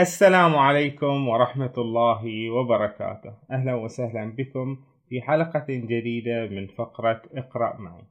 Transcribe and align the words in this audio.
السلام 0.00 0.56
عليكم 0.56 1.28
ورحمة 1.28 1.72
الله 1.78 2.50
وبركاته. 2.50 3.34
أهلا 3.50 3.74
وسهلا 3.74 4.32
بكم 4.36 4.76
في 5.08 5.20
حلقة 5.20 5.66
جديدة 5.68 6.46
من 6.46 6.66
فقرة 6.66 7.22
اقرأ 7.34 7.76
معي. 7.76 8.04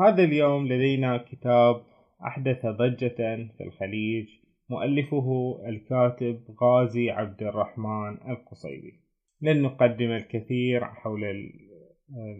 هذا 0.00 0.24
اليوم 0.24 0.66
لدينا 0.66 1.16
كتاب 1.16 1.82
أحدث 2.26 2.66
ضجة 2.66 3.48
في 3.56 3.60
الخليج 3.60 4.26
مؤلفه 4.70 5.58
الكاتب 5.66 6.40
غازي 6.62 7.10
عبد 7.10 7.42
الرحمن 7.42 8.30
القصيبي. 8.30 9.00
لن 9.40 9.62
نقدم 9.62 10.10
الكثير 10.10 10.84
حول 10.84 11.24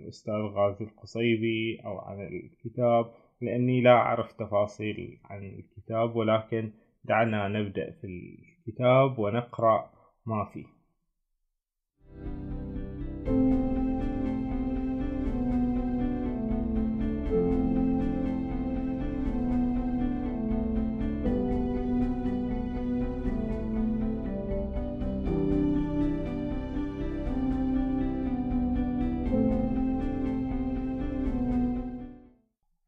الأستاذ 0.04 0.34
غازي 0.34 0.84
القصيبي 0.84 1.80
أو 1.84 1.98
عن 1.98 2.20
الكتاب 2.20 3.12
لأني 3.40 3.80
لا 3.80 3.92
أعرف 3.92 4.32
تفاصيل 4.32 5.20
عن 5.24 5.44
الكتاب 5.44 6.16
ولكن 6.16 6.72
دعنا 7.04 7.48
نبدأ 7.48 7.90
في 7.90 8.06
الكتاب 8.68 9.18
ونقرأ 9.18 9.90
ما 10.26 10.44
فيه. 10.44 10.66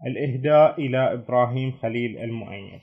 الإهداء 0.06 0.80
إلى 0.80 1.12
إبراهيم 1.12 1.72
خليل 1.72 2.18
المؤيد. 2.18 2.80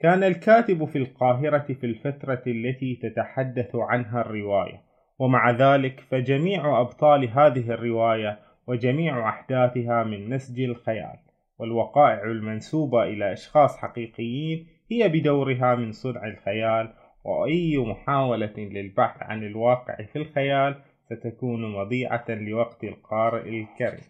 كان 0.00 0.24
الكاتب 0.24 0.84
في 0.84 0.98
القاهرة 0.98 1.74
في 1.80 1.86
الفترة 1.86 2.42
التي 2.46 2.98
تتحدث 3.02 3.76
عنها 3.76 4.20
الرواية 4.20 4.82
ومع 5.18 5.50
ذلك 5.50 6.00
فجميع 6.00 6.80
أبطال 6.80 7.28
هذه 7.28 7.70
الرواية 7.70 8.38
وجميع 8.66 9.28
أحداثها 9.28 10.04
من 10.04 10.28
نسج 10.34 10.60
الخيال 10.60 11.18
والوقائع 11.58 12.22
المنسوبة 12.22 13.02
إلى 13.02 13.32
أشخاص 13.32 13.76
حقيقيين 13.76 14.66
هي 14.90 15.08
بدورها 15.08 15.74
من 15.74 15.92
صنع 15.92 16.26
الخيال 16.26 16.94
وأي 17.24 17.78
محاولة 17.78 18.54
للبحث 18.56 19.22
عن 19.22 19.44
الواقع 19.44 19.96
في 20.12 20.16
الخيال 20.16 20.82
ستكون 21.04 21.72
مضيعة 21.72 22.24
لوقت 22.28 22.84
القارئ 22.84 23.48
الكريم. 23.48 24.04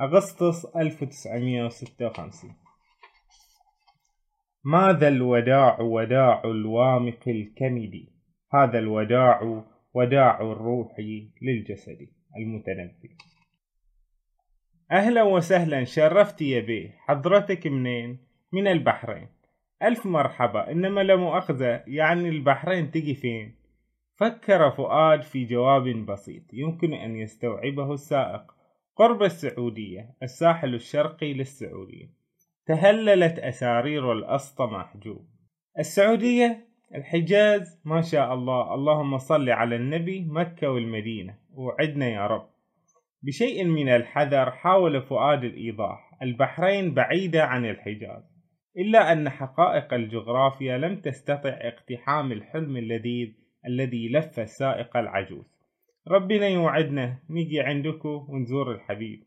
أغسطس 0.00 0.76
1956 0.76 2.69
ماذا 4.64 5.08
الوداع 5.08 5.80
وداع 5.80 6.42
الوامق 6.44 7.28
الكمد؟ 7.28 8.06
هذا 8.52 8.78
الوداع 8.78 9.64
وداع 9.94 10.40
الروح 10.40 10.96
للجسد 11.42 12.08
المتنبي. 12.36 13.16
أهلا 14.92 15.22
وسهلا 15.22 15.84
شرفت 15.84 16.42
يا 16.42 16.60
بيه. 16.60 16.96
حضرتك 16.98 17.66
منين؟ 17.66 18.18
من 18.52 18.66
البحرين. 18.66 19.28
ألف 19.82 20.06
مرحبا. 20.06 20.70
إنما 20.70 21.00
لا 21.00 21.16
مؤاخذة 21.16 21.84
يعني 21.86 22.28
البحرين 22.28 22.90
تجي 22.90 23.14
فين؟ 23.14 23.54
فكر 24.16 24.70
فؤاد 24.70 25.22
في 25.22 25.44
جواب 25.44 25.82
بسيط 25.82 26.42
يمكن 26.52 26.94
أن 26.94 27.16
يستوعبه 27.16 27.92
السائق. 27.92 28.42
قرب 28.96 29.22
السعودية 29.22 30.14
الساحل 30.22 30.74
الشرقي 30.74 31.32
للسعودية. 31.32 32.19
تهللت 32.70 33.38
أسارير 33.38 34.12
الأسطى 34.12 34.64
محجوب. 34.64 35.28
السعودية 35.78 36.66
الحجاز 36.94 37.80
ما 37.84 38.00
شاء 38.00 38.34
الله 38.34 38.74
اللهم 38.74 39.18
صل 39.18 39.50
على 39.50 39.76
النبي 39.76 40.24
مكة 40.24 40.70
والمدينة. 40.70 41.38
وعدنا 41.54 42.08
يا 42.08 42.26
رب. 42.26 42.48
بشيء 43.22 43.64
من 43.64 43.88
الحذر 43.88 44.50
حاول 44.50 45.02
فؤاد 45.02 45.44
الإيضاح. 45.44 46.18
البحرين 46.22 46.94
بعيدة 46.94 47.44
عن 47.44 47.64
الحجاز. 47.64 48.22
إلا 48.76 49.12
أن 49.12 49.28
حقائق 49.28 49.94
الجغرافيا 49.94 50.78
لم 50.78 51.00
تستطع 51.00 51.58
اقتحام 51.60 52.32
الحلم 52.32 52.76
اللذيذ 52.76 53.28
الذي 53.66 54.08
لف 54.08 54.40
السائق 54.40 54.96
العجوز. 54.96 55.60
ربنا 56.08 56.48
يوعدنا 56.48 57.18
نيجي 57.30 57.60
عندكم 57.60 58.26
ونزور 58.28 58.72
الحبيب. 58.72 59.24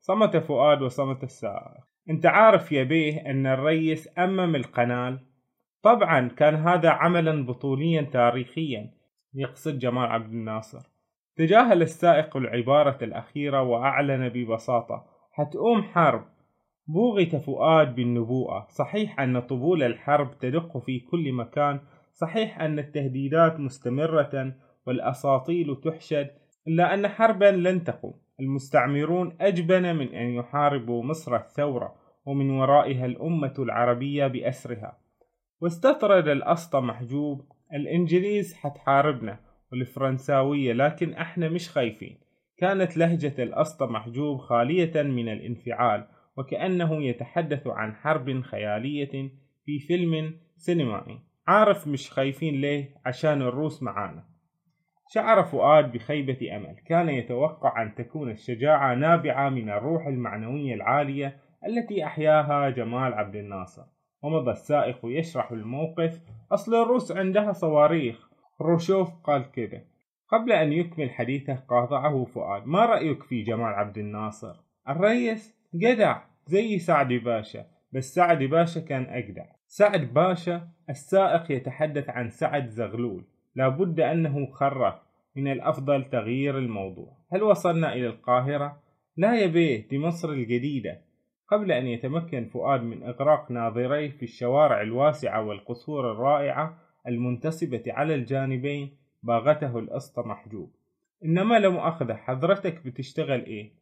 صمت 0.00 0.36
فؤاد 0.36 0.82
وصمت 0.82 1.24
السائق. 1.24 1.93
انت 2.10 2.26
عارف 2.26 2.72
يا 2.72 2.82
بيه 2.82 3.30
ان 3.30 3.46
الريس 3.46 4.18
أمم 4.18 4.56
القنال 4.56 5.18
طبعا 5.82 6.28
كان 6.28 6.54
هذا 6.54 6.90
عملا 6.90 7.46
بطوليا 7.46 8.02
تاريخيا 8.02 8.90
يقصد 9.34 9.78
جمال 9.78 10.06
عبد 10.06 10.32
الناصر. 10.32 10.78
تجاهل 11.36 11.82
السائق 11.82 12.36
العبارة 12.36 12.98
الأخيرة 13.04 13.62
وأعلن 13.62 14.28
ببساطة 14.28 15.06
حتقوم 15.32 15.82
حرب. 15.82 16.24
بوغت 16.86 17.36
فؤاد 17.36 17.94
بالنبوءة. 17.94 18.66
صحيح 18.70 19.20
أن 19.20 19.40
طبول 19.40 19.82
الحرب 19.82 20.38
تدق 20.38 20.78
في 20.78 21.00
كل 21.00 21.32
مكان. 21.32 21.80
صحيح 22.12 22.60
أن 22.60 22.78
التهديدات 22.78 23.60
مستمرة 23.60 24.54
والأساطيل 24.86 25.76
تحشد 25.84 26.30
إلا 26.68 26.94
أن 26.94 27.08
حربا 27.08 27.50
لن 27.50 27.84
تقوم. 27.84 28.23
المستعمرون 28.40 29.36
أجبن 29.40 29.96
من 29.96 30.14
أن 30.14 30.26
يحاربوا 30.26 31.04
مصر 31.04 31.36
الثورة 31.36 31.94
ومن 32.26 32.50
ورائها 32.50 33.06
الأمة 33.06 33.54
العربية 33.58 34.26
بأسرها. 34.26 34.98
واستطرد 35.60 36.28
الأسطى 36.28 36.80
محجوب 36.80 37.42
الإنجليز 37.74 38.54
حتحاربنا 38.54 39.40
والفرنساوية 39.72 40.72
لكن 40.72 41.12
إحنا 41.12 41.48
مش 41.48 41.68
خايفين. 41.70 42.18
كانت 42.58 42.96
لهجة 42.96 43.42
الأسطى 43.42 43.86
محجوب 43.86 44.38
خالية 44.38 45.02
من 45.02 45.28
الانفعال 45.28 46.06
وكأنه 46.36 47.02
يتحدث 47.02 47.66
عن 47.66 47.94
حرب 47.94 48.40
خيالية 48.40 49.30
في 49.64 49.78
فيلم 49.78 50.40
سينمائي. 50.56 51.18
عارف 51.46 51.88
مش 51.88 52.10
خايفين 52.10 52.60
ليه؟ 52.60 52.94
عشان 53.06 53.42
الروس 53.42 53.82
معانا. 53.82 54.33
شعر 55.14 55.42
فؤاد 55.42 55.92
بخيبة 55.92 56.56
أمل. 56.56 56.76
كان 56.86 57.08
يتوقع 57.08 57.82
أن 57.82 57.94
تكون 57.94 58.30
الشجاعة 58.30 58.94
نابعة 58.94 59.48
من 59.48 59.70
الروح 59.70 60.06
المعنوية 60.06 60.74
العالية 60.74 61.36
التي 61.66 62.04
أحياها 62.04 62.70
جمال 62.70 63.14
عبد 63.14 63.36
الناصر. 63.36 63.82
ومضى 64.22 64.50
السائق 64.50 64.98
يشرح 65.04 65.52
الموقف. 65.52 66.20
أصل 66.52 66.82
الروس 66.82 67.12
عندها 67.12 67.52
صواريخ. 67.52 68.30
خروشوف 68.58 69.08
قال 69.24 69.50
كده 69.50 69.84
قبل 70.28 70.52
أن 70.52 70.72
يكمل 70.72 71.10
حديثه 71.10 71.54
قاطعه 71.54 72.24
فؤاد. 72.24 72.66
ما 72.66 72.86
رأيك 72.86 73.22
في 73.22 73.42
جمال 73.42 73.74
عبد 73.74 73.98
الناصر؟ 73.98 74.54
الريس 74.88 75.56
جدع 75.74 76.20
زي 76.46 76.78
سعد 76.78 77.12
باشا. 77.12 77.66
بس 77.92 78.14
سعد 78.14 78.42
باشا 78.42 78.80
كان 78.80 79.02
أجدع. 79.04 79.44
سعد 79.66 80.14
باشا 80.14 80.68
السائق 80.90 81.52
يتحدث 81.52 82.10
عن 82.10 82.30
سعد 82.30 82.68
زغلول. 82.68 83.24
لابد 83.56 84.00
أنه 84.00 84.46
خرف. 84.46 85.03
من 85.36 85.52
الأفضل 85.52 86.04
تغيير 86.04 86.58
الموضوع 86.58 87.16
هل 87.32 87.42
وصلنا 87.42 87.92
إلى 87.92 88.06
القاهرة؟ 88.06 88.82
لا 89.16 89.40
يا 89.40 89.46
بيه 89.46 89.88
دي 89.88 89.98
مصر 89.98 90.28
الجديدة 90.30 91.00
قبل 91.48 91.72
أن 91.72 91.86
يتمكن 91.86 92.48
فؤاد 92.48 92.82
من 92.82 93.02
إغراق 93.02 93.50
ناظريه 93.50 94.10
في 94.10 94.22
الشوارع 94.22 94.80
الواسعة 94.82 95.46
والقصور 95.46 96.12
الرائعة 96.12 96.78
المنتسبة 97.08 97.82
على 97.86 98.14
الجانبين 98.14 98.96
باغته 99.22 99.78
الأسطى 99.78 100.22
محجوب 100.22 100.72
إنما 101.24 101.58
لم 101.58 101.76
أخذ 101.76 102.12
حضرتك 102.12 102.86
بتشتغل 102.86 103.44
إيه؟ 103.44 103.72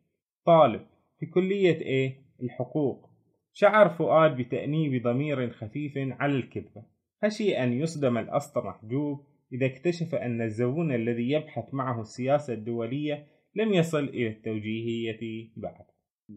طالب 0.44 0.86
في 1.18 1.26
كلية 1.26 1.80
إيه؟ 1.80 2.22
الحقوق 2.42 3.10
شعر 3.52 3.88
فؤاد 3.88 4.36
بتأنيب 4.36 5.02
ضمير 5.02 5.50
خفيف 5.50 5.92
على 5.96 6.32
الكذبة 6.32 6.82
خشي 7.22 7.58
أن 7.58 7.72
يصدم 7.72 8.18
الأسطى 8.18 8.60
محجوب 8.60 9.26
إذا 9.52 9.66
اكتشف 9.66 10.14
أن 10.14 10.42
الزبون 10.42 10.94
الذي 10.94 11.30
يبحث 11.30 11.74
معه 11.74 12.00
السياسة 12.00 12.54
الدولية 12.54 13.26
لم 13.54 13.72
يصل 13.74 14.04
إلى 14.04 14.28
التوجيهية 14.28 15.50
بعد. 15.56 15.84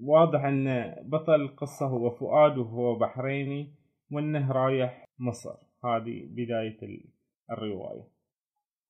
واضح 0.01 0.44
أن 0.45 0.95
بطل 1.03 1.41
القصة 1.41 1.88
هو 1.88 2.09
فؤاد 2.09 2.57
وهو 2.57 2.95
بحريني 2.95 3.73
وأنه 4.12 4.51
رايح 4.51 5.06
مصر. 5.19 5.56
هذه 5.85 6.27
بداية 6.29 6.77
الرواية. 7.51 8.07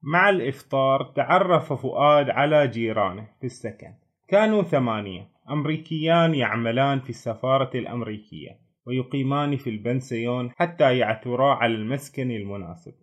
مع 0.04 0.30
الإفطار 0.30 1.13
تعرف 1.16 1.74
فؤاد 1.74 2.30
على 2.30 2.68
جيرانه 2.68 3.27
في 3.39 3.45
السكن. 3.45 3.94
كانوا 4.27 4.63
ثمانية. 4.63 5.30
أمريكيان 5.50 6.36
يعملان 6.36 7.00
في 7.00 7.10
السفارة 7.10 7.77
الأمريكية 7.77 8.60
ويقيمان 8.88 9.57
في 9.57 9.69
البنسيون 9.69 10.51
حتى 10.51 10.98
يعثرا 10.98 11.56
على 11.56 11.74
المسكن 11.75 12.31
المناسب. 12.31 12.94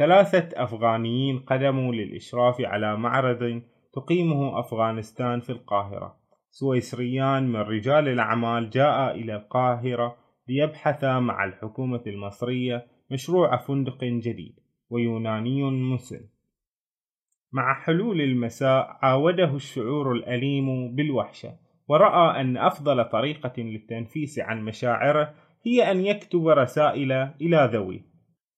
ثلاثة 0.00 0.48
أفغانيين 0.64 1.38
قدموا 1.38 1.94
للإشراف 1.94 2.60
على 2.60 2.96
معرض 2.96 3.62
تقيمه 3.92 4.60
أفغانستان 4.60 5.40
في 5.40 5.50
القاهرة. 5.50 6.16
سويسريان 6.50 7.48
من 7.48 7.60
رجال 7.60 8.08
الأعمال 8.08 8.70
جاء 8.70 9.14
إلى 9.14 9.36
القاهرة 9.36 10.16
ليبحثا 10.48 11.18
مع 11.18 11.44
الحكومة 11.44 12.02
المصرية 12.06 12.86
مشروع 13.10 13.56
فندق 13.56 14.04
جديد 14.04 14.54
ويوناني 14.90 15.62
مسن. 15.62 16.20
مع 17.52 17.74
حلول 17.74 18.20
المساء 18.20 18.98
عاوده 19.02 19.56
الشعور 19.56 20.12
الأليم 20.12 20.94
بالوحشة 20.94 21.52
ورأى 21.88 22.40
أن 22.40 22.56
أفضل 22.56 23.04
طريقة 23.04 23.62
للتنفيس 23.62 24.38
عن 24.38 24.64
مشاعره 24.64 25.34
هي 25.66 25.90
أن 25.90 26.06
يكتب 26.06 26.48
رسائل 26.48 27.12
إلى 27.12 27.70
ذويه. 27.72 28.09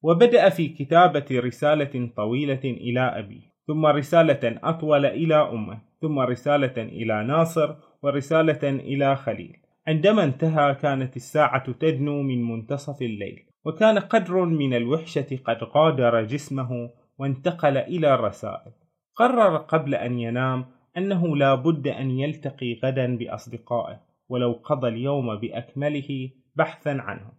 وبدأ 0.03 0.49
في 0.49 0.69
كتابة 0.69 1.25
رسالة 1.31 2.11
طويلة 2.17 2.65
إلى 2.65 3.01
أبيه 3.01 3.53
ثم 3.67 3.87
رسالة 3.87 4.59
أطول 4.65 5.07
إلى 5.07 5.35
أمه 5.35 5.79
ثم 6.01 6.19
رسالة 6.19 6.83
إلى 6.83 7.25
ناصر 7.25 7.75
ورسالة 8.03 8.69
إلى 8.69 9.17
خليل. 9.17 9.57
عندما 9.89 10.25
انتهى 10.25 10.75
كانت 10.75 11.17
الساعة 11.17 11.73
تدنو 11.73 12.23
من 12.23 12.45
منتصف 12.45 13.03
الليل 13.03 13.47
وكان 13.65 13.99
قدر 13.99 14.45
من 14.45 14.75
الوحشة 14.75 15.39
قد 15.45 15.59
غادر 15.65 16.23
جسمه 16.23 16.91
وانتقل 17.19 17.77
إلى 17.77 18.15
الرسائل. 18.15 18.73
قرر 19.15 19.57
قبل 19.57 19.95
أن 19.95 20.19
ينام 20.19 20.67
أنه 20.97 21.37
لا 21.37 21.55
بد 21.55 21.89
أن 21.89 22.11
يلتقي 22.11 22.81
غدا 22.85 23.17
بأصدقائه 23.17 24.01
ولو 24.29 24.53
قضى 24.53 24.89
اليوم 24.89 25.37
بأكمله 25.37 26.31
بحثا 26.57 26.91
عنهم 26.91 27.33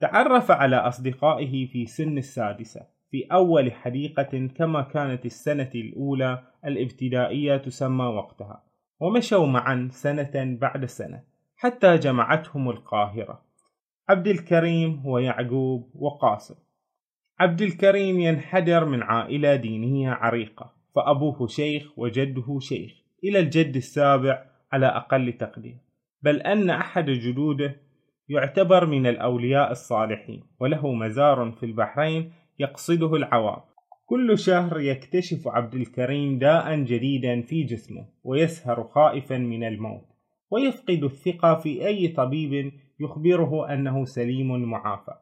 تعرف 0.00 0.50
على 0.50 0.76
أصدقائه 0.76 1.66
في 1.66 1.86
سن 1.86 2.18
السادسة 2.18 2.86
في 3.10 3.26
أول 3.32 3.72
حديقة 3.72 4.48
كما 4.56 4.82
كانت 4.82 5.26
السنة 5.26 5.70
الأولى 5.74 6.42
الابتدائية 6.64 7.56
تسمى 7.56 8.04
وقتها 8.04 8.62
ومشوا 9.00 9.46
معا 9.46 9.88
سنة 9.92 10.58
بعد 10.60 10.84
سنة 10.84 11.22
حتى 11.56 11.96
جمعتهم 11.96 12.70
القاهرة 12.70 13.42
عبد 14.08 14.26
الكريم 14.28 15.06
ويعقوب 15.06 15.90
وقاسم. 15.94 16.54
عبد 17.40 17.62
الكريم 17.62 18.20
ينحدر 18.20 18.84
من 18.84 19.02
عائلة 19.02 19.56
دينية 19.56 20.10
عريقة 20.10 20.72
فأبوه 20.94 21.46
شيخ 21.46 21.98
وجده 21.98 22.58
شيخ 22.58 22.92
إلى 23.24 23.38
الجد 23.38 23.76
السابع 23.76 24.44
على 24.72 24.86
أقل 24.86 25.32
تقدير 25.32 25.76
بل 26.22 26.40
أن 26.40 26.70
أحد 26.70 27.10
جدوده 27.10 27.76
يعتبر 28.28 28.86
من 28.86 29.06
الأولياء 29.06 29.70
الصالحين 29.70 30.42
وله 30.60 30.92
مزار 30.92 31.50
في 31.50 31.66
البحرين 31.66 32.32
يقصده 32.58 33.16
العوام. 33.16 33.60
كل 34.06 34.38
شهر 34.38 34.80
يكتشف 34.80 35.48
عبد 35.48 35.74
الكريم 35.74 36.38
داء 36.38 36.76
جديدا 36.76 37.42
في 37.42 37.62
جسمه 37.62 38.06
ويسهر 38.24 38.84
خائفا 38.84 39.38
من 39.38 39.64
الموت 39.64 40.04
ويفقد 40.50 41.04
الثقة 41.04 41.54
في 41.54 41.86
أي 41.86 42.08
طبيب 42.08 42.72
يخبره 43.00 43.74
أنه 43.74 44.04
سليم 44.04 44.62
معافى. 44.62 45.14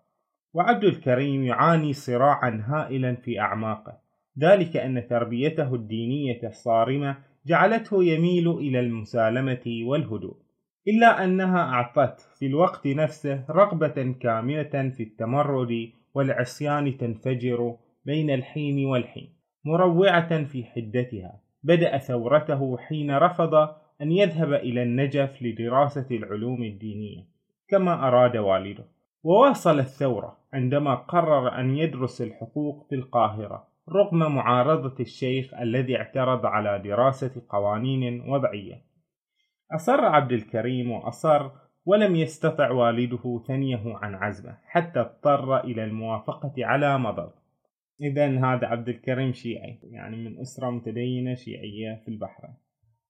وعبد 0.55 0.85
الكريم 0.85 1.45
يعاني 1.45 1.93
صراعا 1.93 2.65
هائلا 2.67 3.15
في 3.15 3.41
أعماقه. 3.41 3.99
ذلك 4.39 4.77
أن 4.77 5.07
تربيته 5.07 5.75
الدينية 5.75 6.41
الصارمة 6.45 7.17
جعلته 7.47 8.05
يميل 8.05 8.51
إلى 8.51 8.81
المسالمة 8.81 9.83
والهدوء. 9.85 10.42
إلا 10.89 11.25
أنها 11.25 11.59
أعطت 11.59 12.21
في 12.21 12.47
الوقت 12.47 12.87
نفسه 12.87 13.45
رغبة 13.51 14.15
كاملة 14.21 14.91
في 14.97 15.03
التمرد 15.03 15.91
والعصيان 16.15 16.97
تنفجر 16.97 17.77
بين 18.05 18.31
الحين 18.31 18.87
والحين 18.87 19.33
مروعة 19.65 20.45
في 20.45 20.65
حدتها. 20.65 21.41
بدأ 21.63 21.99
ثورته 21.99 22.79
حين 22.79 23.11
رفض 23.11 23.55
أن 24.03 24.13
يذهب 24.13 24.53
إلى 24.53 24.83
النجف 24.83 25.43
لدراسة 25.43 26.07
العلوم 26.11 26.63
الدينية 26.63 27.25
كما 27.69 28.09
أراد 28.09 28.37
والده. 28.37 28.85
وواصل 29.25 29.79
الثورة 29.79 30.37
عندما 30.53 30.95
قرر 30.95 31.61
أن 31.61 31.77
يدرس 31.77 32.23
الحقوق 32.23 32.87
في 32.89 32.95
القاهرة 32.95 33.67
رغم 33.89 34.35
معارضة 34.35 34.95
الشيخ 35.01 35.55
الذي 35.55 35.97
اعترض 35.97 36.47
على 36.47 36.83
دراسة 36.85 37.43
قوانين 37.49 38.31
وضعية. 38.31 38.92
أصر 39.73 40.05
عبد 40.05 40.33
الكريم 40.33 40.91
وأصر 40.91 41.51
ولم 41.87 42.17
يستطع 42.17 42.71
والده 42.71 43.43
ثنيه 43.47 43.83
عن 43.85 44.15
عزمه 44.15 44.59
حتى 44.65 45.01
اضطر 45.01 45.65
إلى 45.65 45.85
الموافقة 45.85 46.53
على 46.59 46.99
مضض. 46.99 47.33
إذا 48.01 48.27
هذا 48.27 48.67
عبد 48.67 48.89
الكريم 48.89 49.33
شيعي 49.33 49.79
يعني 49.83 50.17
من 50.17 50.41
أسرة 50.41 50.71
متدينة 50.71 51.35
شيعية 51.35 52.03
في 52.05 52.09
البحرين 52.09 52.55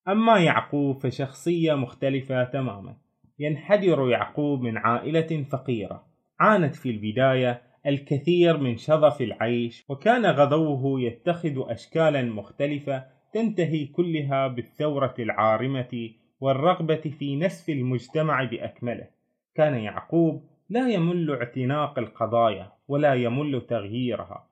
أما 0.08 0.38
يعقوب 0.38 0.98
فشخصية 0.98 1.74
مختلفة 1.74 2.44
تماما. 2.44 2.96
ينحدر 3.38 4.08
يعقوب 4.08 4.60
من 4.60 4.76
عائلة 4.76 5.42
فقيرة. 5.42 6.06
عانت 6.40 6.74
في 6.74 6.90
البداية 6.90 7.62
الكثير 7.86 8.56
من 8.56 8.76
شظف 8.76 9.20
العيش 9.20 9.84
وكان 9.88 10.26
غضوه 10.26 11.00
يتخذ 11.00 11.54
أشكالا 11.56 12.22
مختلفة 12.22 13.04
تنتهي 13.32 13.86
كلها 13.86 14.48
بالثورة 14.48 15.14
العارمة 15.18 16.10
والرغبة 16.42 16.96
في 17.18 17.36
نسف 17.36 17.68
المجتمع 17.68 18.44
بأكمله. 18.44 19.06
كان 19.54 19.74
يعقوب 19.74 20.44
لا 20.68 20.88
يمل 20.88 21.30
اعتناق 21.30 21.98
القضايا 21.98 22.72
ولا 22.88 23.14
يمل 23.14 23.60
تغييرها 23.60 24.46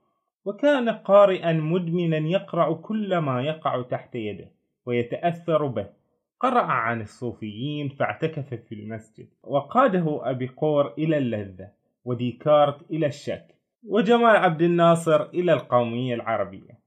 وكان 0.45 0.89
قارئا 0.89 1.53
مدمنا 1.53 2.17
يقرأ 2.17 2.73
كل 2.73 3.17
ما 3.17 3.41
يقع 3.41 3.81
تحت 3.81 4.15
يده 4.15 4.51
ويتأثر 4.85 5.65
به. 5.65 5.87
قرأ 6.39 6.61
عن 6.61 7.01
الصوفيين 7.01 7.89
فاعتكف 7.89 8.53
في 8.53 8.75
المسجد 8.75 9.27
وقاده 9.43 10.19
أبيقور 10.23 10.93
إلى 10.97 11.17
اللذة 11.17 11.69
وديكارت 12.05 12.91
إلى 12.91 13.05
الشك 13.07 13.55
وجمال 13.87 14.35
عبد 14.35 14.61
الناصر 14.61 15.21
إلى 15.21 15.53
القومية 15.53 16.15
العربية. 16.15 16.81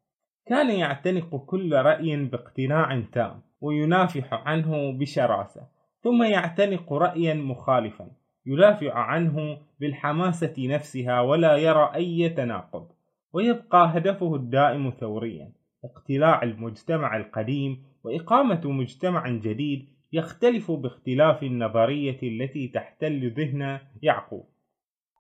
كان 0.47 0.71
يعتنق 0.71 1.37
كل 1.37 1.75
رأي 1.75 2.17
باقتناع 2.17 3.03
تام. 3.13 3.41
وينافح 3.65 4.35
عنه 4.35 4.93
بشراسة 4.93 5.69
ثم 6.03 6.23
يعتنق 6.23 6.93
رأيا 6.93 7.35
مخالفا 7.35 8.11
يدافع 8.47 8.95
عنه 8.95 9.59
بالحماسة 9.81 10.55
نفسها 10.59 11.21
ولا 11.21 11.57
يرى 11.57 11.91
أي 11.95 12.29
تناقض 12.29 12.89
ويبقى 13.33 13.99
هدفه 13.99 14.35
الدائم 14.35 14.91
ثوريا. 14.91 15.53
اقتلاع 15.85 16.43
المجتمع 16.43 17.17
القديم 17.17 17.83
وإقامة 18.05 18.61
مجتمع 18.65 19.29
جديد 19.29 19.89
يختلف 20.13 20.71
باختلاف 20.71 21.43
النظرية 21.43 22.19
التي 22.23 22.69
تحتل 22.69 23.31
ذهن 23.31 23.79
يعقوب. 24.03 24.47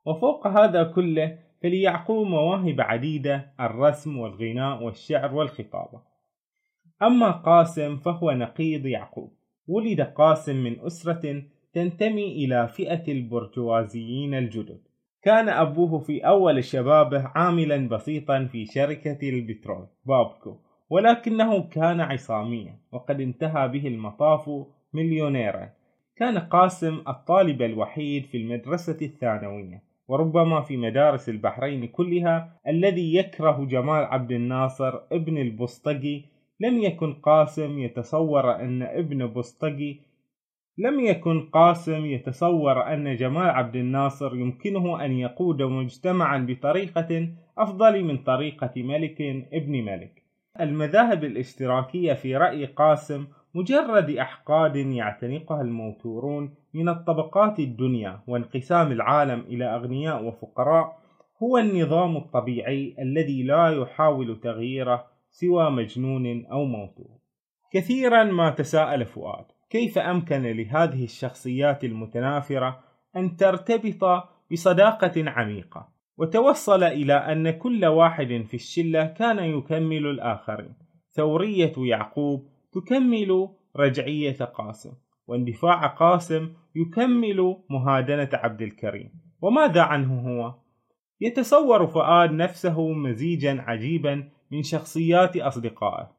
وفوق 0.06 0.46
هذا 0.46 0.82
كله 0.84 1.38
فليعقوب 1.62 2.26
مواهب 2.26 2.80
عديدة 2.80 3.52
الرسم 3.60 4.18
والغناء 4.18 4.82
والشعر 4.82 5.34
والخطابة. 5.34 6.13
أما 7.02 7.30
قاسم 7.30 7.96
فهو 7.96 8.30
نقيض 8.30 8.86
يعقوب. 8.86 9.32
ولد 9.68 10.00
قاسم 10.00 10.56
من 10.56 10.80
أسرة 10.80 11.42
تنتمي 11.72 12.44
إلى 12.44 12.68
فئة 12.68 13.12
البرجوازيين 13.12 14.34
الجدد. 14.34 14.80
كان 15.22 15.48
أبوه 15.48 15.98
في 15.98 16.20
أول 16.26 16.64
شبابه 16.64 17.22
عاملا 17.34 17.88
بسيطا 17.88 18.44
في 18.44 18.66
شركة 18.66 19.28
البترول 19.28 19.86
بابكو 20.06 20.56
ولكنه 20.90 21.62
كان 21.62 22.00
عصاميا 22.00 22.78
وقد 22.92 23.20
انتهى 23.20 23.68
به 23.68 23.86
المطاف 23.86 24.50
مليونيرا. 24.92 25.70
كان 26.16 26.38
قاسم 26.38 27.02
الطالب 27.08 27.62
الوحيد 27.62 28.24
في 28.24 28.36
المدرسة 28.36 28.98
الثانوية 29.02 29.82
وربما 30.08 30.60
في 30.60 30.76
مدارس 30.76 31.28
البحرين 31.28 31.86
كلها 31.86 32.60
الذي 32.68 33.14
يكره 33.14 33.64
جمال 33.64 34.04
عبد 34.04 34.32
الناصر 34.32 35.00
ابن 35.12 35.38
البسطجي 35.38 36.24
لم 36.60 36.78
يكن 36.78 37.12
قاسم 37.12 37.78
يتصور 37.78 38.54
أن 38.54 38.82
ابن 38.82 39.32
بسطجي 39.32 40.00
لم 40.78 41.00
يكن 41.00 41.40
قاسم 41.40 42.06
يتصور 42.06 42.92
أن 42.94 43.16
جمال 43.16 43.50
عبد 43.50 43.76
الناصر 43.76 44.36
يمكنه 44.36 45.04
أن 45.04 45.12
يقود 45.12 45.62
مجتمعا 45.62 46.38
بطريقة 46.38 47.28
أفضل 47.58 48.04
من 48.04 48.18
طريقة 48.18 48.72
ملك 48.76 49.20
ابن 49.52 49.84
ملك. 49.84 50.22
المذاهب 50.60 51.24
الاشتراكية 51.24 52.12
في 52.12 52.36
رأي 52.36 52.66
قاسم 52.66 53.26
مجرد 53.54 54.10
أحقاد 54.10 54.76
يعتنقها 54.76 55.62
الموتورون 55.62 56.54
من 56.74 56.88
الطبقات 56.88 57.58
الدنيا 57.58 58.20
وانقسام 58.26 58.92
العالم 58.92 59.40
إلى 59.40 59.64
أغنياء 59.64 60.24
وفقراء 60.24 60.98
هو 61.42 61.58
النظام 61.58 62.16
الطبيعي 62.16 62.94
الذي 62.98 63.42
لا 63.42 63.68
يحاول 63.68 64.40
تغييره 64.40 65.13
سوى 65.34 65.70
مجنون 65.70 66.46
أو 66.46 66.64
موتور. 66.64 67.18
كثيرا 67.72 68.24
ما 68.24 68.50
تساءل 68.50 69.04
فؤاد 69.04 69.44
كيف 69.70 69.98
أمكن 69.98 70.42
لهذه 70.42 71.04
الشخصيات 71.04 71.84
المتنافرة 71.84 72.80
أن 73.16 73.36
ترتبط 73.36 74.28
بصداقة 74.52 75.30
عميقة؟ 75.30 75.88
وتوصل 76.18 76.82
إلى 76.82 77.14
أن 77.14 77.50
كل 77.50 77.84
واحد 77.84 78.44
في 78.48 78.54
الشلة 78.54 79.06
كان 79.06 79.38
يكمل 79.38 80.06
الآخرين. 80.06 80.74
ثورية 81.12 81.72
يعقوب 81.76 82.48
تكمل 82.72 83.48
رجعية 83.76 84.44
قاسم 84.44 84.92
واندفاع 85.26 85.86
قاسم 85.86 86.52
يكمل 86.74 87.56
مهادنة 87.70 88.30
عبد 88.32 88.62
الكريم. 88.62 89.10
وماذا 89.42 89.82
عنه 89.82 90.20
هو؟ 90.20 90.54
يتصور 91.20 91.86
فؤاد 91.86 92.32
نفسه 92.32 92.92
مزيجا 92.92 93.60
عجيبا 93.60 94.28
من 94.54 94.62
شخصيات 94.62 95.36
أصدقائه. 95.36 96.10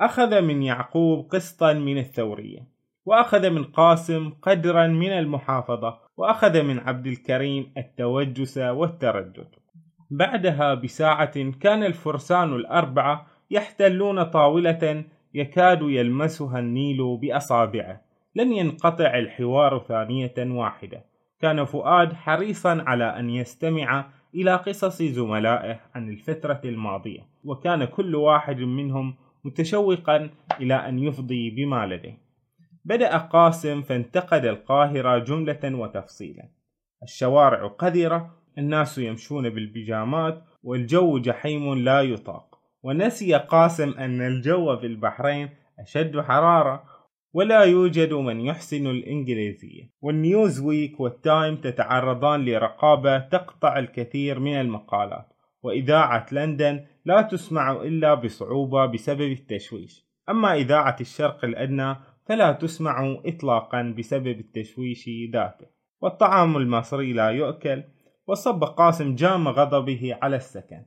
أخذ 0.00 0.40
من 0.40 0.62
يعقوب 0.62 1.28
قسطا 1.30 1.72
من 1.72 1.98
الثورية 1.98 2.68
وأخذ 3.06 3.50
من 3.50 3.64
قاسم 3.64 4.30
قدرا 4.42 4.86
من 4.86 5.12
المحافظة 5.12 5.98
وأخذ 6.16 6.62
من 6.62 6.78
عبد 6.78 7.06
الكريم 7.06 7.72
التوجس 7.76 8.58
والتردد. 8.58 9.48
بعدها 10.10 10.74
بساعة 10.74 11.50
كان 11.50 11.84
الفرسان 11.84 12.52
الأربعة 12.52 13.26
يحتلون 13.50 14.22
طاولة 14.22 15.04
يكاد 15.34 15.82
يلمسها 15.82 16.58
النيل 16.58 17.16
بأصابعه. 17.16 18.00
لم 18.34 18.52
ينقطع 18.52 19.18
الحوار 19.18 19.78
ثانية 19.88 20.34
واحدة. 20.38 21.04
كان 21.40 21.64
فؤاد 21.64 22.12
حريصا 22.12 22.84
على 22.86 23.04
أن 23.04 23.30
يستمع 23.30 24.06
إلى 24.34 24.56
قصص 24.56 25.02
زملائه 25.02 25.80
عن 25.94 26.08
الفترة 26.08 26.60
الماضية 26.64 27.20
وكان 27.44 27.84
كل 27.84 28.14
واحد 28.14 28.58
منهم 28.60 29.14
متشوقا 29.44 30.30
إلى 30.60 30.74
أن 30.74 30.98
يفضي 30.98 31.50
بما 31.50 31.86
لديه. 31.86 32.18
بدأ 32.84 33.16
قاسم 33.16 33.82
فانتقد 33.82 34.44
القاهرة 34.44 35.18
جملة 35.18 35.60
وتفصيلا. 35.64 36.48
الشوارع 37.02 37.66
قذرة 37.66 38.34
الناس 38.58 38.98
يمشون 38.98 39.50
بالبيجامات 39.50 40.44
والجو 40.62 41.18
جحيم 41.18 41.74
لا 41.74 42.00
يطاق. 42.00 42.58
ونسي 42.82 43.34
قاسم 43.34 43.90
أن 43.90 44.20
الجو 44.20 44.76
في 44.76 44.86
البحرين 44.86 45.48
أشد 45.78 46.20
حرارة 46.20 46.84
ولا 47.34 47.64
يوجد 47.64 48.12
من 48.12 48.40
يحسن 48.40 48.86
الإنجليزية. 48.86 49.90
والنيوز 50.00 50.60
ويك 50.60 51.00
والتايم 51.00 51.56
تتعرضان 51.56 52.44
لرقابة 52.44 53.18
تقطع 53.18 53.78
الكثير 53.78 54.38
من 54.38 54.60
المقالات 54.60 55.26
وإذاعة 55.62 56.26
لندن 56.32 56.84
لا 57.04 57.22
تسمع 57.22 57.72
إلا 57.72 58.14
بصعوبة 58.14 58.86
بسبب 58.86 59.32
التشويش. 59.32 60.06
أما 60.28 60.54
إذاعة 60.54 60.96
الشرق 61.00 61.44
الأدنى 61.44 61.96
فلا 62.26 62.52
تسمع 62.52 63.16
إطلاقا 63.26 63.94
بسبب 63.98 64.38
التشويش 64.40 65.08
ذاته. 65.32 65.66
والطعام 66.00 66.56
المصري 66.56 67.12
لا 67.12 67.28
يؤكل 67.28 67.82
وصب 68.26 68.64
قاسم 68.64 69.14
جام 69.14 69.48
غضبه 69.48 70.18
على 70.22 70.36
السكن. 70.36 70.82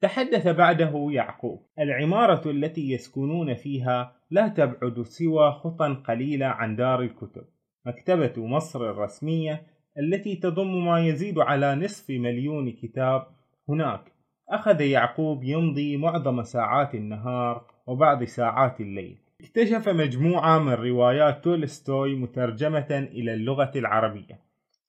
تحدث 0.00 0.48
بعده 0.48 1.08
يعقوب. 1.10 1.66
العمارة 1.78 2.50
التي 2.50 2.90
يسكنون 2.92 3.54
فيها 3.54 4.17
لا 4.30 4.48
تبعد 4.48 5.02
سوى 5.02 5.52
خطى 5.52 6.02
قليلة 6.08 6.46
عن 6.46 6.76
دار 6.76 7.02
الكتب. 7.02 7.44
مكتبة 7.86 8.46
مصر 8.46 8.90
الرسمية 8.90 9.62
التي 9.98 10.36
تضم 10.36 10.86
ما 10.86 11.00
يزيد 11.00 11.38
على 11.38 11.74
نصف 11.74 12.10
مليون 12.10 12.72
كتاب 12.72 13.26
هناك. 13.68 14.12
أخذ 14.50 14.80
يعقوب 14.80 15.44
يمضي 15.44 15.96
معظم 15.96 16.42
ساعات 16.42 16.94
النهار 16.94 17.64
وبعض 17.86 18.24
ساعات 18.24 18.80
الليل. 18.80 19.18
اكتشف 19.40 19.88
مجموعة 19.88 20.58
من 20.58 20.72
روايات 20.72 21.44
تولستوي 21.44 22.14
مترجمة 22.14 23.08
إلى 23.12 23.34
اللغة 23.34 23.72
العربية. 23.76 24.40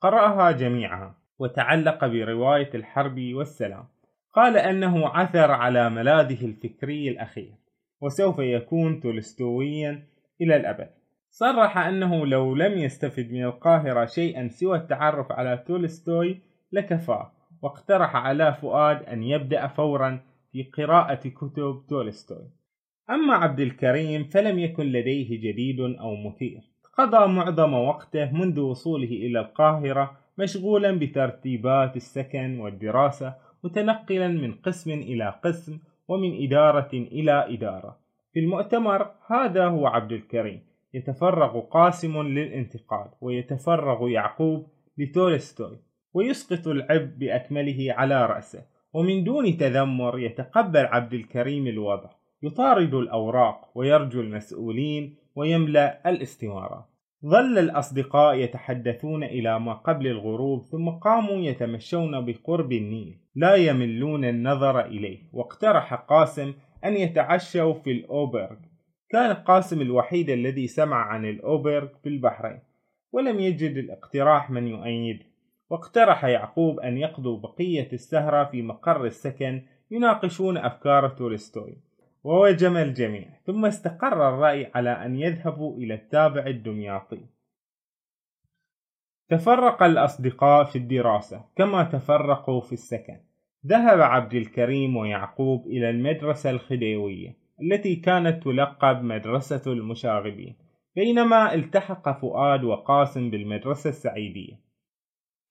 قرأها 0.01 0.51
جميعها 0.51 1.15
وتعلق 1.39 2.05
برواية 2.05 2.69
الحرب 2.75 3.19
والسلام. 3.33 3.85
قال 4.33 4.57
أنه 4.57 5.07
عثر 5.07 5.51
على 5.51 5.89
ملاذه 5.89 6.45
الفكري 6.45 7.09
الأخير. 7.09 7.58
وسوف 8.01 8.39
يكون 8.39 8.99
تولستويا 8.99 10.03
إلى 10.41 10.55
الأبد. 10.55 10.89
صرح 11.29 11.77
أنه 11.77 12.25
لو 12.25 12.55
لم 12.55 12.77
يستفد 12.77 13.31
من 13.31 13.43
القاهرة 13.43 14.05
شيئا 14.05 14.47
سوى 14.47 14.77
التعرف 14.77 15.31
على 15.31 15.63
تولستوي 15.67 16.41
لكفاه 16.71 17.31
واقترح 17.61 18.15
على 18.15 18.53
فؤاد 18.53 19.03
أن 19.03 19.23
يبدأ 19.23 19.67
فورا 19.67 20.19
في 20.51 20.63
قراءة 20.63 21.27
كتب 21.29 21.83
تولستوي. 21.89 22.49
أما 23.09 23.33
عبد 23.33 23.59
الكريم 23.59 24.23
فلم 24.23 24.59
يكن 24.59 24.85
لديه 24.85 25.39
جديد 25.39 25.79
أو 25.79 26.15
مثير. 26.15 26.61
قضى 26.97 27.27
معظم 27.27 27.73
وقته 27.73 28.31
منذ 28.31 28.59
وصوله 28.59 29.07
إلى 29.07 29.39
القاهرة 29.39 30.17
مشغولا 30.37 30.91
بترتيبات 30.91 31.95
السكن 31.95 32.59
والدراسة 32.59 33.35
متنقلا 33.63 34.27
من 34.27 34.53
قسم 34.53 34.91
إلى 34.91 35.39
قسم 35.43 35.79
ومن 36.09 36.43
إدارة 36.43 36.89
إلى 36.93 37.53
إدارة. 37.53 37.97
في 38.33 38.39
المؤتمر 38.39 39.11
هذا 39.27 39.65
هو 39.65 39.87
عبد 39.87 40.11
الكريم. 40.11 40.61
يتفرغ 40.93 41.59
قاسم 41.59 42.21
للانتقاد 42.21 43.09
ويتفرغ 43.21 44.09
يعقوب 44.09 44.67
لتولستوي 44.97 45.77
ويسقط 46.13 46.67
العبء 46.67 47.11
بأكمله 47.17 47.93
على 47.97 48.25
رأسه. 48.25 48.65
ومن 48.93 49.23
دون 49.23 49.57
تذمر 49.57 50.19
يتقبل 50.19 50.85
عبد 50.85 51.13
الكريم 51.13 51.67
الوضع. 51.67 52.09
يطارد 52.43 52.93
الأوراق 52.93 53.69
ويرجو 53.75 54.21
المسؤولين 54.21 55.15
ويملأ 55.35 56.09
الاستمارات 56.09 56.85
ظل 57.25 57.57
الأصدقاء 57.59 58.35
يتحدثون 58.35 59.23
إلى 59.23 59.59
ما 59.59 59.73
قبل 59.73 60.07
الغروب 60.07 60.63
ثم 60.63 60.89
قاموا 60.89 61.37
يتمشون 61.37 62.25
بقرب 62.25 62.71
النيل. 62.71 63.17
لا 63.35 63.55
يملون 63.55 64.25
النظر 64.25 64.85
إليه. 64.85 65.29
واقترح 65.33 65.93
قاسم 65.93 66.53
أن 66.85 66.93
يتعشوا 66.93 67.73
في 67.73 67.91
الأوبرغ. 67.91 68.55
كان 69.09 69.33
قاسم 69.33 69.81
الوحيد 69.81 70.29
الذي 70.29 70.67
سمع 70.67 70.97
عن 70.97 71.25
الأوبرغ 71.25 71.87
في 72.03 72.09
البحرين 72.09 72.59
ولم 73.11 73.39
يجد 73.39 73.77
الاقتراح 73.77 74.51
من 74.51 74.67
يؤيده. 74.67 75.25
واقترح 75.69 76.25
يعقوب 76.25 76.79
أن 76.79 76.97
يقضوا 76.97 77.39
بقية 77.39 77.89
السهرة 77.93 78.43
في 78.43 78.61
مقر 78.61 79.05
السكن 79.05 79.61
يناقشون 79.91 80.57
أفكار 80.57 81.09
تولستوي 81.09 81.88
ووجم 82.23 82.77
الجميع 82.77 83.29
ثم 83.45 83.65
استقر 83.65 84.29
الرأي 84.29 84.71
على 84.75 84.89
أن 84.89 85.15
يذهبوا 85.15 85.77
إلى 85.77 85.93
التابع 85.93 86.47
الدمياطي. 86.47 87.25
تفرق 89.29 89.83
الأصدقاء 89.83 90.63
في 90.63 90.77
الدراسة 90.77 91.45
كما 91.55 91.83
تفرقوا 91.83 92.61
في 92.61 92.73
السكن. 92.73 93.19
ذهب 93.65 94.01
عبد 94.01 94.33
الكريم 94.33 94.97
ويعقوب 94.97 95.67
إلى 95.67 95.89
المدرسة 95.89 96.49
الخديوية 96.49 97.35
التي 97.61 97.95
كانت 97.95 98.43
تلقب 98.43 99.03
مدرسة 99.03 99.71
المشاغبين 99.71 100.55
بينما 100.95 101.53
التحق 101.53 102.21
فؤاد 102.21 102.63
وقاسم 102.63 103.29
بالمدرسة 103.29 103.89
السعيدية. 103.89 104.68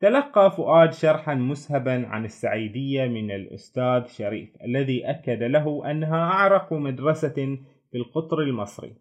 تلقى 0.00 0.50
فؤاد 0.50 0.92
شرحا 0.92 1.34
مسهبا 1.34 2.06
عن 2.06 2.24
السعيدية 2.24 3.06
من 3.06 3.30
الأستاذ 3.30 4.06
شريف 4.06 4.48
الذي 4.64 5.10
أكد 5.10 5.42
له 5.42 5.90
أنها 5.90 6.16
أعرق 6.16 6.72
مدرسة 6.72 7.58
في 7.90 7.98
القطر 7.98 8.38
المصري. 8.40 8.92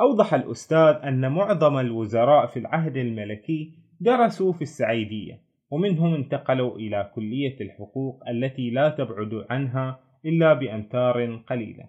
أوضح 0.00 0.34
الأستاذ 0.34 0.96
أن 1.04 1.32
معظم 1.32 1.78
الوزراء 1.78 2.46
في 2.46 2.58
العهد 2.58 2.96
الملكي 2.96 3.72
درسوا 4.00 4.52
في 4.52 4.62
السعيدية 4.62 5.40
ومنهم 5.70 6.14
انتقلوا 6.14 6.76
إلى 6.76 7.10
كلية 7.14 7.56
الحقوق 7.60 8.28
التي 8.28 8.70
لا 8.70 8.88
تبعد 8.88 9.44
عنها 9.50 10.00
إلا 10.24 10.54
بأمتار 10.54 11.36
قليلة. 11.36 11.84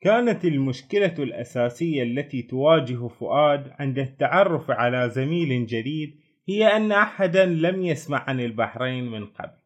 كانت 0.00 0.44
المشكلة 0.44 1.14
الأساسية 1.18 2.02
التي 2.02 2.42
تواجه 2.42 3.08
فؤاد 3.08 3.72
عند 3.78 3.98
التعرف 3.98 4.70
على 4.70 5.08
زميل 5.08 5.66
جديد 5.66 6.14
هي 6.48 6.76
أن 6.76 6.92
أحدا 6.92 7.46
لم 7.46 7.84
يسمع 7.84 8.24
عن 8.28 8.40
البحرين 8.40 9.10
من 9.10 9.26
قبل. 9.26 9.58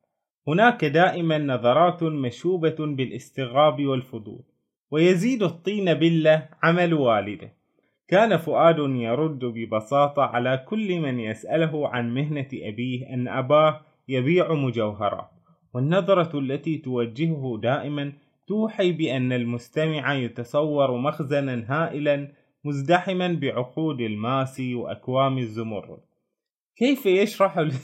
هناك 0.49 0.85
دائما 0.85 1.39
نظرات 1.39 2.03
مشوبة 2.03 2.77
بالاستغراب 2.79 3.87
والفضول 3.87 4.43
ويزيد 4.91 5.43
الطين 5.43 5.95
بلة 5.95 6.49
عمل 6.63 6.95
والده. 6.95 7.53
كان 8.09 8.37
فؤاد 8.37 8.79
يرد 8.79 9.45
ببساطة 9.45 10.23
على 10.23 10.65
كل 10.69 11.01
من 11.01 11.21
يسأله 11.21 11.89
عن 11.89 12.15
مهنة 12.15 12.49
أبيه 12.53 13.15
أن 13.15 13.29
أباه 13.29 13.81
يبيع 14.09 14.53
مجوهرات. 14.53 15.31
والنظرة 15.75 16.39
التي 16.39 16.79
توجهه 16.79 17.61
دائما 17.63 18.13
توحي 18.47 18.93
بأن 18.93 19.33
المستمع 19.33 20.15
يتصور 20.15 20.97
مخزنا 20.97 21.65
هائلا 21.69 22.33
مزدحما 22.65 23.29
بعقود 23.29 24.01
الماس 24.01 24.61
وأكوام 24.61 25.39
الزمرد. 25.39 26.12
كيف 26.77 27.07
يشرح 27.07 27.59
ل... 27.59 27.73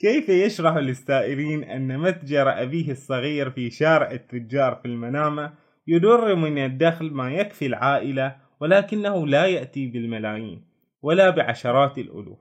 كيف 0.00 0.28
يشرح 0.28 0.76
للسائرين 0.76 1.64
أن 1.64 1.98
متجر 1.98 2.62
أبيه 2.62 2.90
الصغير 2.90 3.50
في 3.50 3.70
شارع 3.70 4.10
التجار 4.10 4.74
في 4.74 4.88
المنامة 4.88 5.52
يدر 5.86 6.34
من 6.34 6.58
الدخل 6.58 7.10
ما 7.10 7.32
يكفي 7.32 7.66
العائلة 7.66 8.36
ولكنه 8.60 9.26
لا 9.26 9.46
يأتي 9.46 9.86
بالملايين 9.86 10.64
ولا 11.02 11.30
بعشرات 11.30 11.98
الألوف؟ 11.98 12.38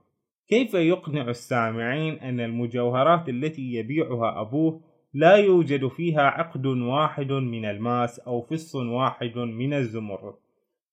كيف 0.48 0.74
يقنع 0.74 1.30
السامعين 1.30 2.14
أن 2.14 2.40
المجوهرات 2.40 3.30
التي 3.30 3.74
يبيعها 3.74 4.42
أبوه 4.42 4.82
لا 5.14 5.36
يوجد 5.36 5.88
فيها 5.88 6.22
عقد 6.22 6.66
واحد 6.66 7.32
من 7.32 7.66
الماس 7.66 8.20
أو 8.20 8.42
فص 8.42 8.76
واحد 8.76 9.38
من 9.38 9.74
الزمرد؟ 9.74 10.36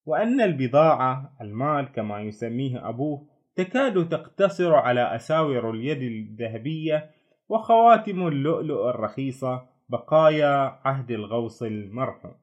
وأن 0.07 0.41
البضاعة 0.41 1.37
المال 1.41 1.93
كما 1.93 2.21
يسميه 2.21 2.89
أبوه 2.89 3.27
تكاد 3.57 4.09
تقتصر 4.09 4.75
على 4.75 5.17
أساور 5.17 5.71
اليد 5.71 6.03
الذهبية 6.03 7.11
وخواتم 7.49 8.27
اللؤلؤ 8.27 8.89
الرخيصة 8.89 9.69
بقايا 9.89 10.81
عهد 10.85 11.11
الغوص 11.11 11.63
المرحوم. 11.63 12.35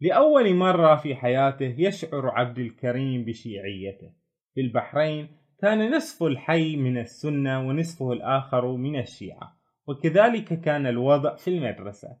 لأول 0.00 0.54
مرة 0.54 0.96
في 0.96 1.14
حياته 1.14 1.74
يشعر 1.78 2.30
عبد 2.30 2.58
الكريم 2.58 3.24
بشيعيته. 3.24 4.12
في 4.54 4.60
البحرين 4.60 5.28
كان 5.60 5.96
نصف 5.96 6.22
الحي 6.22 6.76
من 6.76 6.98
السنة 6.98 7.68
ونصفه 7.68 8.12
الآخر 8.12 8.72
من 8.72 8.98
الشيعة 9.00 9.56
وكذلك 9.86 10.60
كان 10.60 10.86
الوضع 10.86 11.36
في 11.36 11.48
المدرسة. 11.48 12.16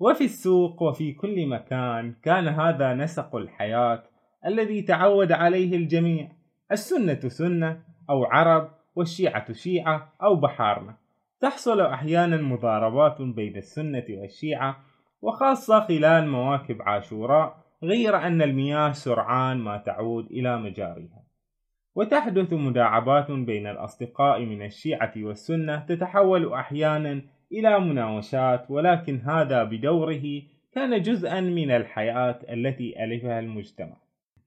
وفي 0.00 0.24
السوق 0.24 0.82
وفي 0.82 1.12
كل 1.12 1.46
مكان 1.46 2.14
كان 2.22 2.48
هذا 2.48 2.94
نسق 2.94 3.36
الحياة 3.36 4.02
الذي 4.46 4.82
تعود 4.82 5.32
عليه 5.32 5.76
الجميع 5.76 6.28
السنة 6.72 7.28
سنة 7.28 7.82
أو 8.10 8.24
عرب 8.24 8.70
والشيعة 8.96 9.52
شيعة 9.52 10.12
أو 10.22 10.36
بحارنة 10.36 10.94
تحصل 11.40 11.80
أحيانا 11.80 12.36
مضاربات 12.36 13.22
بين 13.22 13.56
السنة 13.56 14.04
والشيعة 14.10 14.76
وخاصة 15.22 15.80
خلال 15.80 16.28
مواكب 16.28 16.82
عاشوراء 16.82 17.56
غير 17.82 18.16
أن 18.16 18.42
المياه 18.42 18.92
سرعان 18.92 19.58
ما 19.58 19.76
تعود 19.76 20.26
إلى 20.26 20.58
مجاريها. 20.58 21.22
وتحدث 21.94 22.52
مداعبات 22.52 23.30
بين 23.30 23.66
الأصدقاء 23.66 24.44
من 24.44 24.62
الشيعة 24.62 25.12
والسنة 25.16 25.76
تتحول 25.76 26.52
أحيانا 26.52 27.22
إلى 27.52 27.80
مناوشات 27.80 28.70
ولكن 28.70 29.20
هذا 29.20 29.64
بدوره 29.64 30.42
كان 30.74 31.02
جزءا 31.02 31.40
من 31.40 31.70
الحياة 31.70 32.38
التي 32.50 33.04
ألفها 33.04 33.38
المجتمع. 33.38 33.96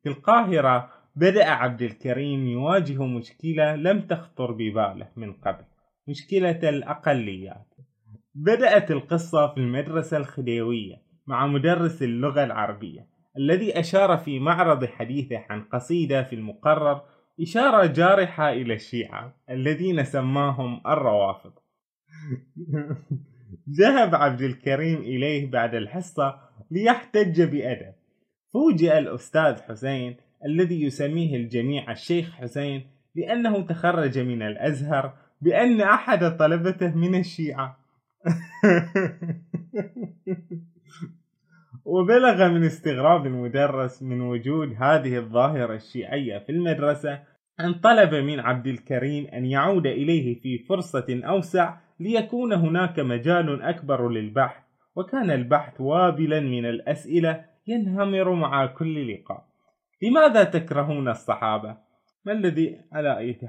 في 0.04 0.10
القاهرة 0.10 0.90
بدأ 1.16 1.46
عبد 1.46 1.82
الكريم 1.82 2.48
يواجه 2.48 3.04
مشكلة 3.04 3.76
لم 3.76 4.02
تخطر 4.02 4.52
بباله 4.52 5.08
من 5.16 5.34
قبل 5.34 5.64
مشكلة 6.08 6.70
الأقليات. 6.70 7.68
بدأت 8.36 8.92
القصة 8.92 9.48
في 9.48 9.58
المدرسة 9.58 10.18
الخديوية 10.18 10.96
مع 11.28 11.48
مدرس 11.48 12.04
اللغة 12.04 12.44
العربية 12.44 13.08
الذي 13.38 13.80
أشار 13.80 14.18
في 14.18 14.40
معرض 14.40 14.86
حديثه 14.86 15.46
عن 15.50 15.62
قصيدة 15.62 16.24
في 16.24 16.36
المقرر 16.36 17.02
إشارة 17.42 17.86
جارحة 17.86 18.50
إلى 18.50 18.74
الشيعة 18.74 19.36
الذين 19.50 20.04
سماهم 20.04 20.82
الروافض. 20.88 21.54
ذهب 23.80 24.16
عبد 24.16 24.42
الكريم 24.42 24.98
إليه 24.98 25.52
بعد 25.52 25.76
الحصة 25.76 26.40
ليحتج 26.72 27.42
بأدب. 27.42 27.94
فوجئ 28.54 28.98
الأستاذ 28.98 29.62
حسين 29.62 30.16
الذي 30.46 30.84
يسميه 30.84 31.36
الجميع 31.36 31.92
الشيخ 31.92 32.32
حسين 32.32 32.88
لأنه 33.16 33.62
تخرج 33.62 34.20
من 34.20 34.42
الأزهر 34.42 35.14
بأن 35.42 35.82
أحد 35.82 36.38
طلبته 36.38 36.96
من 36.96 37.16
الشيعة. 37.16 37.78
وبلغ 41.86 42.50
من 42.50 42.64
استغراب 42.64 43.26
المدرس 43.26 44.04
من 44.04 44.22
وجود 44.22 44.76
هذه 44.78 45.18
الظاهرة 45.18 45.76
الشيعية 45.76 46.40
في 46.40 46.52
المدرسة 46.52 47.20
أن 47.60 47.74
طلب 47.74 48.14
من 48.14 48.40
عبد 48.40 48.68
الكريم 48.68 49.28
أن 49.28 49.46
يعود 49.46 49.88
إليه 49.88 50.42
في 50.42 50.58
فرصة 50.58 51.22
أوسع 51.24 51.78
ليكون 52.04 52.54
هناك 52.54 53.00
مجال 53.00 53.62
أكبر 53.62 54.10
للبحث 54.10 54.64
وكان 54.96 55.32
البحث 55.32 55.82
وابلا 55.82 56.40
من 56.40 56.66
الأسئلة 56.66 57.46
ينهمر 57.68 58.34
مع 58.34 58.66
كل 58.66 59.14
لقاء. 59.14 59.46
لماذا 60.02 60.44
تكرهون 60.44 61.10
الصحابة؟ 61.10 61.78
ما 62.26 62.34
الذي 62.34 62.80
على 62.92 63.18
أي 63.18 63.40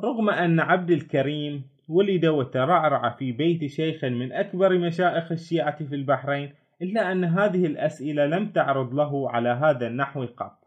رغم 0.00 0.30
أن 0.30 0.60
عبد 0.60 0.90
الكريم 0.90 1.64
ولد 1.88 2.26
وترعرع 2.26 3.10
في 3.10 3.32
بيت 3.32 3.64
شيخ 3.70 4.04
من 4.04 4.32
أكبر 4.32 4.78
مشائخ 4.78 5.32
الشيعة 5.32 5.84
في 5.84 5.94
البحرين 5.94 6.52
إلا 6.82 7.12
أن 7.12 7.24
هذه 7.24 7.66
الأسئلة 7.66 8.26
لم 8.26 8.48
تعرض 8.48 8.94
له 8.94 9.30
على 9.30 9.48
هذا 9.48 9.86
النحو 9.86 10.24
قط. 10.24 10.61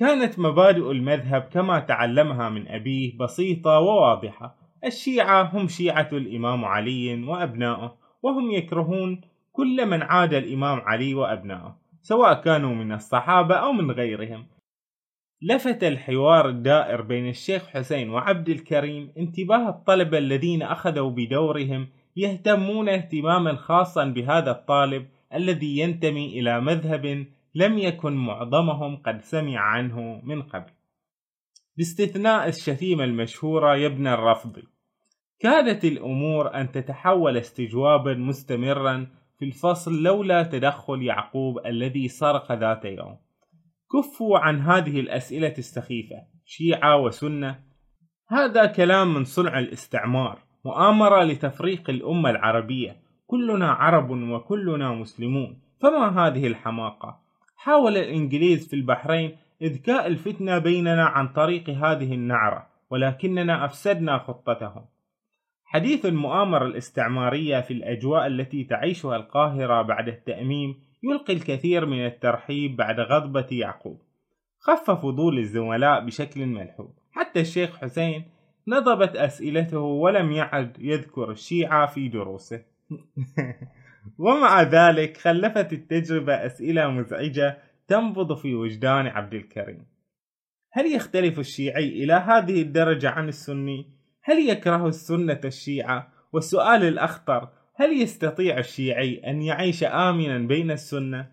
كانت 0.00 0.38
مبادئ 0.38 0.90
المذهب 0.90 1.42
كما 1.42 1.78
تعلمها 1.78 2.48
من 2.48 2.68
أبيه 2.68 3.18
بسيطة 3.18 3.78
وواضحة. 3.78 4.56
الشيعة 4.84 5.42
هم 5.42 5.68
شيعة 5.68 6.08
الإمام 6.12 6.64
علي 6.64 7.24
وأبنائه 7.24 7.96
وهم 8.22 8.50
يكرهون 8.50 9.20
كل 9.52 9.86
من 9.86 10.02
عاد 10.02 10.34
الإمام 10.34 10.80
علي 10.80 11.14
وأبنائه 11.14 11.76
سواء 12.02 12.40
كانوا 12.40 12.74
من 12.74 12.92
الصحابة 12.92 13.54
أو 13.54 13.72
من 13.72 13.90
غيرهم. 13.90 14.46
لفت 15.42 15.84
الحوار 15.84 16.48
الدائر 16.48 17.02
بين 17.02 17.28
الشيخ 17.28 17.66
حسين 17.68 18.10
وعبد 18.10 18.48
الكريم 18.48 19.12
انتباه 19.18 19.68
الطلبة 19.68 20.18
الذين 20.18 20.62
أخذوا 20.62 21.10
بدورهم 21.10 21.88
يهتمون 22.16 22.88
اهتماما 22.88 23.56
خاصا 23.56 24.04
بهذا 24.04 24.50
الطالب 24.50 25.06
الذي 25.34 25.78
ينتمي 25.78 26.40
إلى 26.40 26.60
مذهب 26.60 27.26
لم 27.54 27.78
يكن 27.78 28.12
معظمهم 28.12 28.96
قد 28.96 29.20
سمع 29.20 29.58
عنه 29.58 30.20
من 30.24 30.42
قبل. 30.42 30.70
باستثناء 31.76 32.48
الشتيمة 32.48 33.04
المشهورة 33.04 33.76
يا 33.76 33.86
ابن 33.86 34.06
الرفض 34.06 34.62
كادت 35.40 35.84
الأمور 35.84 36.54
أن 36.54 36.72
تتحول 36.72 37.36
استجوابا 37.36 38.14
مستمرا 38.14 39.06
في 39.38 39.44
الفصل 39.44 40.02
لولا 40.02 40.42
تدخل 40.42 41.02
يعقوب 41.02 41.66
الذي 41.66 42.08
سرق 42.08 42.52
ذات 42.52 42.84
يوم. 42.84 43.16
كفوا 43.92 44.38
عن 44.38 44.60
هذه 44.60 45.00
الأسئلة 45.00 45.54
السخيفة 45.58 46.16
شيعة 46.44 46.96
وسنة. 46.96 47.60
هذا 48.28 48.66
كلام 48.66 49.14
من 49.14 49.24
صنع 49.24 49.58
الاستعمار 49.58 50.38
مؤامرة 50.64 51.24
لتفريق 51.24 51.90
الأمة 51.90 52.30
العربية. 52.30 52.96
كلنا 53.26 53.70
عرب 53.70 54.10
وكلنا 54.10 54.92
مسلمون 54.92 55.60
فما 55.82 56.26
هذه 56.26 56.46
الحماقة؟ 56.46 57.29
حاول 57.62 57.96
الإنجليز 57.96 58.68
في 58.68 58.76
البحرين 58.76 59.36
إذكاء 59.62 60.06
الفتنة 60.06 60.58
بيننا 60.58 61.04
عن 61.04 61.28
طريق 61.28 61.70
هذه 61.70 62.14
النعرة 62.14 62.66
ولكننا 62.90 63.64
أفسدنا 63.64 64.18
خطتهم. 64.18 64.84
حديث 65.64 66.06
المؤامرة 66.06 66.66
الاستعمارية 66.66 67.60
في 67.60 67.72
الأجواء 67.72 68.26
التي 68.26 68.64
تعيشها 68.64 69.16
القاهرة 69.16 69.82
بعد 69.82 70.08
التأميم 70.08 70.80
يلقي 71.02 71.32
الكثير 71.32 71.86
من 71.86 72.06
الترحيب 72.06 72.76
بعد 72.76 73.00
غضبة 73.00 73.46
يعقوب. 73.50 74.02
خف 74.58 74.90
فضول 74.90 75.38
الزملاء 75.38 76.04
بشكل 76.04 76.46
ملحوظ. 76.46 76.90
حتى 77.12 77.40
الشيخ 77.40 77.76
حسين 77.76 78.24
نضبت 78.68 79.16
أسئلته 79.16 79.80
ولم 79.80 80.32
يعد 80.32 80.76
يذكر 80.78 81.30
الشيعة 81.30 81.86
في 81.86 82.08
دروسه. 82.08 82.62
ومع 84.18 84.62
ذلك 84.62 85.16
خلفت 85.16 85.72
التجربة 85.72 86.46
أسئلة 86.46 86.90
مزعجة 86.90 87.58
تنبض 87.88 88.36
في 88.36 88.54
وجدان 88.54 89.06
عبد 89.06 89.34
الكريم 89.34 89.86
هل 90.72 90.86
يختلف 90.86 91.38
الشيعي 91.38 91.88
إلى 91.88 92.12
هذه 92.12 92.62
الدرجة 92.62 93.10
عن 93.10 93.28
السني؟ 93.28 93.86
هل 94.22 94.48
يكره 94.48 94.88
السنة 94.88 95.40
الشيعة؟ 95.44 96.12
والسؤال 96.32 96.82
الأخطر 96.82 97.48
هل 97.74 98.02
يستطيع 98.02 98.58
الشيعي 98.58 99.22
أن 99.26 99.42
يعيش 99.42 99.84
آمنا 99.84 100.38
بين 100.38 100.70
السنة؟ 100.70 101.32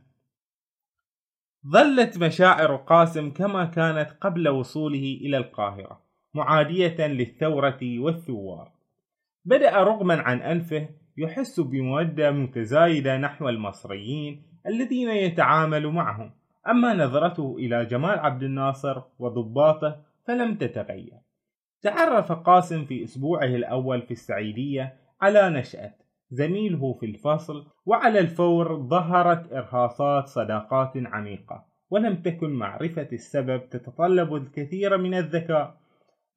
ظلت 1.67 2.17
مشاعر 2.17 2.75
قاسم 2.75 3.31
كما 3.31 3.65
كانت 3.65 4.09
قبل 4.21 4.49
وصوله 4.49 5.19
إلى 5.21 5.37
القاهرة 5.37 6.01
معادية 6.33 7.07
للثورة 7.07 7.79
والثوار 7.83 8.71
بدأ 9.45 9.71
رغما 9.71 10.21
عن 10.21 10.41
أنفه 10.41 10.89
يحس 11.17 11.59
بمودة 11.59 12.31
متزايدة 12.31 13.17
نحو 13.17 13.49
المصريين 13.49 14.43
الذين 14.67 15.09
يتعامل 15.09 15.87
معهم. 15.87 16.31
أما 16.67 16.93
نظرته 16.93 17.55
إلى 17.59 17.85
جمال 17.85 18.19
عبد 18.19 18.43
الناصر 18.43 19.01
وضباطه 19.19 20.01
فلم 20.27 20.55
تتغير. 20.55 21.17
تعرف 21.81 22.31
قاسم 22.31 22.85
في 22.85 23.03
أسبوعه 23.03 23.45
الأول 23.45 24.01
في 24.01 24.11
السعيدية 24.11 24.93
على 25.21 25.49
نشأة 25.49 25.93
زميله 26.31 26.93
في 26.93 27.05
الفصل 27.05 27.65
وعلى 27.85 28.19
الفور 28.19 28.87
ظهرت 28.87 29.53
إرهاصات 29.53 30.27
صداقات 30.27 30.91
عميقة 30.95 31.65
ولم 31.89 32.15
تكن 32.15 32.49
معرفة 32.49 33.07
السبب 33.13 33.69
تتطلب 33.69 34.35
الكثير 34.35 34.97
من 34.97 35.13
الذكاء. 35.13 35.77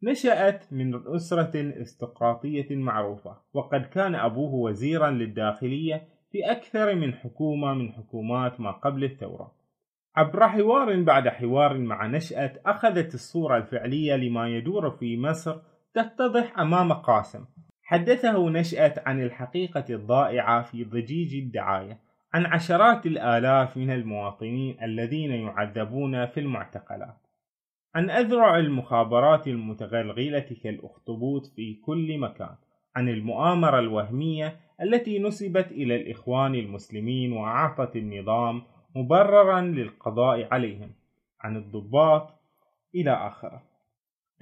نشأت 0.02 0.72
من 0.72 1.14
أسرة 1.14 1.82
استقراطية 1.82 2.76
معروفة 2.76 3.36
وقد 3.52 3.82
كان 3.82 4.14
أبوه 4.14 4.54
وزيرا 4.54 5.10
للداخلية 5.10 6.08
في 6.32 6.50
أكثر 6.50 6.94
من 6.94 7.14
حكومة 7.14 7.74
من 7.74 7.92
حكومات 7.92 8.60
ما 8.60 8.70
قبل 8.70 9.04
الثورة. 9.04 9.52
عبر 10.16 10.48
حوار 10.48 11.02
بعد 11.02 11.28
حوار 11.28 11.78
مع 11.78 12.06
نشأة 12.06 12.52
أخذت 12.66 13.14
الصورة 13.14 13.56
الفعلية 13.56 14.14
لما 14.16 14.48
يدور 14.48 14.90
في 14.90 15.18
مصر 15.18 15.58
تتضح 15.94 16.58
أمام 16.58 16.92
قاسم. 16.92 17.44
حدثه 17.82 18.50
نشأة 18.50 18.94
عن 19.06 19.22
الحقيقة 19.22 19.84
الضائعة 19.90 20.62
في 20.62 20.84
ضجيج 20.84 21.34
الدعاية 21.34 21.98
عن 22.34 22.46
عشرات 22.46 23.06
الآلاف 23.06 23.76
من 23.76 23.90
المواطنين 23.90 24.76
الذين 24.82 25.30
يعذبون 25.30 26.26
في 26.26 26.40
المعتقلات. 26.40 27.19
عن 27.94 28.10
أذرع 28.10 28.58
المخابرات 28.58 29.48
المتغلغلة 29.48 30.56
كالأخطبوط 30.62 31.46
في 31.46 31.74
كل 31.74 32.18
مكان 32.18 32.54
عن 32.96 33.08
المؤامرة 33.08 33.78
الوهمية 33.78 34.56
التي 34.82 35.18
نسبت 35.18 35.72
إلى 35.72 35.96
الإخوان 35.96 36.54
المسلمين 36.54 37.32
وأعطت 37.32 37.96
النظام 37.96 38.62
مبررا 38.96 39.60
للقضاء 39.60 40.54
عليهم 40.54 40.90
عن 41.40 41.56
الضباط 41.56 42.40
إلى 42.94 43.10
آخره. 43.10 43.62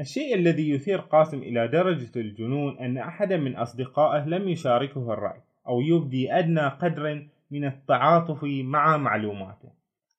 الشيء 0.01 0.35
الذي 0.35 0.71
يثير 0.71 1.01
قاسم 1.01 1.39
إلى 1.39 1.69
درجة 1.69 2.21
الجنون 2.21 2.79
أن 2.79 2.99
أحدا 2.99 3.37
من 3.37 3.57
أصدقائه 3.57 4.25
لم 4.25 4.49
يشاركه 4.49 5.13
الرأي 5.13 5.41
أو 5.69 5.81
يبدي 5.81 6.33
أدنى 6.33 6.69
قدر 6.69 7.27
من 7.51 7.65
التعاطف 7.65 8.45
مع 8.45 8.97
معلوماته 8.97 9.69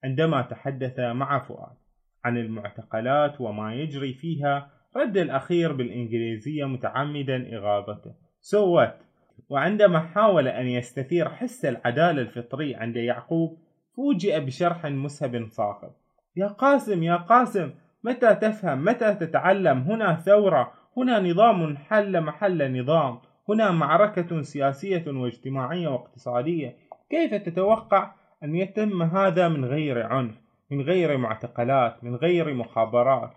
عندما 0.04 0.42
تحدث 0.42 1.00
مع 1.00 1.40
فؤاد. 1.40 1.89
عن 2.26 2.38
المعتقلات 2.38 3.42
وما 3.42 3.76
يجري 3.76 4.14
فيها 4.14 4.72
رد 4.96 5.18
الأخير 5.18 5.74
بالإنجليزية 5.74 6.66
متعمدا 6.66 7.58
إغاظته. 7.58 8.12
What? 8.42 9.10
وعندما 9.50 10.00
حاول 10.00 10.48
أن 10.48 10.68
يستثير 10.68 11.30
حس 11.30 11.66
العدالة 11.66 12.22
الفطري 12.22 12.76
عند 12.76 12.96
يعقوب 12.96 13.58
فوجئ 13.96 14.40
بشرح 14.40 14.86
مسهب 14.86 15.48
صاخب 15.50 15.92
يا 16.36 16.48
قاسم 16.48 17.04
يا 17.04 17.16
قاسم 17.16 17.72
متى 18.04 18.36
تفهم؟ 18.36 18.86
متى 18.86 19.16
تتعلم؟ 19.16 19.78
هنا 19.80 20.16
ثورة 20.16 20.72
هنا 20.98 21.20
نظام 21.20 21.78
حل 21.78 22.22
محل 22.22 22.82
نظام 22.82 23.20
هنا 23.50 23.72
معركة 23.72 24.42
سياسية 24.42 25.04
واجتماعية 25.08 25.88
واقتصادية. 25.88 26.76
كيف 27.10 27.34
تتوقع 27.34 28.12
أن 28.44 28.56
يتم 28.56 29.04
هذا 29.04 29.48
من 29.50 29.66
غير 29.66 30.04
عنف؟ 30.04 30.36
من 30.72 30.82
غير 30.82 31.18
معتقلات 31.18 32.04
من 32.04 32.16
غير 32.16 32.54
مخابرات. 32.54 33.32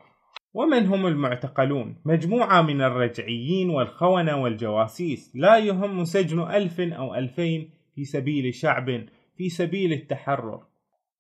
ومن 0.55 0.87
هم 0.87 1.07
المعتقلون؟ 1.07 1.97
مجموعة 2.05 2.63
من 2.63 2.83
الرجعيين 2.83 3.71
والخونة 3.71 4.43
والجواسيس. 4.43 5.33
لا 5.35 5.59
يهم 5.59 6.05
سجن 6.05 6.41
ألف 6.41 6.81
أو 6.81 7.15
ألفين 7.15 7.71
في 7.95 8.05
سبيل 8.05 8.55
شعب 8.55 9.05
في 9.37 9.49
سبيل 9.49 9.93
التحرر. 9.93 10.61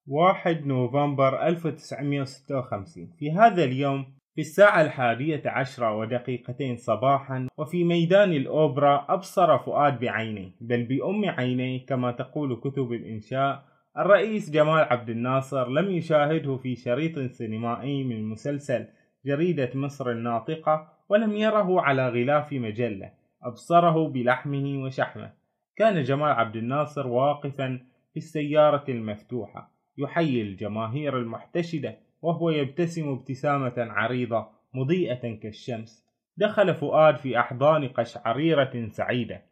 1 0.06 0.66
نوفمبر 0.66 1.46
1956 1.46 3.10
في 3.18 3.32
هذا 3.32 3.64
اليوم 3.64 4.06
في 4.34 4.40
الساعة 4.40 4.82
الحادية 4.82 5.42
عشرة 5.46 5.96
ودقيقتين 5.96 6.76
صباحا 6.76 7.48
وفي 7.58 7.84
ميدان 7.84 8.32
الأوبرا 8.32 9.06
أبصر 9.08 9.58
فؤاد 9.58 10.00
بعينيه. 10.00 10.50
بل 10.60 10.84
بأم 10.84 11.24
عينيه 11.24 11.86
كما 11.86 12.12
تقول 12.12 12.56
كتب 12.56 12.92
الإنشاء 12.92 13.71
الرئيس 13.98 14.50
جمال 14.50 14.84
عبد 14.90 15.10
الناصر 15.10 15.68
لم 15.68 15.90
يشاهده 15.90 16.56
في 16.56 16.76
شريط 16.76 17.18
سينمائي 17.18 18.04
من 18.04 18.24
مسلسل 18.24 18.86
جريدة 19.26 19.70
مصر 19.74 20.10
الناطقة 20.10 20.88
ولم 21.08 21.36
يره 21.36 21.80
على 21.80 22.08
غلاف 22.08 22.52
مجلة 22.52 23.12
أبصره 23.42 24.08
بلحمه 24.08 24.84
وشحمه. 24.84 25.32
كان 25.76 26.02
جمال 26.02 26.30
عبد 26.30 26.56
الناصر 26.56 27.06
واقفا 27.06 27.80
في 28.12 28.16
السيارة 28.16 28.84
المفتوحة 28.88 29.70
يحيي 29.98 30.42
الجماهير 30.42 31.18
المحتشدة 31.18 31.96
وهو 32.22 32.50
يبتسم 32.50 33.08
ابتسامة 33.08 33.74
عريضة 33.78 34.48
مضيئة 34.74 35.34
كالشمس. 35.36 36.06
دخل 36.36 36.74
فؤاد 36.74 37.16
في 37.16 37.38
أحضان 37.40 37.88
قشعريرة 37.88 38.88
سعيدة. 38.88 39.42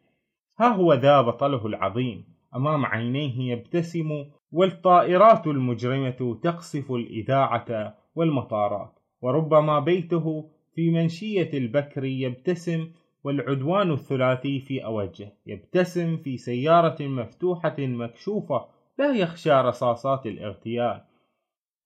ها 0.59 0.67
هو 0.67 0.93
ذا 0.93 1.21
بطله 1.21 1.65
العظيم. 1.67 2.40
أمام 2.55 2.85
عينيه 2.85 3.51
يبتسم 3.51 4.25
والطائرات 4.51 5.47
المجرمة 5.47 6.39
تقصف 6.43 6.91
الإذاعة 6.91 7.97
والمطارات. 8.15 8.99
وربما 9.21 9.79
بيته 9.79 10.49
في 10.75 10.91
منشية 10.91 11.49
البكر 11.53 12.03
يبتسم 12.03 12.91
والعدوان 13.23 13.91
الثلاثي 13.91 14.59
في 14.59 14.85
أوجه 14.85 15.33
يبتسم 15.45 16.17
في 16.17 16.37
سيارة 16.37 17.07
مفتوحة 17.07 17.75
مكشوفة 17.79 18.65
لا 18.99 19.15
يخشى 19.15 19.51
رصاصات 19.51 20.25
الإغتيال. 20.25 21.01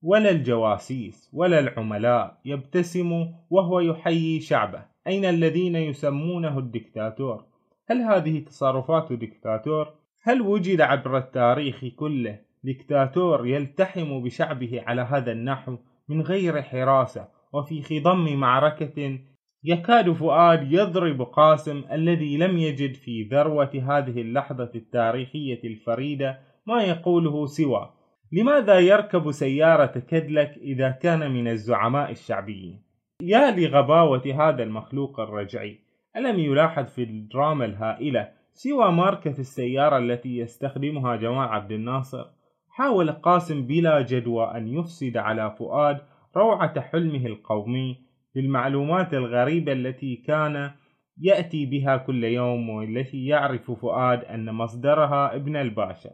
ولا 0.02 0.30
الجواسيس 0.30 1.30
ولا 1.34 1.60
العملاء 1.60 2.38
يبتسم 2.46 3.34
وهو 3.50 3.80
يحيي 3.80 4.40
شعبه. 4.40 4.86
أين 5.08 5.26
الذين 5.26 5.76
يسمونه 5.76 6.60
الدكتاتور؟ 6.60 7.46
هل 7.90 8.02
هذه 8.02 8.40
تصرفات 8.40 9.14
دكتاتور؟ 9.14 9.94
هل 10.28 10.42
وجد 10.42 10.82
عبر 10.82 11.18
التاريخ 11.18 11.86
كله 11.86 12.40
دكتاتور 12.64 13.48
يلتحم 13.48 14.24
بشعبه 14.24 14.82
على 14.88 15.02
هذا 15.02 15.32
النحو 15.32 15.78
من 16.10 16.22
غير 16.22 16.62
حراسة 16.62 17.28
وفي 17.54 17.82
خضم 17.82 18.36
معركة 18.36 19.20
يكاد 19.64 20.12
فؤاد 20.12 20.72
يضرب 20.72 21.22
قاسم 21.22 21.84
الذي 21.92 22.38
لم 22.38 22.58
يجد 22.58 22.94
في 22.94 23.24
ذروة 23.24 23.72
هذه 23.74 24.22
اللحظة 24.22 24.72
التاريخية 24.76 25.60
الفريدة 25.64 26.40
ما 26.68 26.84
يقوله 26.84 27.46
سوى. 27.46 27.90
لماذا 28.32 28.80
يركب 28.80 29.32
سيارة 29.32 30.00
كدلك 30.10 30.58
إذا 30.58 30.90
كان 30.90 31.32
من 31.32 31.48
الزعماء 31.48 32.12
الشعبيين؟ 32.12 32.82
يا 33.22 33.52
لغباوة 33.52 34.24
هذا 34.40 34.64
المخلوق 34.64 35.20
الرجعي. 35.20 35.80
ألم 36.18 36.40
يلاحظ 36.40 36.86
في 36.86 37.04
الدراما 37.04 37.66
الهائلة 37.66 38.35
سوى 38.58 38.92
ماركة 38.92 39.40
السيارة 39.40 39.98
التي 39.98 40.38
يستخدمها 40.38 41.16
جمال 41.16 41.48
عبد 41.48 41.72
الناصر. 41.72 42.26
حاول 42.70 43.12
قاسم 43.12 43.68
بلا 43.68 44.02
جدوى 44.02 44.46
أن 44.58 44.68
يفسد 44.68 45.18
على 45.18 45.56
فؤاد 45.60 46.02
روعة 46.38 46.82
حلمه 46.82 47.26
القومي 47.26 48.02
بالمعلومات 48.36 49.14
الغريبة 49.14 49.72
التي 49.72 50.16
كان 50.16 50.72
يأتي 51.18 51.66
بها 51.66 51.98
كل 51.98 52.24
يوم 52.24 52.70
والتي 52.70 53.26
يعرف 53.26 53.72
فؤاد 53.72 54.24
أن 54.24 54.54
مصدرها 54.54 55.36
ابن 55.36 55.56
الباشا. 55.56 56.12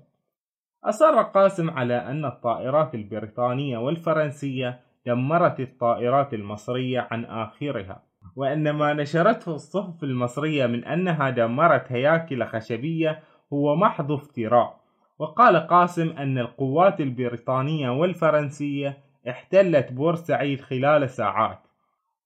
أصر 0.83 1.21
قاسم 1.21 1.69
على 1.69 1.97
أن 1.97 2.25
الطائرات 2.25 2.95
البريطانية 2.95 3.77
والفرنسية 3.77 4.79
دمرت 5.05 5.59
الطائرات 5.59 6.33
المصرية 6.33 7.07
عن 7.11 7.25
آخرها. 7.25 8.10
وأن 8.35 8.69
ما 8.69 8.93
نشرته 8.93 9.55
الصحف 9.55 10.03
المصرية 10.03 10.65
من 10.65 10.85
أنها 10.85 11.29
دمرت 11.29 11.91
هياكل 11.91 12.45
خشبية 12.45 13.23
هو 13.53 13.75
محض 13.75 14.11
افتراء. 14.11 14.81
وقال 15.19 15.57
قاسم 15.57 16.09
أن 16.09 16.37
القوات 16.37 17.01
البريطانية 17.01 17.89
والفرنسية 17.89 18.97
احتلت 19.29 19.91
بورسعيد 19.91 20.61
خلال 20.61 21.09
ساعات. 21.09 21.59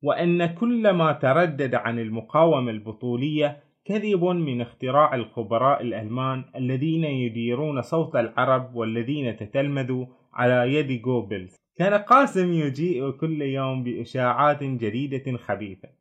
وأن 0.03 0.45
كل 0.45 0.89
ما 0.89 1.11
تردد 1.11 1.75
عن 1.75 1.99
المقاومة 1.99 2.71
البطولية 2.71 3.63
كذب 3.85 4.23
من 4.23 4.61
اختراع 4.61 5.15
الخبراء 5.15 5.81
الألمان 5.81 6.45
الذين 6.55 7.03
يديرون 7.03 7.81
صوت 7.81 8.15
العرب 8.15 8.75
والذين 8.75 9.37
تتلمذوا 9.37 10.05
على 10.33 10.73
يد 10.73 11.01
جوبلز. 11.01 11.55
كان 11.77 11.93
قاسم 11.93 12.53
يجيء 12.53 13.11
كل 13.11 13.41
يوم 13.41 13.83
بإشاعات 13.83 14.63
جديدة 14.63 15.37
خبيثة. 15.37 15.94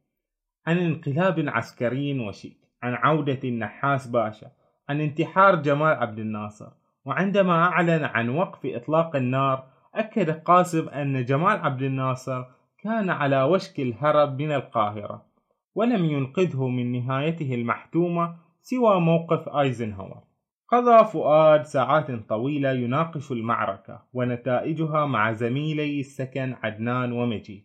عن 0.66 0.78
انقلاب 0.78 1.44
عسكري 1.48 2.20
وشيك 2.20 2.58
عن 2.82 2.94
عودة 2.94 3.40
النحاس 3.44 4.06
باشا 4.06 4.50
عن 4.88 5.00
انتحار 5.00 5.54
جمال 5.56 5.96
عبد 5.96 6.18
الناصر 6.18 6.68
وعندما 7.04 7.52
أعلن 7.52 8.04
عن 8.04 8.28
وقف 8.28 8.60
إطلاق 8.66 9.16
النار 9.16 9.66
أكد 9.94 10.30
قاسم 10.30 10.88
أن 10.88 11.24
جمال 11.24 11.60
عبد 11.60 11.82
الناصر 11.82 12.44
كان 12.78 13.10
على 13.10 13.42
وشك 13.42 13.80
الهرب 13.80 14.42
من 14.42 14.52
القاهرة 14.52 15.26
ولم 15.74 16.04
ينقذه 16.04 16.68
من 16.68 16.92
نهايته 16.92 17.54
المحتومة 17.54 18.36
سوى 18.62 19.00
موقف 19.00 19.48
آيزنهاور. 19.48 20.22
قضى 20.68 21.04
فؤاد 21.04 21.62
ساعات 21.62 22.10
طويلة 22.28 22.72
يناقش 22.72 23.32
المعركة 23.32 24.02
ونتائجها 24.12 25.06
مع 25.06 25.32
زميلي 25.32 26.00
السكن 26.00 26.54
عدنان 26.62 27.12
ومجيد. 27.12 27.64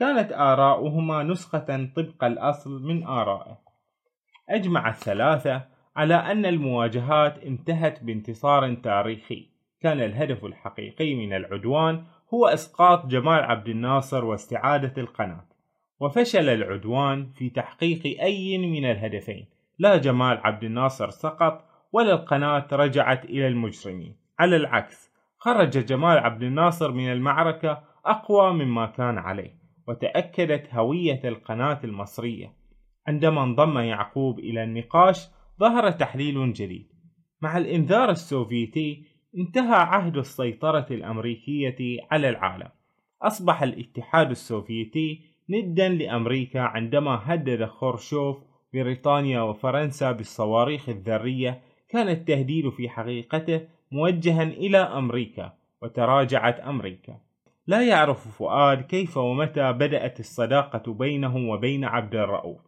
كانت 0.00 0.32
آراؤهما 0.32 1.22
نسخة 1.22 1.90
طبق 1.96 2.24
الأصل 2.24 2.82
من 2.82 3.04
آرائه. 3.04 3.58
أجمع 4.48 4.88
الثلاثة 4.88 5.62
على 5.96 6.14
أن 6.14 6.46
المواجهات 6.46 7.38
انتهت 7.38 8.02
بانتصار 8.04 8.74
تاريخي. 8.74 9.50
كان 9.80 10.00
الهدف 10.00 10.44
الحقيقي 10.44 11.14
من 11.14 11.32
العدوان 11.32 12.04
هو 12.34 12.46
إسقاط 12.46 13.06
جمال 13.06 13.44
عبد 13.44 13.68
الناصر 13.68 14.24
واستعادة 14.24 15.02
القناة. 15.02 15.44
وفشل 16.00 16.48
العدوان 16.48 17.30
في 17.36 17.50
تحقيق 17.50 18.22
أي 18.22 18.58
من 18.58 18.90
الهدفين. 18.90 19.46
لا 19.78 19.96
جمال 19.96 20.38
عبد 20.44 20.64
الناصر 20.64 21.10
سقط 21.10 21.64
ولا 21.92 22.12
القناة 22.12 22.66
رجعت 22.72 23.24
إلى 23.24 23.48
المجرمين. 23.48 24.16
على 24.38 24.56
العكس 24.56 25.10
خرج 25.38 25.70
جمال 25.70 26.18
عبد 26.18 26.42
الناصر 26.42 26.92
من 26.92 27.12
المعركة 27.12 27.82
أقوى 28.06 28.52
مما 28.52 28.86
كان 28.86 29.18
عليه. 29.18 29.59
وتأكدت 29.90 30.74
هوية 30.74 31.20
القناة 31.24 31.80
المصرية 31.84 32.52
عندما 33.06 33.42
انضم 33.42 33.78
يعقوب 33.78 34.38
إلى 34.38 34.64
النقاش 34.64 35.28
ظهر 35.60 35.90
تحليل 35.90 36.52
جديد. 36.52 36.88
مع 37.42 37.58
الإنذار 37.58 38.10
السوفيتي 38.10 39.04
انتهى 39.38 39.76
عهد 39.76 40.16
السيطرة 40.16 40.86
الأمريكية 40.90 41.98
على 42.10 42.28
العالم. 42.28 42.68
أصبح 43.22 43.62
الاتحاد 43.62 44.30
السوفيتي 44.30 45.20
ندا 45.50 45.88
لأمريكا 45.88 46.60
عندما 46.60 47.20
هدد 47.24 47.64
خورشوف 47.64 48.36
بريطانيا 48.74 49.40
وفرنسا 49.40 50.12
بالصواريخ 50.12 50.88
الذرية 50.88 51.62
كان 51.88 52.08
التهديد 52.08 52.68
في 52.68 52.88
حقيقته 52.88 53.60
موجها 53.92 54.42
إلى 54.42 54.78
أمريكا 54.78 55.52
وتراجعت 55.82 56.60
أمريكا. 56.60 57.29
لا 57.66 57.88
يعرف 57.88 58.28
فؤاد 58.28 58.82
كيف 58.82 59.16
ومتى 59.16 59.72
بدأت 59.72 60.20
الصداقة 60.20 60.92
بينه 60.92 61.36
وبين 61.36 61.84
عبد 61.84 62.14
الرؤوف. 62.14 62.60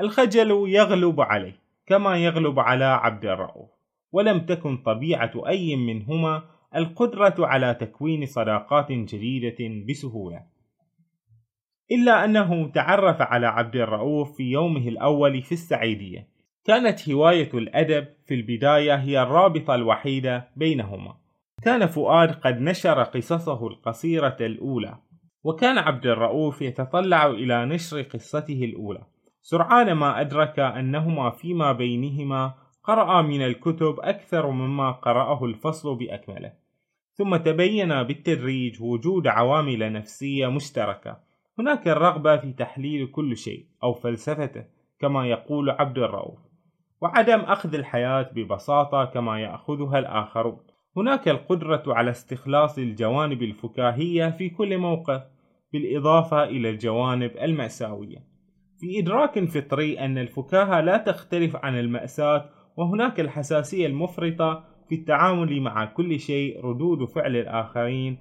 الخجل 0.00 0.50
يغلب 0.68 1.20
عليه 1.20 1.60
كما 1.86 2.16
يغلب 2.16 2.58
على 2.58 2.84
عبد 2.84 3.24
الرؤوف 3.24 3.70
ولم 4.12 4.40
تكن 4.40 4.76
طبيعة 4.76 5.32
أي 5.48 5.76
منهما 5.76 6.42
القدرة 6.76 7.34
على 7.38 7.74
تكوين 7.74 8.26
صداقات 8.26 8.92
جديدة 8.92 9.84
بسهولة. 9.88 10.42
إلا 11.92 12.24
أنه 12.24 12.68
تعرف 12.68 13.20
على 13.20 13.46
عبد 13.46 13.76
الرؤوف 13.76 14.36
في 14.36 14.42
يومه 14.42 14.88
الأول 14.88 15.42
في 15.42 15.52
السعيدية. 15.52 16.28
كانت 16.64 17.08
هواية 17.08 17.50
الأدب 17.54 18.08
في 18.26 18.34
البداية 18.34 18.94
هي 18.94 19.22
الرابطة 19.22 19.74
الوحيدة 19.74 20.48
بينهما. 20.56 21.16
كان 21.62 21.86
فؤاد 21.86 22.32
قد 22.32 22.60
نشر 22.60 23.02
قصصه 23.02 23.66
القصيرة 23.66 24.36
الأولى 24.40 24.98
وكان 25.44 25.78
عبد 25.78 26.06
الرؤوف 26.06 26.62
يتطلع 26.62 27.26
إلى 27.26 27.66
نشر 27.66 28.02
قصته 28.02 28.64
الأولى. 28.64 29.02
سرعان 29.42 29.92
ما 29.92 30.20
أدرك 30.20 30.58
أنهما 30.58 31.30
فيما 31.30 31.72
بينهما 31.72 32.54
قرأ 32.84 33.22
من 33.22 33.42
الكتب 33.42 33.96
أكثر 34.00 34.50
مما 34.50 34.90
قرأه 34.90 35.44
الفصل 35.44 35.98
بأكمله. 35.98 36.52
ثم 37.14 37.36
تبين 37.36 38.02
بالتدريج 38.02 38.82
وجود 38.82 39.26
عوامل 39.26 39.92
نفسية 39.92 40.46
مشتركة. 40.46 41.16
هناك 41.58 41.88
الرغبة 41.88 42.36
في 42.36 42.52
تحليل 42.52 43.06
كل 43.06 43.36
شيء 43.36 43.66
أو 43.82 43.94
فلسفته 43.94 44.64
كما 45.00 45.26
يقول 45.26 45.70
عبد 45.70 45.98
الرؤوف. 45.98 46.38
وعدم 47.00 47.40
أخذ 47.40 47.74
الحياة 47.74 48.30
ببساطة 48.34 49.04
كما 49.04 49.40
يأخذها 49.40 49.98
الآخرون. 49.98 50.75
هناك 50.96 51.28
القدرة 51.28 51.82
على 51.86 52.10
استخلاص 52.10 52.78
الجوانب 52.78 53.42
الفكاهية 53.42 54.30
في 54.30 54.48
كل 54.48 54.78
موقف 54.78 55.22
بالإضافة 55.72 56.44
إلى 56.44 56.70
الجوانب 56.70 57.30
المأساوية. 57.42 58.18
في 58.80 58.98
إدراك 58.98 59.44
فطري 59.44 60.00
أن 60.00 60.18
الفكاهة 60.18 60.80
لا 60.80 60.96
تختلف 60.96 61.56
عن 61.56 61.78
المأساة 61.78 62.50
وهناك 62.76 63.20
الحساسية 63.20 63.86
المفرطة 63.86 64.64
في 64.88 64.94
التعامل 64.94 65.60
مع 65.60 65.84
كل 65.84 66.20
شيء 66.20 66.64
ردود 66.64 67.08
فعل 67.08 67.36
الآخرين. 67.36 68.18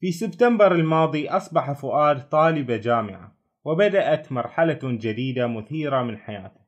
في 0.00 0.12
سبتمبر 0.12 0.74
الماضي 0.74 1.28
أصبح 1.28 1.72
فؤاد 1.72 2.28
طالب 2.28 2.70
جامعة 2.70 3.36
وبدأت 3.64 4.32
مرحلة 4.32 4.80
جديدة 4.82 5.46
مثيرة 5.46 6.02
من 6.02 6.16
حياته. 6.16 6.60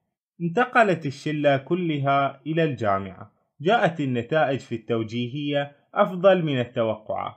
انتقلت 0.42 1.06
الشلة 1.06 1.56
كلها 1.56 2.40
إلى 2.46 2.64
الجامعة. 2.64 3.37
جاءت 3.60 4.00
النتائج 4.00 4.60
في 4.60 4.74
التوجيهية 4.74 5.76
أفضل 5.94 6.42
من 6.44 6.60
التوقعات 6.60 7.34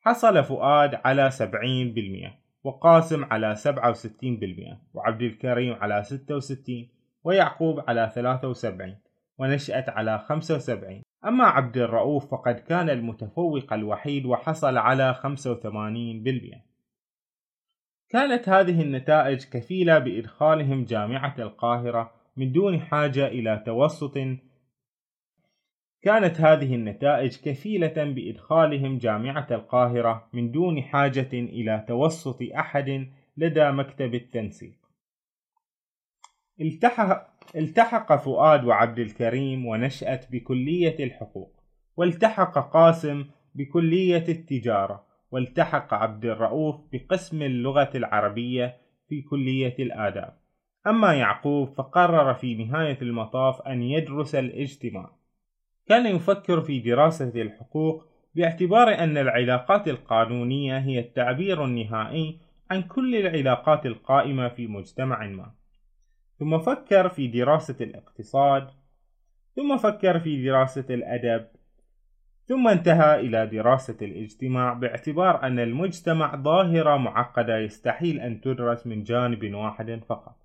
حصل 0.00 0.44
فؤاد 0.44 1.00
على 1.04 1.30
70% 1.30 2.44
وقاسم 2.64 3.24
على 3.24 3.56
67% 3.56 3.64
وعبد 4.94 5.22
الكريم 5.22 5.72
على 5.72 6.02
66 6.04 6.88
ويعقوب 7.24 7.84
على 7.88 8.12
73 8.14 8.96
ونشأت 9.38 9.88
على 9.88 10.18
75 10.18 11.02
أما 11.24 11.44
عبد 11.44 11.76
الرؤوف 11.76 12.30
فقد 12.30 12.54
كان 12.54 12.90
المتفوق 12.90 13.72
الوحيد 13.72 14.26
وحصل 14.26 14.78
على 14.78 15.14
85% 15.14 16.74
كانت 18.08 18.48
هذه 18.48 18.82
النتائج 18.82 19.44
كفيلة 19.44 19.98
بإدخالهم 19.98 20.84
جامعة 20.84 21.34
القاهرة 21.38 22.10
من 22.36 22.52
دون 22.52 22.80
حاجة 22.80 23.26
إلى 23.26 23.62
توسط 23.66 24.16
كانت 26.04 26.40
هذه 26.40 26.74
النتائج 26.74 27.36
كفيلة 27.36 28.04
بإدخالهم 28.04 28.98
جامعة 28.98 29.46
القاهرة 29.50 30.28
من 30.32 30.50
دون 30.50 30.82
حاجة 30.82 31.28
إلى 31.32 31.84
توسط 31.88 32.38
أحد 32.58 33.08
لدى 33.36 33.70
مكتب 33.70 34.14
التنسيق. 34.14 34.76
التحق, 36.60 37.26
التحق 37.56 38.16
فؤاد 38.16 38.64
وعبد 38.64 38.98
الكريم 38.98 39.66
ونشأت 39.66 40.32
بكلية 40.32 41.04
الحقوق، 41.04 41.60
والتحق 41.96 42.72
قاسم 42.72 43.24
بكلية 43.54 44.24
التجارة، 44.28 45.06
والتحق 45.30 45.94
عبد 45.94 46.24
الرؤوف 46.24 46.76
بقسم 46.92 47.42
اللغة 47.42 47.90
العربية 47.94 48.76
في 49.08 49.22
كلية 49.22 49.76
الآداب. 49.78 50.38
أما 50.86 51.14
يعقوب 51.14 51.68
فقرر 51.68 52.34
في 52.34 52.54
نهاية 52.54 52.98
المطاف 53.02 53.62
أن 53.62 53.82
يدرس 53.82 54.34
الاجتماع. 54.34 55.23
كان 55.88 56.16
يفكر 56.16 56.60
في 56.60 56.80
دراسة 56.80 57.32
الحقوق 57.42 58.04
باعتبار 58.34 58.94
أن 58.94 59.18
العلاقات 59.18 59.88
القانونية 59.88 60.78
هي 60.78 60.98
التعبير 60.98 61.64
النهائي 61.64 62.38
عن 62.70 62.82
كل 62.82 63.16
العلاقات 63.16 63.86
القائمة 63.86 64.48
في 64.48 64.66
مجتمع 64.66 65.26
ما. 65.26 65.52
ثم 66.38 66.58
فكر 66.58 67.08
في 67.08 67.26
دراسة 67.26 67.76
الاقتصاد، 67.80 68.68
ثم 69.56 69.76
فكر 69.76 70.20
في 70.20 70.44
دراسة 70.44 70.94
الأدب، 70.94 71.46
ثم 72.46 72.68
انتهى 72.68 73.20
إلى 73.20 73.46
دراسة 73.46 73.96
الاجتماع 74.02 74.72
باعتبار 74.72 75.42
أن 75.42 75.58
المجتمع 75.58 76.36
ظاهرة 76.36 76.96
معقدة 76.96 77.58
يستحيل 77.58 78.20
أن 78.20 78.40
تدرس 78.40 78.86
من 78.86 79.02
جانب 79.02 79.54
واحد 79.54 80.00
فقط. 80.08 80.36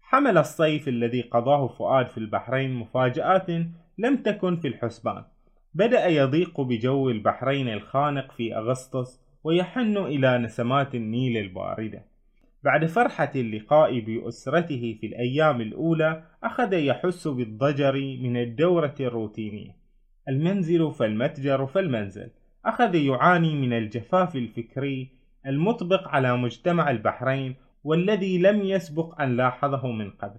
حمل 0.00 0.38
الصيف 0.38 0.88
الذي 0.88 1.20
قضاه 1.20 1.66
فؤاد 1.66 2.08
في 2.08 2.18
البحرين 2.18 2.74
مفاجآت 2.74 3.46
لم 3.98 4.16
تكن 4.16 4.56
في 4.56 4.68
الحسبان. 4.68 5.24
بدأ 5.74 6.06
يضيق 6.06 6.60
بجو 6.60 7.10
البحرين 7.10 7.68
الخانق 7.68 8.32
في 8.32 8.56
أغسطس 8.56 9.20
ويحن 9.44 9.96
إلى 9.96 10.38
نسمات 10.38 10.94
النيل 10.94 11.36
الباردة. 11.36 12.04
بعد 12.62 12.86
فرحة 12.86 13.32
اللقاء 13.36 14.00
بأسرته 14.00 14.98
في 15.00 15.06
الأيام 15.06 15.60
الأولى 15.60 16.22
أخذ 16.44 16.72
يحس 16.72 17.28
بالضجر 17.28 17.94
من 17.94 18.36
الدورة 18.36 18.94
الروتينية. 19.00 19.76
المنزل 20.28 20.92
فالمتجر 20.92 21.66
فالمنزل. 21.66 22.30
أخذ 22.64 22.94
يعاني 22.94 23.54
من 23.54 23.72
الجفاف 23.72 24.36
الفكري 24.36 25.08
المطبق 25.46 26.08
على 26.08 26.36
مجتمع 26.36 26.90
البحرين 26.90 27.54
والذي 27.84 28.38
لم 28.38 28.62
يسبق 28.62 29.20
أن 29.20 29.36
لاحظه 29.36 29.92
من 29.92 30.10
قبل. 30.10 30.38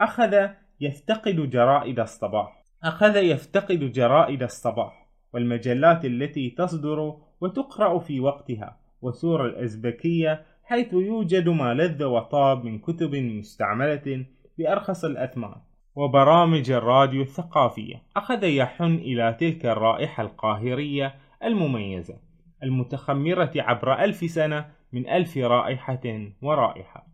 أخذ 0.00 0.48
يفتقد 0.80 1.50
جرائد 1.50 2.00
الصباح. 2.00 2.57
أخذ 2.84 3.16
يفتقد 3.16 3.92
جرائد 3.92 4.42
الصباح 4.42 5.08
والمجلات 5.34 6.04
التي 6.04 6.50
تصدر 6.50 7.16
وتقرأ 7.40 7.98
في 7.98 8.20
وقتها 8.20 8.76
وسور 9.02 9.46
الأزبكية 9.46 10.42
حيث 10.64 10.92
يوجد 10.92 11.48
ما 11.48 11.74
لذ 11.74 12.04
وطاب 12.04 12.64
من 12.64 12.78
كتب 12.78 13.14
مستعملة 13.14 14.24
بأرخص 14.58 15.04
الأثمان 15.04 15.54
وبرامج 15.94 16.70
الراديو 16.70 17.22
الثقافية. 17.22 18.02
أخذ 18.16 18.44
يحن 18.44 18.94
إلى 18.94 19.36
تلك 19.40 19.66
الرائحة 19.66 20.22
القاهرية 20.22 21.14
المميزة 21.44 22.16
المتخمرة 22.62 23.52
عبر 23.56 23.92
ألف 23.92 24.30
سنة 24.30 24.66
من 24.92 25.08
ألف 25.08 25.36
رائحة 25.36 26.30
ورائحة. 26.42 27.06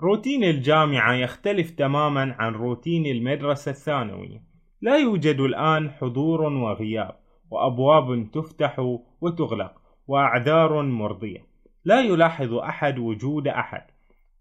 روتين 0.00 0.44
الجامعة 0.44 1.14
يختلف 1.14 1.70
تماما 1.70 2.36
عن 2.38 2.52
روتين 2.52 3.06
المدرسة 3.06 3.70
الثانوية. 3.70 4.49
لا 4.82 4.96
يوجد 4.96 5.40
الآن 5.40 5.90
حضور 5.90 6.42
وغياب 6.42 7.16
وأبواب 7.50 8.30
تفتح 8.32 8.98
وتغلق 9.20 9.72
وأعذار 10.08 10.82
مرضية. 10.82 11.46
لا 11.84 12.00
يلاحظ 12.00 12.54
أحد 12.54 12.98
وجود 12.98 13.48
أحد 13.48 13.82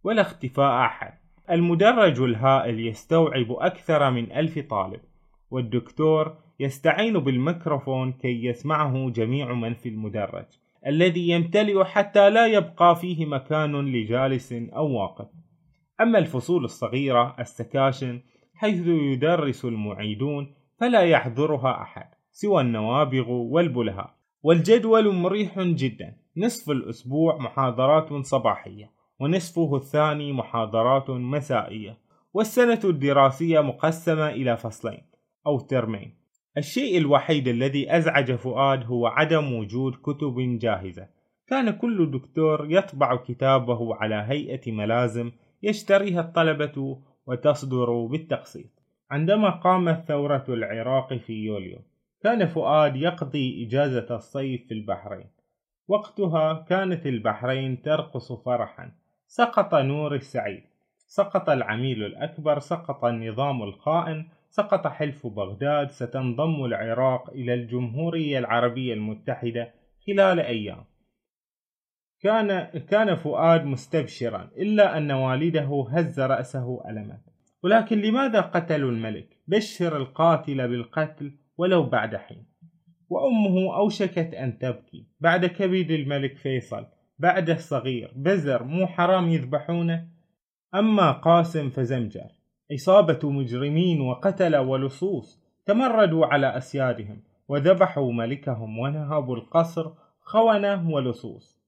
ولا 0.04 0.22
اختفاء 0.22 0.86
أحد. 0.86 1.14
المدرج 1.50 2.22
الهائل 2.22 2.88
يستوعب 2.88 3.52
أكثر 3.52 4.12
من 4.12 4.32
ألف 4.32 4.60
طالب 4.60 5.00
والدكتور 5.52 6.38
يستعين 6.60 7.20
بالميكروفون 7.20 8.12
كي 8.12 8.46
يسمعه 8.46 9.10
جميع 9.10 9.54
من 9.54 9.74
في 9.74 9.90
المدرج 9.90 10.46
الذي 10.88 11.30
يمتلئ 11.30 11.84
حتى 11.84 12.30
لا 12.30 12.48
يبقى 12.48 12.96
فيه 12.96 13.26
مكان 13.26 13.76
لجالس 13.76 14.54
أو 14.54 14.92
واقف. 14.92 15.28
أما 16.02 16.20
الفصول 16.20 16.64
الصغيرة 16.64 17.36
السكاشن 17.40 18.22
حيث 18.60 18.88
يدرس 18.88 19.66
المعيدون 19.66 20.54
فلا 20.80 21.02
يحضرها 21.02 21.82
أحد 21.82 22.10
سوى 22.32 22.62
النوابغ 22.62 23.32
والبلهاء. 23.32 24.16
والجدول 24.44 25.16
مريح 25.16 25.60
جدا 25.60 26.18
نصف 26.38 26.72
الأسبوع 26.72 27.38
محاضرات 27.38 28.14
صباحية 28.14 28.92
ونصفه 29.20 29.76
الثاني 29.76 30.34
محاضرات 30.34 31.10
مسائية. 31.10 31.98
والسنة 32.34 32.80
الدراسية 32.84 33.60
مقسمة 33.60 34.30
إلى 34.30 34.58
فصلين 34.58 35.04
أو 35.48 35.60
ترمين. 35.60 36.16
الشيء 36.58 36.98
الوحيد 36.98 37.48
الذي 37.48 37.98
أزعج 37.98 38.32
فؤاد 38.32 38.86
هو 38.86 39.08
عدم 39.08 39.54
وجود 39.54 39.96
كتب 39.96 40.36
جاهزة. 40.62 41.08
كان 41.48 41.70
كل 41.70 42.12
دكتور 42.12 42.72
يطبع 42.72 43.16
كتابه 43.16 43.96
على 43.96 44.26
هيئة 44.28 44.72
ملازم 44.72 45.32
يشتريها 45.64 46.22
الطلبة 46.22 47.00
وتصدر 47.30 48.06
بالتقسيط. 48.06 48.70
عندما 49.12 49.50
قامت 49.50 50.04
ثورة 50.08 50.46
العراق 50.50 51.14
في 51.14 51.34
يوليو 51.34 51.80
كان 52.24 52.46
فؤاد 52.46 52.96
يقضي 52.96 53.66
إجازة 53.66 54.16
الصيف 54.16 54.68
في 54.68 54.74
البحرين. 54.74 55.30
وقتها 55.88 56.66
كانت 56.70 57.06
البحرين 57.06 57.82
ترقص 57.82 58.32
فرحا. 58.32 58.92
سقط 59.28 59.76
نور 59.76 60.16
السعيد. 60.16 60.64
سقط 61.08 61.50
العميل 61.50 62.04
الأكبر 62.04 62.60
سقط 62.60 63.06
النظام 63.06 63.64
الخائن 63.64 64.28
سقط 64.50 64.88
حلف 64.88 65.28
بغداد. 65.28 65.90
ستنضم 65.90 66.66
العراق 66.66 67.30
إلى 67.30 67.54
الجمهورية 67.54 68.40
العربية 68.40 68.94
المتحدة 68.94 69.74
خلال 70.08 70.40
أيام. 70.40 70.84
كان 72.22 72.64
كان 72.64 73.16
فؤاد 73.16 73.66
مستبشرا 73.66 74.50
إلا 74.58 74.98
أن 74.98 75.12
والده 75.12 75.86
هز 75.92 76.20
رأسه 76.20 76.82
ألما. 76.90 77.18
ولكن 77.64 78.02
لماذا 78.02 78.42
قتلوا 78.42 78.92
الملك؟ 78.92 79.38
بشر 79.48 79.98
القاتل 79.98 80.68
بالقتل 80.68 81.32
ولو 81.58 81.84
بعد 81.84 82.16
حين. 82.16 82.46
وأمه 83.10 83.78
أوشكت 83.78 84.34
أن 84.34 84.60
تبكي. 84.60 85.06
بعد 85.20 85.46
كبد 85.46 85.92
الملك 85.92 86.38
فيصل 86.38 86.86
بعد 87.20 87.50
الصغير 87.50 88.12
بزر 88.16 88.64
مو 88.64 88.88
حرام 88.88 89.30
يذبحونه 89.30 90.08
أما 90.76 91.12
قاسم 91.12 91.70
فزمجر. 91.70 92.28
عصابة 92.72 93.30
مجرمين 93.30 94.02
وقتل 94.02 94.56
ولصوص 94.56 95.44
تمردوا 95.66 96.26
على 96.26 96.58
أسيادهم 96.58 97.22
وذبحوا 97.48 98.14
ملكهم 98.14 98.80
ونهبوا 98.80 99.36
القصر 99.36 99.92
خونة 100.22 100.90
ولصوص. 100.90 101.59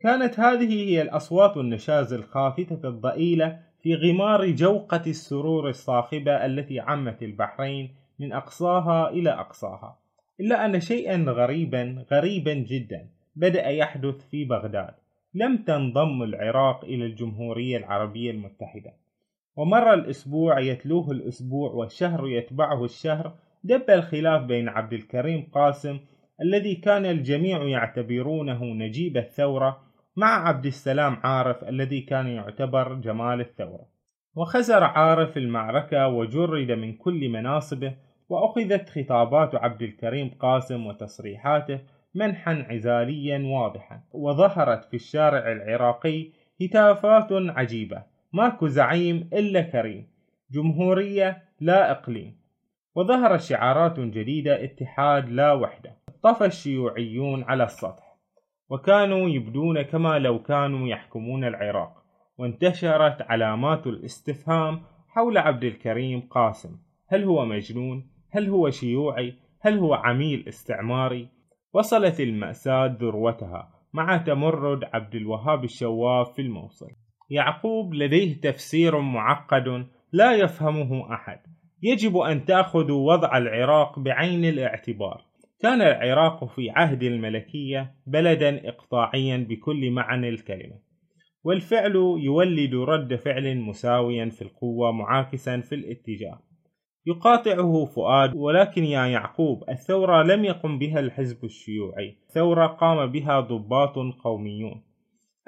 كانت 0.00 0.40
هذه 0.40 0.88
هي 0.88 1.02
الأصوات 1.02 1.56
النشاز 1.56 2.12
الخافتة 2.12 2.88
الضئيلة 2.88 3.58
في 3.82 3.94
غمار 3.94 4.50
جوقة 4.50 5.02
السرور 5.06 5.68
الصاخبة 5.68 6.46
التي 6.46 6.80
عمت 6.80 7.22
البحرين 7.22 7.94
من 8.18 8.32
أقصاها 8.32 9.10
إلى 9.10 9.30
أقصاها. 9.30 9.98
إلا 10.40 10.66
أن 10.66 10.80
شيئا 10.80 11.16
غريبا 11.16 12.04
غريبا 12.12 12.54
جدا 12.54 13.08
بدأ 13.36 13.66
يحدث 13.66 14.28
في 14.30 14.44
بغداد. 14.44 14.94
لم 15.34 15.56
تنضم 15.56 16.22
العراق 16.22 16.84
إلى 16.84 17.06
الجمهورية 17.06 17.76
العربية 17.76 18.30
المتحدة. 18.30 18.92
ومر 19.56 19.94
الأسبوع 19.94 20.60
يتلوه 20.60 21.10
الأسبوع 21.10 21.70
والشهر 21.70 22.28
يتبعه 22.28 22.84
الشهر 22.84 23.34
دب 23.64 23.90
الخلاف 23.90 24.42
بين 24.42 24.68
عبد 24.68 24.92
الكريم 24.92 25.48
قاسم 25.52 25.98
الذي 26.42 26.74
كان 26.74 27.06
الجميع 27.06 27.62
يعتبرونه 27.62 28.64
نجيب 28.64 29.16
الثورة 29.16 29.83
مع 30.16 30.48
عبد 30.48 30.66
السلام 30.66 31.16
عارف 31.24 31.64
الذي 31.64 32.00
كان 32.00 32.26
يعتبر 32.26 32.94
جمال 32.94 33.40
الثورة. 33.40 33.86
وخسر 34.36 34.84
عارف 34.84 35.36
المعركة 35.36 36.08
وجرد 36.08 36.70
من 36.70 36.92
كل 36.92 37.28
مناصبه 37.28 37.94
وأخذت 38.28 38.88
خطابات 38.88 39.54
عبد 39.54 39.82
الكريم 39.82 40.30
قاسم 40.40 40.86
وتصريحاته 40.86 41.80
منحا 42.14 42.66
عزاليا 42.70 43.38
واضحا. 43.46 44.00
وظهرت 44.12 44.84
في 44.84 44.94
الشارع 44.94 45.52
العراقي 45.52 46.30
هتافات 46.62 47.28
عجيبة 47.32 48.02
ماكو 48.32 48.66
زعيم 48.68 49.30
إلا 49.32 49.62
كريم 49.62 50.08
جمهورية 50.50 51.42
لا 51.60 51.90
إقليم. 51.90 52.36
وظهر 52.94 53.38
شعارات 53.38 54.00
جديدة 54.00 54.64
اتحاد 54.64 55.28
لا 55.28 55.52
وحدة. 55.52 55.96
طفى 56.22 56.44
الشيوعيون 56.44 57.44
على 57.44 57.64
السطح. 57.64 58.03
وكانوا 58.70 59.28
يبدون 59.28 59.82
كما 59.82 60.18
لو 60.18 60.42
كانوا 60.42 60.88
يحكمون 60.88 61.44
العراق 61.44 62.04
وانتشرت 62.38 63.22
علامات 63.22 63.86
الاستفهام 63.86 64.80
حول 65.08 65.38
عبد 65.38 65.64
الكريم 65.64 66.20
قاسم 66.20 66.78
هل 67.08 67.24
هو 67.24 67.44
مجنون؟ 67.44 68.10
هل 68.30 68.48
هو 68.48 68.70
شيوعي؟ 68.70 69.34
هل 69.60 69.78
هو 69.78 69.94
عميل 69.94 70.44
استعماري؟ 70.48 71.28
وصلت 71.72 72.20
المأساة 72.20 72.96
ذروتها 73.00 73.70
مع 73.92 74.16
تمرد 74.16 74.84
عبد 74.92 75.14
الوهاب 75.14 75.64
الشواف 75.64 76.32
في 76.32 76.42
الموصل 76.42 76.90
يعقوب 77.30 77.94
لديه 77.94 78.40
تفسير 78.40 79.00
معقد 79.00 79.86
لا 80.12 80.32
يفهمه 80.32 81.14
أحد 81.14 81.38
يجب 81.82 82.16
أن 82.16 82.44
تأخذوا 82.44 83.12
وضع 83.12 83.38
العراق 83.38 83.98
بعين 83.98 84.44
الاعتبار 84.44 85.24
كان 85.64 85.82
العراق 85.82 86.44
في 86.44 86.70
عهد 86.70 87.02
الملكية 87.02 87.94
بلدا 88.06 88.68
إقطاعيا 88.68 89.46
بكل 89.48 89.90
معنى 89.90 90.28
الكلمة 90.28 90.78
والفعل 91.44 91.94
يولد 92.18 92.74
رد 92.74 93.14
فعل 93.14 93.56
مساويا 93.56 94.30
في 94.30 94.42
القوة 94.42 94.92
معاكسا 94.92 95.60
في 95.60 95.74
الاتجاه. 95.74 96.40
يقاطعه 97.06 97.84
فؤاد 97.84 98.36
ولكن 98.36 98.84
يا 98.84 99.06
يعقوب 99.06 99.70
الثورة 99.70 100.22
لم 100.22 100.44
يقم 100.44 100.78
بها 100.78 101.00
الحزب 101.00 101.44
الشيوعي. 101.44 102.16
ثورة 102.34 102.66
قام 102.66 103.06
بها 103.06 103.40
ضباط 103.40 103.94
قوميون. 104.24 104.82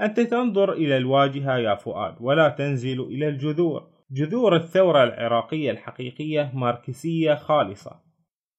أنت 0.01 0.21
تنظر 0.21 0.73
إلى 0.73 0.97
الواجهة 0.97 1.59
يا 1.59 1.75
فؤاد 1.75 2.15
ولا 2.21 2.49
تنزل 2.49 3.01
إلى 3.01 3.29
الجذور. 3.29 3.89
جذور 4.11 4.57
الثورة 4.57 5.05
العراقية 5.05 5.71
الحقيقية 5.71 6.51
ماركسية 6.55 7.35
خالصة. 7.35 8.06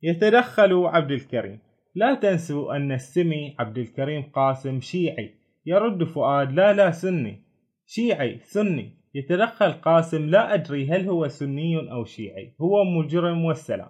يتدخل 0.04 0.74
عبد 0.86 1.12
الكريم. 1.12 1.60
لا 1.96 2.14
تنسوا 2.14 2.76
أن 2.76 2.92
السمي 2.92 3.56
عبد 3.60 3.78
الكريم 3.78 4.24
قاسم 4.34 4.80
شيعي. 4.80 5.34
يرد 5.66 6.04
فؤاد 6.04 6.52
لا 6.52 6.74
لا 6.74 6.92
سني. 6.92 7.42
شيعي 7.86 8.40
سني. 8.44 8.98
يتدخل 9.16 9.72
قاسم 9.72 10.30
لا 10.30 10.54
أدري 10.54 10.92
هل 10.92 11.10
هو 11.10 11.28
سني 11.28 11.92
أو 11.92 12.06
شيعي. 12.06 12.54
هو 12.62 12.84
مجرم 12.84 13.46
والسلام. 13.46 13.90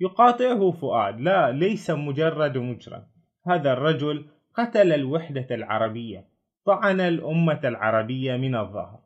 يقاطعه 0.00 0.70
فؤاد 0.70 1.20
لا 1.20 1.50
ليس 1.50 1.90
مجرد 1.90 2.58
مجرم. 2.58 3.02
هذا 3.46 3.72
الرجل 3.72 4.24
قتل 4.54 4.92
الوحدة 4.92 5.46
العربية. 5.50 6.24
طعن 6.66 7.00
الأمة 7.00 7.60
العربية 7.64 8.36
من 8.36 8.54
الظهر 8.54 8.98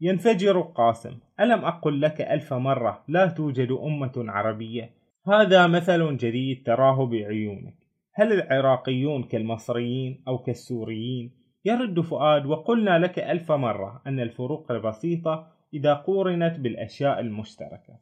ينفجر 0.00 0.60
قاسم. 0.60 1.18
ألم 1.40 1.64
أقل 1.64 2.00
لك 2.00 2.20
ألف 2.20 2.52
مرة 2.52 3.04
لا 3.08 3.26
توجد 3.26 3.72
أمة 3.72 4.12
عربية 4.16 5.01
هذا 5.26 5.66
مثل 5.66 6.16
جديد 6.16 6.62
تراه 6.66 7.06
بعيونك. 7.06 7.74
هل 8.14 8.32
العراقيون 8.32 9.22
كالمصريين 9.22 10.22
أو 10.28 10.38
كالسوريين؟ 10.38 11.30
يرد 11.64 12.00
فؤاد 12.00 12.46
وقلنا 12.46 12.98
لك 12.98 13.18
ألف 13.18 13.52
مرة 13.52 14.02
أن 14.06 14.20
الفروق 14.20 14.72
بسيطة 14.72 15.52
إذا 15.74 15.94
قورنت 15.94 16.60
بالأشياء 16.60 17.20
المشتركة. 17.20 17.98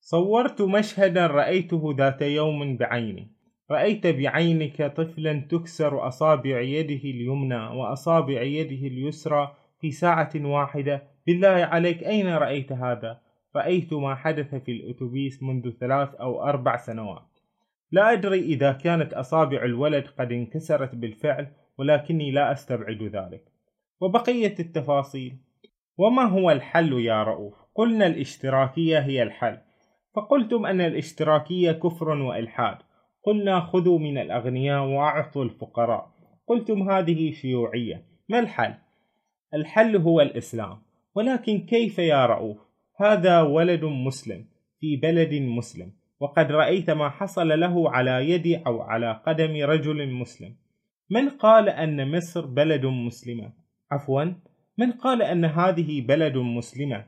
صورت 0.00 0.62
مشهدا 0.62 1.26
رأيته 1.26 1.94
ذات 1.98 2.22
يوم 2.22 2.76
بعيني. 2.76 3.32
رأيت 3.70 4.06
بعينك 4.06 4.82
طفلا 4.82 5.46
تكسر 5.50 6.08
أصابع 6.08 6.60
يده 6.60 7.10
اليمنى 7.10 7.66
وأصابع 7.66 8.42
يده 8.42 8.86
اليسرى 8.86 9.56
في 9.80 9.90
ساعة 9.90 10.30
واحدة. 10.36 11.02
بالله 11.26 11.48
عليك 11.48 12.04
أين 12.04 12.26
رأيت 12.28 12.72
هذا؟ 12.72 13.25
رأيت 13.56 13.92
ما 13.92 14.14
حدث 14.14 14.54
في 14.54 14.72
الأتوبيس 14.72 15.42
منذ 15.42 15.70
ثلاث 15.70 16.14
أو 16.14 16.42
أربع 16.42 16.76
سنوات. 16.76 17.38
لا 17.92 18.12
أدري 18.12 18.38
إذا 18.38 18.72
كانت 18.72 19.12
أصابع 19.12 19.64
الولد 19.64 20.06
قد 20.18 20.32
انكسرت 20.32 20.94
بالفعل 20.94 21.48
ولكني 21.78 22.30
لا 22.30 22.52
أستبعد 22.52 23.02
ذلك. 23.02 23.44
وبقية 24.00 24.54
التفاصيل. 24.60 25.36
وما 25.98 26.22
هو 26.22 26.50
الحل 26.50 26.92
يا 26.92 27.22
رؤوف؟ 27.22 27.54
قلنا 27.74 28.06
الاشتراكية 28.06 28.98
هي 28.98 29.22
الحل. 29.22 29.58
فقلتم 30.14 30.66
أن 30.66 30.80
الاشتراكية 30.80 31.72
كفر 31.72 32.08
وإلحاد. 32.08 32.78
قلنا 33.24 33.60
خذوا 33.60 33.98
من 33.98 34.18
الأغنياء 34.18 34.84
وأعطوا 34.86 35.44
الفقراء. 35.44 36.10
قلتم 36.46 36.90
هذه 36.90 37.32
شيوعية. 37.32 38.06
ما 38.28 38.38
الحل؟ 38.38 38.74
الحل 39.54 39.96
هو 39.96 40.20
الإسلام. 40.20 40.78
ولكن 41.14 41.58
كيف 41.58 41.98
يا 41.98 42.26
رؤوف؟ 42.26 42.65
هذا 42.98 43.40
ولد 43.40 43.84
مسلم 43.84 44.44
في 44.80 44.96
بلد 44.96 45.34
مسلم 45.34 45.92
وقد 46.20 46.52
رأيت 46.52 46.90
ما 46.90 47.08
حصل 47.08 47.60
له 47.60 47.90
على 47.90 48.30
يد 48.30 48.62
أو 48.66 48.82
على 48.82 49.20
قدم 49.26 49.64
رجل 49.64 50.12
مسلم 50.12 50.54
من 51.10 51.28
قال 51.28 51.68
أن 51.68 52.16
مصر 52.16 52.46
بلد 52.46 52.86
مسلمة؟ 52.86 53.52
عفوا 53.90 54.24
من 54.78 54.92
قال 54.92 55.22
أن 55.22 55.44
هذه 55.44 56.06
بلد 56.06 56.36
مسلمة؟ 56.36 57.04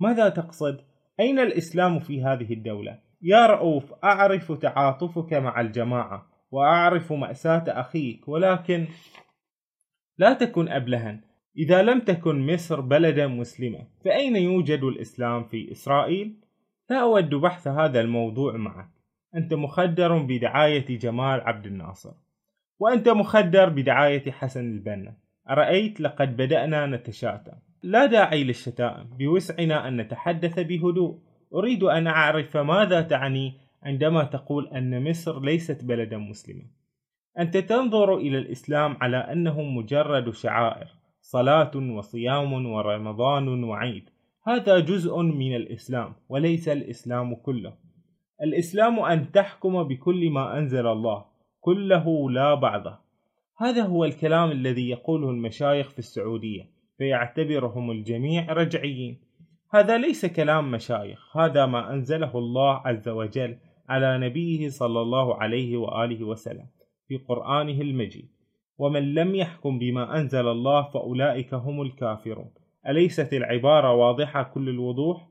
ماذا 0.00 0.28
تقصد؟ 0.28 0.80
أين 1.20 1.38
الإسلام 1.38 1.98
في 1.98 2.22
هذه 2.22 2.52
الدولة؟ 2.52 2.98
يا 3.22 3.46
رؤوف 3.46 3.92
أعرف 4.04 4.52
تعاطفك 4.52 5.32
مع 5.32 5.60
الجماعة 5.60 6.26
وأعرف 6.50 7.12
مأساة 7.12 7.64
أخيك 7.68 8.28
ولكن 8.28 8.86
لا 10.18 10.32
تكن 10.32 10.68
أبلها 10.68 11.20
إذا 11.56 11.82
لم 11.82 12.00
تكن 12.00 12.52
مصر 12.52 12.80
بلدا 12.80 13.26
مسلمة 13.26 13.86
فأين 14.04 14.36
يوجد 14.36 14.82
الإسلام 14.82 15.44
في 15.44 15.72
إسرائيل؟ 15.72 16.34
لا 16.90 17.02
أود 17.02 17.34
بحث 17.34 17.68
هذا 17.68 18.00
الموضوع 18.00 18.56
معك. 18.56 18.90
أنت 19.34 19.54
مخدر 19.54 20.18
بدعاية 20.18 20.98
جمال 20.98 21.40
عبد 21.40 21.66
الناصر. 21.66 22.12
وأنت 22.78 23.08
مخدر 23.08 23.68
بدعاية 23.68 24.30
حسن 24.30 24.72
البنا. 24.72 25.14
أرأيت 25.50 26.00
لقد 26.00 26.36
بدأنا 26.36 26.86
نتشاتم. 26.86 27.52
لا 27.82 28.06
داعي 28.06 28.44
للشتائم. 28.44 29.04
بوسعنا 29.18 29.88
أن 29.88 29.96
نتحدث 29.96 30.58
بهدوء. 30.58 31.18
أريد 31.54 31.82
أن 31.82 32.06
أعرف 32.06 32.56
ماذا 32.56 33.00
تعني 33.00 33.54
عندما 33.82 34.24
تقول 34.24 34.68
أن 34.68 35.10
مصر 35.10 35.40
ليست 35.40 35.84
بلدا 35.84 36.16
مسلما 36.16 36.64
أنت 37.38 37.56
تنظر 37.56 38.16
إلى 38.16 38.38
الإسلام 38.38 38.96
على 39.00 39.16
أنه 39.16 39.62
مجرد 39.62 40.30
شعائر. 40.30 40.99
صلاة 41.32 41.70
وصيام 41.76 42.66
ورمضان 42.66 43.64
وعيد. 43.64 44.10
هذا 44.46 44.78
جزء 44.78 45.22
من 45.22 45.56
الإسلام 45.56 46.14
وليس 46.28 46.68
الإسلام 46.68 47.34
كله. 47.34 47.74
الإسلام 48.42 49.00
أن 49.00 49.32
تحكم 49.32 49.82
بكل 49.82 50.30
ما 50.30 50.58
أنزل 50.58 50.86
الله 50.86 51.24
كله 51.60 52.30
لا 52.30 52.54
بعضه 52.54 52.98
هذا 53.58 53.82
هو 53.82 54.04
الكلام 54.04 54.50
الذي 54.50 54.88
يقوله 54.90 55.30
المشايخ 55.30 55.88
في 55.90 55.98
السعودية 55.98 56.70
فيعتبرهم 56.98 57.90
الجميع 57.90 58.52
رجعيين. 58.52 59.20
هذا 59.74 59.98
ليس 59.98 60.26
كلام 60.26 60.70
مشايخ 60.70 61.36
هذا 61.36 61.66
ما 61.66 61.92
أنزله 61.92 62.38
الله 62.38 62.82
عز 62.84 63.08
وجل 63.08 63.56
على 63.88 64.18
نبيه 64.18 64.68
صلى 64.68 65.00
الله 65.00 65.34
عليه 65.34 65.76
وآله 65.76 66.24
وسلم 66.24 66.66
في 67.08 67.16
قرآنه 67.16 67.80
المجيد. 67.80 68.39
ومن 68.80 69.14
لم 69.14 69.34
يحكم 69.34 69.78
بما 69.78 70.16
أنزل 70.20 70.48
الله 70.48 70.82
فأولئك 70.82 71.54
هم 71.54 71.82
الكافرون. 71.82 72.50
أليست 72.88 73.32
العبارة 73.32 73.92
واضحة 73.92 74.42
كل 74.42 74.68
الوضوح؟ 74.68 75.28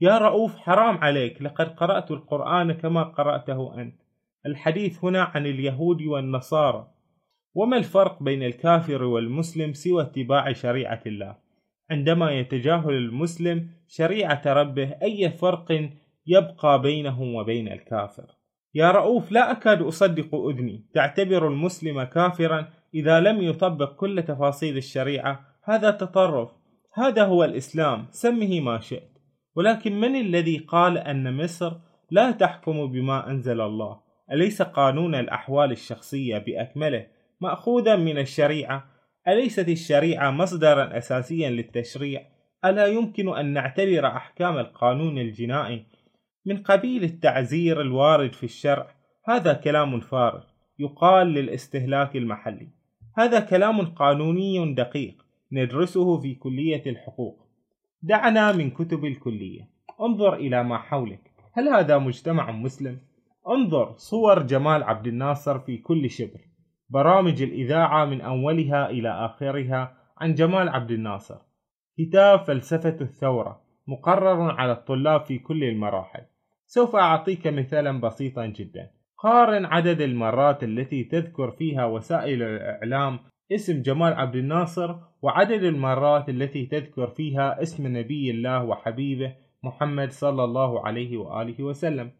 يا 0.00 0.18
رؤوف 0.18 0.56
حرام 0.56 0.98
عليك. 0.98 1.42
لقد 1.42 1.68
قرأت 1.68 2.10
القرآن 2.10 2.72
كما 2.72 3.02
قرأته 3.02 3.80
أنت. 3.80 4.00
الحديث 4.46 5.04
هنا 5.04 5.22
عن 5.22 5.46
اليهود 5.46 6.02
والنصارى. 6.02 6.88
وما 7.54 7.76
الفرق 7.76 8.22
بين 8.22 8.42
الكافر 8.42 9.02
والمسلم 9.02 9.72
سوى 9.72 10.02
اتباع 10.02 10.52
شريعة 10.52 11.02
الله؟ 11.06 11.36
عندما 11.90 12.30
يتجاهل 12.30 12.94
المسلم 12.94 13.68
شريعة 13.88 14.42
ربه 14.46 14.94
أي 15.02 15.30
فرق 15.30 15.90
يبقى 16.26 16.82
بينه 16.82 17.22
وبين 17.22 17.68
الكافر؟ 17.68 18.26
يا 18.74 18.90
رؤوف 18.90 19.32
لا 19.32 19.52
أكاد 19.52 19.82
أصدق 19.82 20.34
أذني. 20.34 20.84
تعتبر 20.94 21.48
المسلم 21.48 22.02
كافرا 22.02 22.68
إذا 22.94 23.20
لم 23.20 23.42
يطبق 23.42 23.96
كل 23.96 24.22
تفاصيل 24.22 24.76
الشريعة 24.76 25.40
هذا 25.64 25.90
تطرف 25.90 26.50
هذا 26.94 27.24
هو 27.24 27.44
الإسلام 27.44 28.06
سمه 28.10 28.60
ما 28.60 28.80
شئت. 28.80 29.18
ولكن 29.56 30.00
من 30.00 30.16
الذي 30.16 30.58
قال 30.58 30.98
أن 30.98 31.44
مصر 31.44 31.72
لا 32.10 32.30
تحكم 32.30 32.86
بما 32.86 33.30
أنزل 33.30 33.60
الله؟ 33.60 34.00
أليس 34.32 34.62
قانون 34.62 35.14
الأحوال 35.14 35.72
الشخصية 35.72 36.38
بأكمله 36.38 37.06
مأخوذا 37.40 37.96
من 37.96 38.18
الشريعة؟ 38.18 38.84
أليست 39.28 39.68
الشريعة 39.68 40.30
مصدرا 40.30 40.98
أساسيا 40.98 41.50
للتشريع؟ 41.50 42.22
ألا 42.64 42.86
يمكن 42.86 43.36
أن 43.36 43.52
نعتبر 43.52 44.06
أحكام 44.06 44.58
القانون 44.58 45.18
الجنائي 45.18 45.86
من 46.46 46.56
قبيل 46.56 47.04
التعزير 47.04 47.80
الوارد 47.80 48.32
في 48.32 48.44
الشرع؟ 48.44 48.94
هذا 49.28 49.52
كلام 49.52 50.00
فارغ 50.00 50.44
يقال 50.78 51.26
للاستهلاك 51.26 52.16
المحلي. 52.16 52.83
هذا 53.16 53.40
كلام 53.40 53.80
قانوني 53.80 54.74
دقيق 54.74 55.26
ندرسه 55.52 56.20
في 56.20 56.34
كلية 56.34 56.82
الحقوق. 56.86 57.46
دعنا 58.02 58.52
من 58.52 58.70
كتب 58.70 59.04
الكلية. 59.04 59.68
انظر 60.00 60.34
إلى 60.34 60.64
ما 60.64 60.78
حولك. 60.78 61.30
هل 61.52 61.68
هذا 61.68 61.98
مجتمع 61.98 62.50
مسلم؟ 62.50 62.98
انظر 63.48 63.94
صور 63.96 64.42
جمال 64.42 64.82
عبد 64.82 65.06
الناصر 65.06 65.58
في 65.58 65.76
كل 65.76 66.10
شبر. 66.10 66.40
برامج 66.90 67.42
الإذاعة 67.42 68.04
من 68.04 68.20
أولها 68.20 68.90
إلى 68.90 69.08
آخرها 69.08 69.96
عن 70.18 70.34
جمال 70.34 70.68
عبد 70.68 70.90
الناصر. 70.90 71.38
كتاب 71.98 72.44
فلسفة 72.44 72.96
الثورة 73.00 73.60
مقرر 73.86 74.50
على 74.50 74.72
الطلاب 74.72 75.20
في 75.20 75.38
كل 75.38 75.64
المراحل. 75.64 76.22
سوف 76.66 76.96
أعطيك 76.96 77.46
مثالا 77.46 78.00
بسيطا 78.00 78.46
جدا. 78.46 78.90
قارن 79.24 79.64
عدد 79.64 80.00
المرات 80.00 80.64
التي 80.64 81.04
تذكر 81.04 81.50
فيها 81.50 81.84
وسائل 81.84 82.42
الإعلام 82.42 83.18
اسم 83.52 83.82
جمال 83.82 84.12
عبد 84.12 84.36
الناصر 84.36 84.96
وعدد 85.22 85.62
المرات 85.62 86.28
التي 86.28 86.66
تذكر 86.66 87.06
فيها 87.06 87.62
اسم 87.62 87.96
نبي 87.96 88.30
الله 88.30 88.64
وحبيبه 88.64 89.34
محمد 89.62 90.10
صلى 90.10 90.44
الله 90.44 90.86
عليه 90.86 91.16
وآله 91.16 91.64
وسلم. 91.64 92.10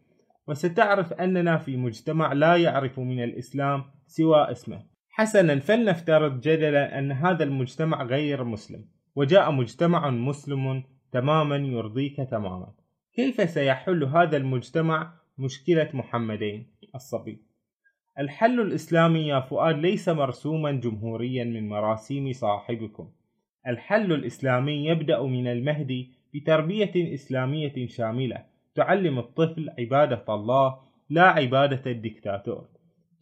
وستعرف 0.49 1.13
أننا 1.13 1.57
في 1.57 1.77
مجتمع 1.77 2.33
لا 2.33 2.57
يعرف 2.57 3.01
من 3.01 3.25
الإسلام 3.25 3.85
سوى 4.07 4.51
اسمه. 4.51 4.83
حسنا 5.11 5.61
فلنفترض 5.61 6.41
جدلا 6.41 6.99
أن 6.99 7.13
هذا 7.13 7.45
المجتمع 7.45 8.03
غير 8.03 8.45
مسلم 8.45 8.85
وجاء 9.17 9.51
مجتمع 9.51 10.11
مسلم 10.11 10.83
تماما 11.13 11.57
يرضيك 11.57 12.17
تماما. 12.17 12.73
كيف 13.15 13.51
سيحل 13.51 14.05
هذا 14.05 14.37
المجتمع 14.37 15.25
مشكلة 15.39 15.91
محمدين؟ 15.95 16.74
الصبي. 16.95 17.39
الحل 18.19 18.61
الإسلامي 18.61 19.27
يا 19.29 19.41
فؤاد 19.41 19.79
ليس 19.79 20.09
مرسوما 20.09 20.73
جمهوريا 20.73 21.45
من 21.45 21.69
مراسيم 21.69 22.33
صاحبكم. 22.33 23.09
الحل 23.67 24.13
الإسلامي 24.13 24.87
يبدأ 24.87 25.23
من 25.23 25.47
المهدي 25.47 26.11
بتربية 26.35 27.15
إسلامية 27.15 27.87
شاملة 27.87 28.45
تعلم 28.75 29.19
الطفل 29.19 29.71
عبادة 29.79 30.25
الله 30.29 30.79
لا 31.11 31.23
عبادة 31.23 31.91
الدكتاتور. 31.91 32.69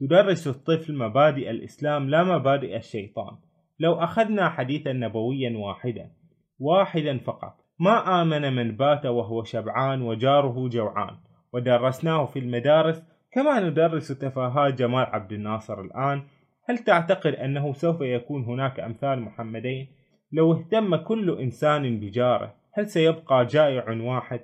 تدرس 0.01 0.49
الطفل 0.49 0.95
مبادئ 0.95 1.51
الإسلام 1.51 2.11
لا 2.11 2.23
مبادئ 2.25 2.77
الشيطان. 2.77 3.37
لو 3.81 3.95
أخذنا 3.95 4.49
حديثا 4.49 4.93
نبويا 4.93 5.59
واحدا 5.59 6.11
واحدا 6.59 7.19
فقط. 7.19 7.65
ما 7.79 8.23
آمن 8.23 8.53
من 8.53 8.77
بات 8.77 9.07
وهو 9.07 9.45
شبعان 9.45 10.03
وجاره 10.03 10.69
جوعان. 10.69 11.17
ودرسناه 11.53 12.25
في 12.25 12.39
المدارس 12.39 13.03
كما 13.35 13.61
ندرس 13.61 14.09
تفاهات 14.09 14.75
جمال 14.75 15.07
عبد 15.07 15.33
الناصر 15.33 15.81
الآن 15.81 16.23
هل 16.69 16.79
تعتقد 16.79 17.35
أنه 17.35 17.73
سوف 17.73 18.01
يكون 18.01 18.45
هناك 18.45 18.81
أمثال 18.81 19.21
محمدين؟ 19.21 19.87
لو 20.33 20.53
اهتم 20.53 20.97
كل 20.97 21.39
إنسان 21.41 22.01
بجاره 22.01 22.55
هل 22.73 22.87
سيبقى 22.87 23.47
جائع 23.47 23.91
واحد؟ 23.91 24.41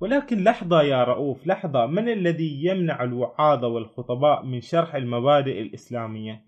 ولكن 0.00 0.44
لحظة 0.44 0.82
يا 0.82 1.04
رؤوف 1.04 1.46
لحظة 1.46 1.86
من 1.86 2.08
الذي 2.08 2.64
يمنع 2.64 3.02
الوعاظ 3.02 3.64
والخطباء 3.64 4.44
من 4.44 4.60
شرح 4.60 4.94
المبادئ 4.94 5.62
الإسلامية؟ 5.62 6.44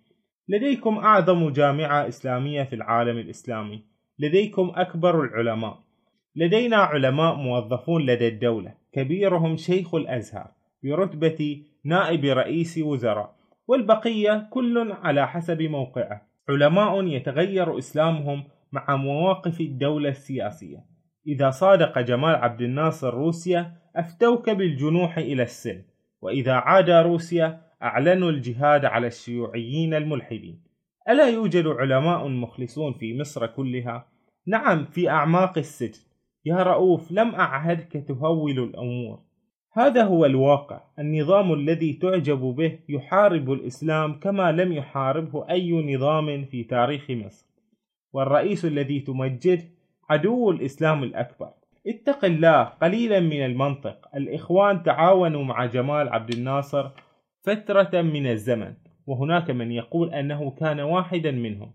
لديكم 0.49 0.99
أعظم 0.99 1.51
جامعة 1.51 2.09
إسلامية 2.09 2.63
في 2.63 2.75
العالم 2.75 3.19
الإسلامي 3.19 3.85
لديكم 4.19 4.73
أكبر 4.75 5.25
العلماء 5.25 5.79
لدينا 6.37 6.77
علماء 6.77 7.35
موظفون 7.35 8.07
لدى 8.07 8.29
الدولة 8.29 8.75
كبيرهم 8.93 9.57
شيخ 9.57 9.95
الأزهر 9.95 10.62
برتبة 10.85 11.63
نائب 11.85 12.25
رئيس 12.25 12.79
وزراء 12.79 13.37
والبقية 13.69 14.49
كل 14.51 14.93
على 14.93 15.29
حسب 15.29 15.63
موقعه. 15.63 16.29
علماء 16.49 17.05
يتغير 17.05 17.79
إسلامهم 17.79 18.45
مع 18.73 18.97
مواقف 18.97 19.61
الدولة 19.61 20.09
السياسية. 20.09 20.85
إذا 21.27 21.51
صادق 21.51 21.99
جمال 21.99 22.35
عبد 22.35 22.63
الناصر 22.63 23.15
روسيا 23.15 23.73
أفتوك 23.97 24.51
بالجنوح 24.51 25.19
إلى 25.19 25.43
السلم 25.43 25.85
وإذا 26.23 26.53
عاد 26.53 26.91
روسيا 26.91 27.61
أعلنوا 27.83 28.31
الجهاد 28.31 28.85
على 28.85 29.07
الشيوعيين 29.07 29.95
الملحدين. 29.95 30.63
ألا 31.09 31.29
يوجد 31.29 31.67
علماء 31.67 32.29
مخلصون 32.29 32.93
في 32.93 33.19
مصر 33.19 33.47
كلها؟ 33.47 34.07
نعم 34.47 34.85
في 34.85 35.09
أعماق 35.09 35.59
السجن. 35.59 36.01
يا 36.45 36.63
رؤوف 36.63 37.13
لم 37.13 37.35
أعهدك 37.35 38.05
تهول 38.09 38.59
الأمور. 38.59 39.21
هذا 39.75 40.05
هو 40.05 40.27
الواقع. 40.27 40.81
النظام 40.99 41.53
الذي 41.53 41.93
تعجب 41.93 42.39
به 42.39 42.79
يحارب 42.89 43.53
الإسلام 43.53 44.21
كما 44.21 44.53
لم 44.53 44.73
يحاربه 44.73 45.51
أي 45.51 45.95
نظام 45.95 46.45
في 46.45 46.65
تاريخ 46.65 47.11
مصر. 47.11 47.47
والرئيس 48.13 48.65
الذي 48.65 49.01
تمجده 49.01 49.63
عدو 50.11 50.51
الإسلام 50.51 51.03
الأكبر. 51.03 51.51
اتق 51.87 52.25
الله 52.25 52.63
قليلا 52.63 53.21
من 53.21 53.45
المنطق. 53.45 54.09
الإخوان 54.17 54.83
تعاونوا 54.83 55.45
مع 55.45 55.67
جمال 55.67 56.09
عبد 56.09 56.35
الناصر 56.35 56.91
فترة 57.43 58.03
من 58.03 58.27
الزمن. 58.27 58.75
وهناك 59.07 59.51
من 59.51 59.73
يقول 59.73 60.15
أنه 60.15 60.51
كان 60.51 60.81
واحدا 60.81 61.31
منهم. 61.31 61.73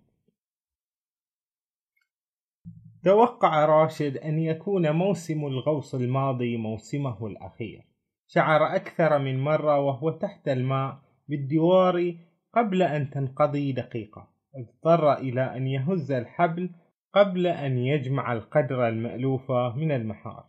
توقع 3.08 3.66
راشد 3.66 4.18
أن 4.18 4.40
يكون 4.40 4.92
موسم 4.92 5.46
الغوص 5.46 5.96
الماضي 5.96 6.58
موسمه 6.58 7.28
الأخير. 7.28 7.82
شعر 8.28 8.76
أكثر 8.76 9.20
من 9.20 9.40
مرة 9.40 9.80
وهو 9.80 10.10
تحت 10.10 10.48
الماء 10.48 10.98
بالدوار 11.28 12.16
قبل 12.54 12.84
أن 12.84 13.10
تنقضي 13.10 13.72
دقيقة. 13.72 14.28
اضطر 14.56 15.14
إلى 15.14 15.42
أن 15.42 15.68
يهز 15.68 16.12
الحبل 16.12 16.70
قبل 17.14 17.48
أن 17.48 17.78
يجمع 17.78 18.34
القدر 18.34 18.88
المألوف 18.88 19.52
من 19.52 19.92
المحار. 19.92 20.46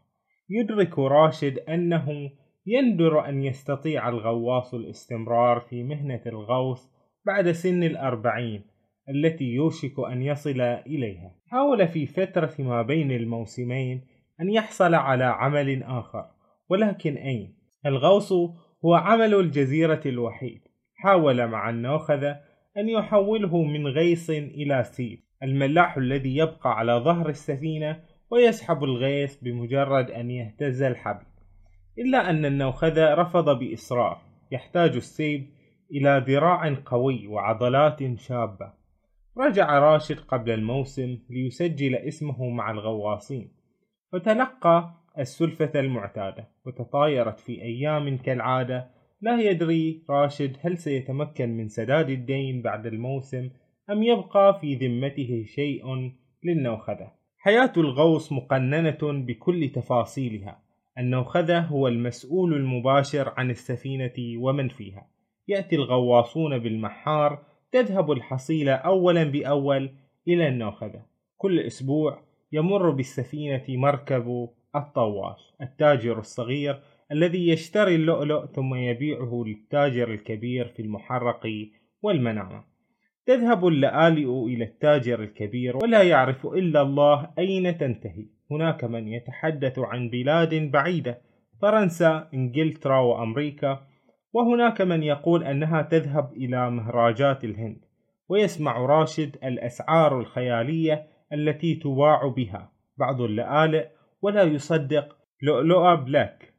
يدرك 0.48 0.98
راشد 0.98 1.58
أنه 1.58 2.30
يندر 2.66 3.28
أن 3.28 3.44
يستطيع 3.44 4.08
الغواص 4.08 4.74
الاستمرار 4.74 5.60
في 5.60 5.82
مهنة 5.82 6.22
الغوص 6.26 6.92
بعد 7.26 7.50
سن 7.50 7.82
الأربعين. 7.82 8.77
التي 9.10 9.44
يوشك 9.44 9.94
أن 10.12 10.22
يصل 10.22 10.60
إليها. 10.60 11.34
حاول 11.46 11.88
في 11.88 12.06
فترة 12.06 12.54
ما 12.58 12.82
بين 12.82 13.12
الموسمين 13.12 14.06
أن 14.40 14.50
يحصل 14.50 14.94
على 14.94 15.24
عمل 15.24 15.82
آخر 15.82 16.24
ولكن 16.70 17.16
أين؟ 17.16 17.58
الغوص 17.86 18.32
هو 18.84 18.94
عمل 18.94 19.34
الجزيرة 19.34 20.00
الوحيد. 20.06 20.60
حاول 20.94 21.46
مع 21.46 21.70
النوخذة 21.70 22.40
أن 22.76 22.88
يحوله 22.88 23.62
من 23.62 23.86
غيص 23.86 24.30
إلى 24.30 24.84
سيل. 24.84 25.22
الملاح 25.42 25.96
الذي 25.96 26.36
يبقى 26.36 26.78
على 26.78 26.92
ظهر 26.92 27.28
السفينة 27.28 28.00
ويسحب 28.30 28.84
الغيث 28.84 29.36
بمجرد 29.36 30.10
أن 30.10 30.30
يهتز 30.30 30.82
الحبل. 30.82 31.26
إلا 31.98 32.30
أن 32.30 32.44
النوخذة 32.44 33.14
رفض 33.14 33.58
بإصرار. 33.58 34.20
يحتاج 34.52 34.96
السيب 34.96 35.46
إلى 35.92 36.24
ذراع 36.26 36.76
قوي 36.86 37.26
وعضلات 37.26 38.18
شابة. 38.18 38.77
رجع 39.40 39.78
راشد 39.78 40.20
قبل 40.20 40.50
الموسم 40.50 41.18
ليسجل 41.30 41.94
اسمه 41.94 42.48
مع 42.48 42.70
الغواصين 42.70 43.52
وتلقى 44.12 44.94
السلفة 45.18 45.80
المعتادة 45.80 46.48
وتطايرت 46.66 47.40
في 47.40 47.62
أيام 47.62 48.16
كالعادة. 48.16 48.90
لا 49.20 49.40
يدري 49.40 50.04
راشد 50.10 50.56
هل 50.60 50.78
سيتمكن 50.78 51.56
من 51.56 51.68
سداد 51.68 52.10
الدين 52.10 52.62
بعد 52.62 52.86
الموسم 52.86 53.50
أم 53.90 54.02
يبقى 54.02 54.58
في 54.60 54.74
ذمته 54.74 55.44
شيء 55.46 56.12
للنوخذة. 56.44 57.12
حياة 57.38 57.72
الغوص 57.76 58.32
مقننة 58.32 58.98
بكل 59.02 59.70
تفاصيلها. 59.74 60.62
النوخذة 60.98 61.60
هو 61.60 61.88
المسؤول 61.88 62.54
المباشر 62.54 63.32
عن 63.36 63.50
السفينة 63.50 64.40
ومن 64.40 64.68
فيها. 64.68 65.06
يأتي 65.48 65.76
الغواصون 65.76 66.58
بالمحار 66.58 67.47
تذهب 67.72 68.12
الحصيلة 68.12 68.72
أولا 68.72 69.24
بأول 69.24 69.90
إلى 70.28 70.48
النوخذة 70.48 71.02
كل 71.36 71.60
أسبوع 71.60 72.22
يمر 72.52 72.90
بالسفينة 72.90 73.64
مركب 73.68 74.48
الطواش 74.76 75.54
التاجر 75.62 76.18
الصغير 76.18 76.82
الذي 77.12 77.48
يشتري 77.48 77.94
اللؤلؤ 77.94 78.46
ثم 78.46 78.74
يبيعه 78.74 79.42
للتاجر 79.46 80.12
الكبير 80.12 80.68
في 80.68 80.82
المحرق 80.82 81.46
والمنامة. 82.02 82.64
تذهب 83.26 83.66
اللآلئ 83.66 84.44
إلى 84.44 84.64
التاجر 84.64 85.22
الكبير 85.22 85.76
ولا 85.76 86.02
يعرف 86.02 86.46
إلا 86.46 86.82
الله 86.82 87.30
أين 87.38 87.78
تنتهي. 87.78 88.26
هناك 88.50 88.84
من 88.84 89.08
يتحدث 89.08 89.78
عن 89.78 90.08
بلاد 90.08 90.70
بعيدة 90.70 91.20
فرنسا 91.62 92.28
إنجلترا 92.34 93.00
وأمريكا 93.00 93.87
وهناك 94.38 94.80
من 94.80 95.02
يقول 95.02 95.44
أنها 95.44 95.82
تذهب 95.82 96.32
إلى 96.32 96.70
مهراجات 96.70 97.44
الهند 97.44 97.84
ويسمع 98.28 98.78
راشد 98.78 99.36
الأسعار 99.44 100.20
الخيالية 100.20 101.06
التي 101.32 101.74
تباع 101.74 102.26
بها. 102.36 102.72
بعض 102.98 103.20
اللآلئ 103.20 103.86
ولا 104.22 104.42
يصدق 104.42 105.16
لؤلؤة 105.42 105.94
بلك 105.94 106.54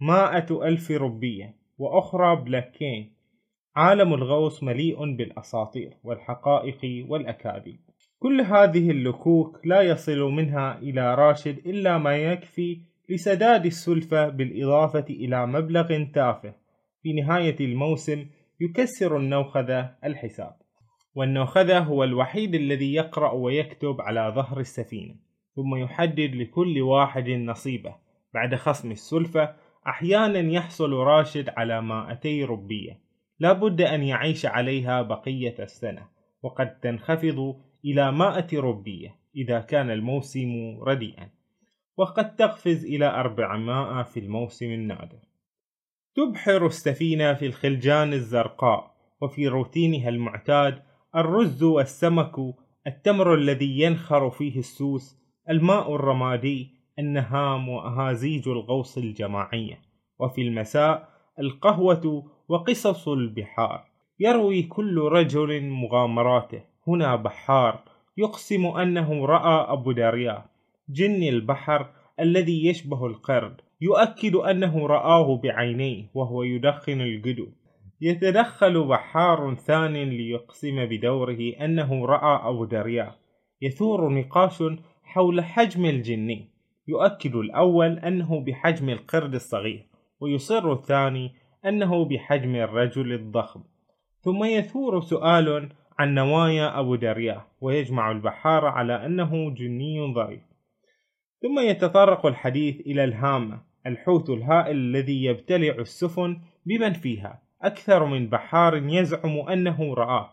مائة 0.00 0.68
ألف 0.68 0.90
ربية 0.90 1.56
وأخرى 1.78 2.36
بلكين 2.36 3.14
عالم 3.76 4.14
الغوص 4.14 4.62
مليء 4.62 5.16
بالأساطير 5.16 5.96
والحقائق 6.04 7.06
والأكاذيب. 7.08 7.80
كل 8.18 8.40
هذه 8.40 8.90
اللكوك 8.90 9.60
لا 9.64 9.80
يصل 9.80 10.20
منها 10.20 10.78
إلى 10.78 11.14
راشد 11.14 11.58
إلا 11.66 11.98
ما 11.98 12.16
يكفي 12.16 12.80
لسداد 13.10 13.66
السلفة 13.66 14.28
بالإضافة 14.28 15.06
إلى 15.10 15.46
مبلغ 15.46 16.04
تافه. 16.14 16.63
في 17.04 17.12
نهاية 17.12 17.56
الموسم 17.60 18.26
يكسر 18.60 19.16
النوخذة 19.16 19.94
الحساب. 20.04 20.56
والنوخذة 21.14 21.78
هو 21.78 22.04
الوحيد 22.04 22.54
الذي 22.54 22.94
يقرأ 22.94 23.32
ويكتب 23.32 24.00
على 24.00 24.32
ظهر 24.36 24.60
السفينة 24.60 25.14
ثم 25.56 25.76
يحدد 25.76 26.34
لكل 26.34 26.80
واحد 26.80 27.28
نصيبه. 27.28 27.94
بعد 28.34 28.54
خصم 28.54 28.90
السلفة 28.90 29.54
أحيانا 29.86 30.38
يحصل 30.38 30.92
راشد 30.92 31.48
على 31.48 31.82
مائتي 31.82 32.44
ربية. 32.44 33.00
لا 33.38 33.52
بد 33.52 33.80
أن 33.80 34.02
يعيش 34.02 34.46
عليها 34.46 35.02
بقية 35.02 35.54
السنة 35.58 36.08
وقد 36.42 36.80
تنخفض 36.80 37.60
إلى 37.84 38.12
مائة 38.12 38.60
ربية 38.60 39.16
إذا 39.36 39.60
كان 39.60 39.90
الموسم 39.90 40.78
رديئا. 40.82 41.28
وقد 41.96 42.36
تقفز 42.36 42.84
إلى 42.84 43.06
أربعمائة 43.06 44.02
في 44.02 44.20
الموسم 44.20 44.66
النادر. 44.66 45.33
تبحر 46.16 46.66
السفينة 46.66 47.34
في 47.34 47.46
الخلجان 47.46 48.12
الزرقاء 48.12 48.94
وفي 49.20 49.48
روتينها 49.48 50.08
المعتاد 50.08 50.82
الرز 51.16 51.62
والسمك 51.62 52.54
التمر 52.86 53.34
الذي 53.34 53.80
ينخر 53.80 54.30
فيه 54.30 54.58
السوس 54.58 55.16
الماء 55.50 55.94
الرمادي 55.94 56.70
النهام 56.98 57.68
وأهازيج 57.68 58.48
الغوص 58.48 58.98
الجماعية. 58.98 59.78
وفي 60.18 60.42
المساء 60.42 61.08
القهوة 61.40 62.24
وقصص 62.48 63.08
البحار. 63.08 63.84
يروي 64.20 64.62
كل 64.62 64.98
رجل 64.98 65.62
مغامراته. 65.62 66.62
هنا 66.88 67.16
بحار. 67.16 67.80
يقسم 68.16 68.66
أنه 68.66 69.26
رأى 69.26 69.72
أبو 69.72 69.92
داريا 69.92 70.44
جن 70.88 71.22
البحر 71.22 71.90
الذي 72.20 72.66
يشبه 72.66 73.06
القرد. 73.06 73.60
يؤكد 73.80 74.34
أنه 74.34 74.86
رآه 74.86 75.36
بعينيه 75.36 76.10
وهو 76.14 76.42
يدخن 76.42 77.00
القدو 77.00 77.48
يتدخل 78.00 78.84
بحار 78.84 79.54
ثان 79.54 79.92
ليقسم 79.92 80.84
بدوره 80.84 81.52
أنه 81.60 82.06
رأى 82.06 82.48
أبو 82.48 82.64
دريا. 82.64 83.14
يثور 83.62 84.08
نقاش 84.08 84.62
حول 85.02 85.44
حجم 85.44 85.84
الجني 85.86 86.50
يؤكد 86.88 87.34
الأول 87.36 87.98
أنه 87.98 88.40
بحجم 88.40 88.88
القرد 88.88 89.34
الصغير 89.34 89.86
ويصر 90.20 90.72
الثاني 90.72 91.32
أنه 91.66 92.04
بحجم 92.04 92.54
الرجل 92.56 93.12
الضخم. 93.12 93.62
ثم 94.20 94.44
يثور 94.44 95.00
سؤال 95.00 95.68
عن 95.98 96.14
نوايا 96.14 96.80
أبو 96.80 96.94
دريا 96.94 97.44
ويجمع 97.60 98.10
البحار 98.10 98.66
على 98.66 99.06
أنه 99.06 99.50
جني 99.50 100.14
ظريف 100.14 100.53
ثم 101.44 101.58
يتطرق 101.58 102.26
الحديث 102.26 102.80
إلى 102.80 103.04
الهامة 103.04 103.60
الحوت 103.86 104.30
الهائل 104.30 104.76
الذي 104.76 105.24
يبتلع 105.24 105.74
السفن 105.78 106.38
بمن 106.66 106.92
فيها. 106.92 107.42
أكثر 107.62 108.04
من 108.04 108.28
بحار 108.28 108.76
يزعم 108.76 109.38
أنه 109.38 109.94
رآه. 109.94 110.30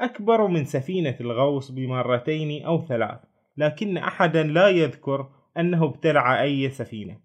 أكبر 0.00 0.46
من 0.46 0.64
سفينة 0.64 1.16
الغوص 1.20 1.70
بمرتين 1.70 2.64
أو 2.66 2.82
ثلاث 2.82 3.20
لكن 3.56 3.96
أحدا 3.96 4.42
لا 4.42 4.68
يذكر 4.68 5.28
أنه 5.58 5.84
ابتلع 5.84 6.42
أي 6.42 6.70
سفينة. 6.70 7.16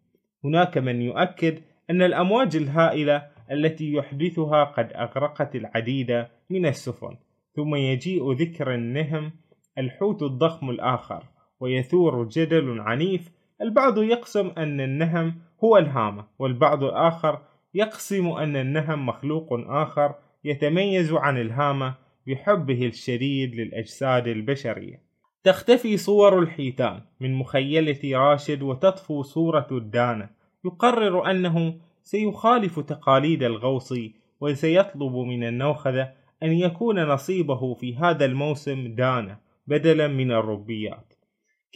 هناك 0.43 0.77
من 0.77 1.01
يؤكد 1.01 1.59
أن 1.89 2.01
الأمواج 2.01 2.55
الهائلة 2.55 3.27
التي 3.51 3.93
يحدثها 3.93 4.63
قد 4.63 4.93
أغرقت 4.93 5.55
العديد 5.55 6.25
من 6.49 6.65
السفن 6.65 7.17
ثم 7.55 7.75
يجيء 7.75 8.31
ذكر 8.31 8.73
النهم 8.73 9.31
الحوت 9.77 10.23
الضخم 10.23 10.69
الآخر. 10.69 11.23
ويثور 11.59 12.23
جدل 12.23 12.79
عنيف. 12.79 13.31
البعض 13.61 13.97
يقسم 13.97 14.51
أن 14.57 14.81
النهم 14.81 15.35
هو 15.63 15.77
الهامة 15.77 16.25
والبعض 16.39 16.83
الآخر 16.83 17.39
يقسم 17.73 18.27
أن 18.27 18.55
النهم 18.55 19.05
مخلوق 19.05 19.47
آخر 19.51 20.15
يتميز 20.43 21.13
عن 21.13 21.37
الهامة 21.37 21.93
بحبه 22.27 22.85
الشديد 22.85 23.55
للأجساد 23.55 24.27
البشرية. 24.27 25.01
تختفي 25.43 25.97
صور 25.97 26.39
الحيتان 26.39 27.01
من 27.19 27.33
مخيلة 27.33 28.17
راشد 28.17 28.61
وتطفو 28.61 29.21
صورة 29.21 29.67
الدانة. 29.71 30.29
يقرر 30.65 31.31
أنه 31.31 31.75
سيخالف 32.03 32.79
تقاليد 32.79 33.43
الغوص 33.43 33.93
وسيطلب 34.41 35.15
من 35.15 35.43
النوخذة 35.43 36.11
أن 36.43 36.51
يكون 36.51 37.03
نصيبه 37.03 37.73
في 37.73 37.95
هذا 37.95 38.25
الموسم 38.25 38.95
دانة 38.95 39.37
بدلا 39.67 40.07
من 40.07 40.31
الربيات. 40.31 41.06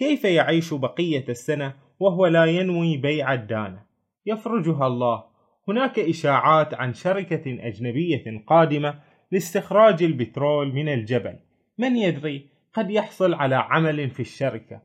كيف 0.01 0.25
يعيش 0.25 0.73
بقية 0.73 1.25
السنة 1.29 1.73
وهو 1.99 2.25
لا 2.25 2.45
ينوي 2.45 2.97
بيع 2.97 3.33
الدانة؟ 3.33 3.83
يفرجها 4.25 4.87
الله. 4.87 5.23
هناك 5.67 5.99
إشاعات 5.99 6.73
عن 6.73 6.93
شركة 6.93 7.67
أجنبية 7.67 8.43
قادمة 8.47 8.99
لاستخراج 9.31 10.03
البترول 10.03 10.73
من 10.73 10.89
الجبل. 10.89 11.35
من 11.77 11.95
يدري؟ 11.95 12.47
قد 12.73 12.89
يحصل 12.89 13.33
على 13.33 13.55
عمل 13.55 14.09
في 14.09 14.19
الشركة. 14.19 14.81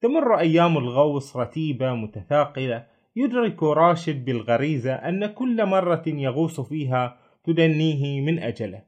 تمر 0.00 0.38
أيام 0.38 0.78
الغوص 0.78 1.36
رتيبة 1.36 1.94
متثاقلة. 1.94 2.86
يدرك 3.16 3.62
راشد 3.62 4.24
بالغريزة 4.24 4.94
أن 4.94 5.26
كل 5.26 5.66
مرة 5.66 6.02
يغوص 6.06 6.60
فيها 6.60 7.18
تدنيه 7.44 8.20
من 8.20 8.38
أجله. 8.38 8.82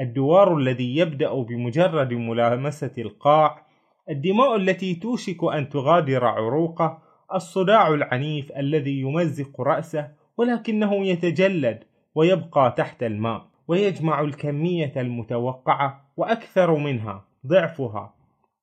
الدوار 0.00 0.56
الذي 0.56 0.96
يبدأ 0.96 1.34
بمجرد 1.34 2.12
ملامسة 2.12 2.92
القاع 2.98 3.65
الدماء 4.10 4.56
التي 4.56 4.94
توشك 4.94 5.44
أن 5.54 5.68
تغادر 5.68 6.24
عروقه 6.24 6.98
الصداع 7.34 7.88
العنيف 7.88 8.52
الذي 8.52 9.00
يمزق 9.00 9.60
رأسه 9.60 10.08
ولكنه 10.36 11.06
يتجلد 11.06 11.84
ويبقى 12.14 12.74
تحت 12.76 13.02
الماء 13.02 13.46
ويجمع 13.68 14.20
الكمية 14.20 14.92
المتوقعة 14.96 16.10
وأكثر 16.16 16.76
منها 16.76 17.24
ضعفها 17.46 18.14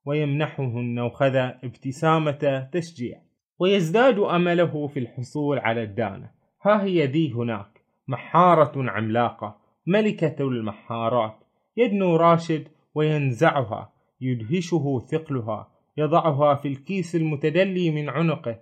ويمنحه 0.05 0.63
النوخذة 0.63 1.47
ابتسامة 1.63 2.69
تشجيع 2.71 3.21
ويزداد 3.59 4.19
أمله 4.19 4.87
في 4.87 4.99
الحصول 4.99 5.59
على 5.59 5.83
الدانة. 5.83 6.31
ها 6.65 6.83
هي 6.83 7.05
ذي 7.05 7.33
هناك 7.33 7.83
محارة 8.07 8.91
عملاقة 8.91 9.57
ملكة 9.87 10.35
المحارات 10.39 11.35
يدنو 11.77 12.15
راشد 12.15 12.67
وينزعها. 12.95 13.92
يدهشه 14.23 15.05
ثقلها 15.11 15.67
يضعها 15.97 16.55
في 16.55 16.67
الكيس 16.67 17.15
المتدلي 17.15 17.91
من 17.91 18.09
عنقه 18.09 18.59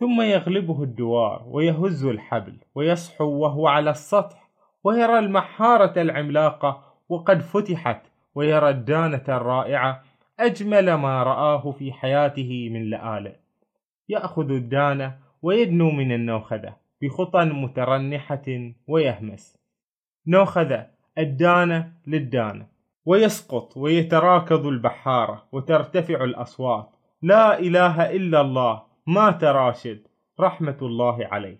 ثم 0.00 0.22
يغلبه 0.22 0.82
الدوار 0.82 1.42
ويهز 1.46 2.04
الحبل 2.04 2.56
ويصحو 2.74 3.24
وهو 3.24 3.68
على 3.68 3.90
السطح 3.90 4.50
ويرى 4.84 5.18
المحارة 5.18 6.02
العملاقة 6.02 6.84
وقد 7.08 7.40
فتحت 7.40 8.02
ويرى 8.34 8.68
الدانة 8.70 9.24
الرائعة 9.28 10.02
أجمل 10.40 10.94
ما 10.94 11.22
رآه 11.22 11.70
في 11.70 11.92
حياته 11.92 12.68
من 12.72 12.90
لآلئ. 12.90 13.34
يأخذ 14.08 14.50
الدانة 14.50 15.18
ويدنو 15.42 15.90
من 15.90 16.12
النوخذة 16.12 16.76
بخطى 17.02 17.44
مترنحة 17.44 18.72
ويهمس. 18.86 19.58
نوخذة 20.26 20.86
الدانة 21.18 21.92
للدانة. 22.06 22.66
ويسقط 23.10 23.76
ويتراكض 23.76 24.66
البحارة 24.66 25.44
وترتفع 25.52 26.24
الأصوات. 26.24 26.88
لا 27.22 27.58
إله 27.58 28.10
إلا 28.10 28.40
الله. 28.40 28.82
مات 29.06 29.44
راشد. 29.44 30.00
رحمة 30.40 30.76
الله 30.82 31.26
عليه. 31.26 31.58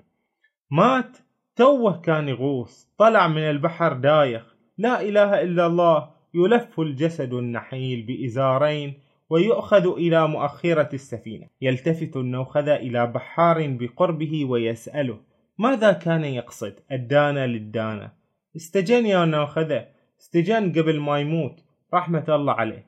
مات. 0.71 1.17
توه 1.57 2.01
كان 2.01 2.29
يغوص. 2.29 2.89
طلع 2.99 3.29
من 3.29 3.43
البحر 3.43 3.93
دايخ. 3.93 4.55
لا 4.79 5.03
إله 5.03 5.43
إلا 5.43 5.67
الله. 5.67 6.11
يلف 6.35 6.81
الجسد 6.81 7.33
النحيل 7.33 8.03
بإزارين 8.03 8.95
ويؤخذ 9.31 9.87
إلى 9.87 10.29
مؤخرة 10.29 10.89
السفينة. 10.95 11.47
يلتفت 11.61 12.17
النوخذة 12.17 12.75
إلى 12.77 13.07
بحار 13.07 13.67
بقربه 13.81 14.45
ويسأله 14.45 15.19
ماذا 15.59 15.93
كان 15.93 16.25
يقصد؟ 16.25 16.75
الدانة 16.93 17.47
للدانة 17.47 18.11
استجن 18.57 19.07
يا 19.07 19.25
نوخذة. 19.25 20.00
استجن 20.21 20.73
قبل 20.73 21.01
ما 21.01 21.19
يموت 21.19 21.61
رحمة 21.95 22.25
الله 22.29 22.53
عليه. 22.53 22.87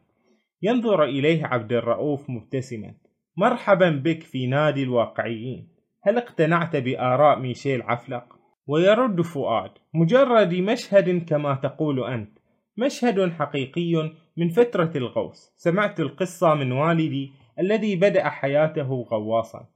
ينظر 0.63 1.05
إليه 1.05 1.47
عبد 1.47 1.73
الرؤوف 1.73 2.31
مبتسما. 2.31 2.95
مرحبا 3.37 3.91
بك 3.91 4.23
في 4.23 4.47
نادي 4.47 4.83
الواقعيين. 4.83 5.69
هل 6.03 6.17
اقتنعت 6.17 6.77
بآراء 6.77 7.39
ميشيل 7.39 7.83
عفلق؟ 7.83 8.25
ويرد 8.67 9.21
فؤاد. 9.21 9.71
مجرد 9.95 10.55
مشهد 10.55 11.25
كما 11.29 11.55
تقول 11.55 12.05
أنت. 12.05 12.39
مشهد 12.79 13.31
حقيقي 13.31 14.13
من 14.37 14.49
فترة 14.49 14.93
الغوص. 14.97 15.55
سمعت 15.57 16.01
القصة 16.01 16.55
من 16.55 16.73
والدي 16.73 17.33
الذي 17.59 17.97
بدأ 17.97 18.29
حياته 18.29 19.07
غواصا. 19.13 19.67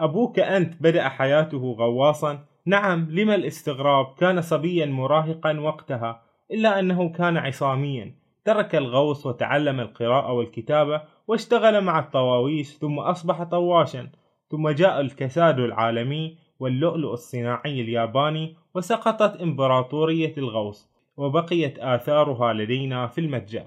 أبوك 0.00 0.38
أنت 0.38 0.82
بدأ 0.82 1.08
حياته 1.08 1.76
غواصا؟ 1.78 2.44
نعم 2.66 3.10
لما 3.10 3.34
الاستغراب 3.34 4.06
كان 4.18 4.40
صبيا 4.40 4.86
مراهقا 4.86 5.60
وقتها. 5.60 6.25
إلا 6.50 6.78
أنه 6.78 7.08
كان 7.08 7.36
عصاميا. 7.36 8.14
ترك 8.44 8.74
الغوص 8.74 9.26
وتعلم 9.26 9.80
القراءة 9.80 10.32
والكتابة 10.32 11.02
واشتغل 11.28 11.80
مع 11.84 11.98
الطواويش 11.98 12.76
ثم 12.76 12.98
أصبح 12.98 13.42
طواشا. 13.42 14.10
ثم 14.50 14.68
جاء 14.68 15.00
الكساد 15.00 15.58
العالمي 15.58 16.38
واللؤلؤ 16.60 17.12
الصناعي 17.12 17.80
الياباني 17.80 18.56
وسقطت 18.74 19.40
إمبراطورية 19.40 20.34
الغوص 20.38 20.90
وبقيت 21.16 21.78
آثارها 21.78 22.52
لدينا 22.52 23.06
في 23.06 23.20
المتجر. 23.20 23.66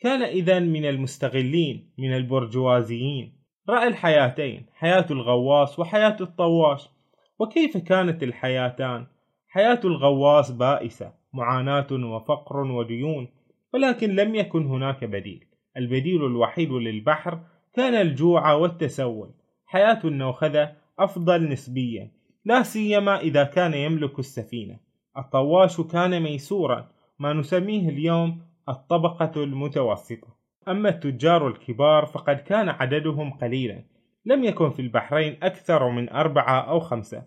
كان 0.00 0.22
إذا 0.22 0.58
من 0.58 0.84
المستغلين 0.84 1.90
من 1.98 2.16
البرجوازيين. 2.16 3.32
رأى 3.68 3.88
الحياتين 3.88 4.66
حياة 4.74 5.06
الغواص 5.10 5.78
وحياة 5.78 6.16
الطواش. 6.20 6.88
وكيف 7.38 7.76
كانت 7.76 8.22
الحياتان؟ 8.22 9.06
حياة 9.48 9.80
الغواص 9.84 10.50
بائسة. 10.50 11.23
معاناة 11.34 11.86
وفقر 11.92 12.56
وديون 12.56 13.28
ولكن 13.74 14.10
لم 14.10 14.34
يكن 14.34 14.66
هناك 14.66 15.04
بديل. 15.04 15.44
البديل 15.76 16.26
الوحيد 16.26 16.72
للبحر 16.72 17.40
كان 17.74 17.94
الجوع 17.94 18.52
والتسول. 18.52 19.30
حياة 19.66 20.00
النوخذة 20.04 20.72
أفضل 20.98 21.48
نسبيا 21.48 22.10
لا 22.44 22.62
سيما 22.62 23.20
إذا 23.20 23.44
كان 23.44 23.74
يملك 23.74 24.18
السفينة. 24.18 24.78
الطواش 25.18 25.80
كان 25.80 26.22
ميسورا 26.22 26.88
ما 27.18 27.32
نسميه 27.32 27.88
اليوم 27.88 28.42
الطبقة 28.68 29.44
المتوسطة. 29.44 30.28
أما 30.68 30.88
التجار 30.88 31.48
الكبار 31.48 32.06
فقد 32.06 32.36
كان 32.36 32.68
عددهم 32.68 33.30
قليلا. 33.30 33.84
لم 34.26 34.44
يكن 34.44 34.70
في 34.70 34.82
البحرين 34.82 35.38
أكثر 35.42 35.90
من 35.90 36.08
أربعة 36.08 36.60
أو 36.60 36.80
خمسة. 36.80 37.22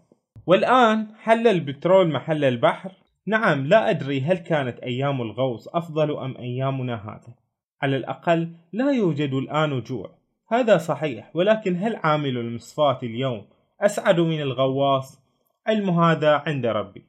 والآن 0.45 1.07
حل 1.19 1.47
البترول 1.47 2.11
محل 2.11 2.43
البحر؟ 2.43 2.91
نعم 3.27 3.67
لا 3.67 3.89
أدري 3.89 4.21
هل 4.21 4.37
كانت 4.37 4.79
أيام 4.79 5.21
الغوص 5.21 5.67
أفضل 5.67 6.17
أم 6.17 6.37
أيامنا 6.37 6.95
هذا 6.95 7.35
على 7.81 7.97
الأقل 7.97 8.53
لا 8.73 8.91
يوجد 8.91 9.33
الآن 9.33 9.79
جوع 9.79 10.17
هذا 10.47 10.77
صحيح 10.77 11.35
ولكن 11.35 11.75
هل 11.75 11.95
عامل 11.95 12.37
المصفاة 12.37 12.99
اليوم 13.03 13.45
أسعد 13.81 14.19
من 14.19 14.41
الغواص؟ 14.41 15.21
علم 15.67 15.89
هذا 15.89 16.43
عند 16.45 16.65
ربي 16.65 17.05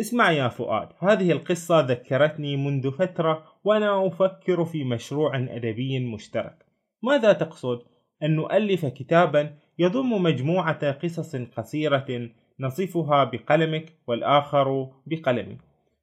اسمع 0.00 0.30
يا 0.30 0.48
فؤاد 0.48 0.88
هذه 0.98 1.32
القصة 1.32 1.80
ذكرتني 1.80 2.56
منذ 2.56 2.90
فترة 2.90 3.44
وأنا 3.64 4.06
أفكر 4.06 4.64
في 4.64 4.84
مشروع 4.84 5.36
أدبي 5.36 5.98
مشترك 5.98 6.66
ماذا 7.02 7.32
تقصد؟ 7.32 7.82
أن 8.22 8.36
نؤلف 8.36 8.86
كتابا 8.86 9.54
يضم 9.78 10.22
مجموعة 10.22 10.90
قصص 10.90 11.36
قصيرة 11.36 12.30
نصفها 12.62 13.24
بقلمك 13.24 13.92
والآخر 14.06 14.88
بقلمي. 15.06 15.58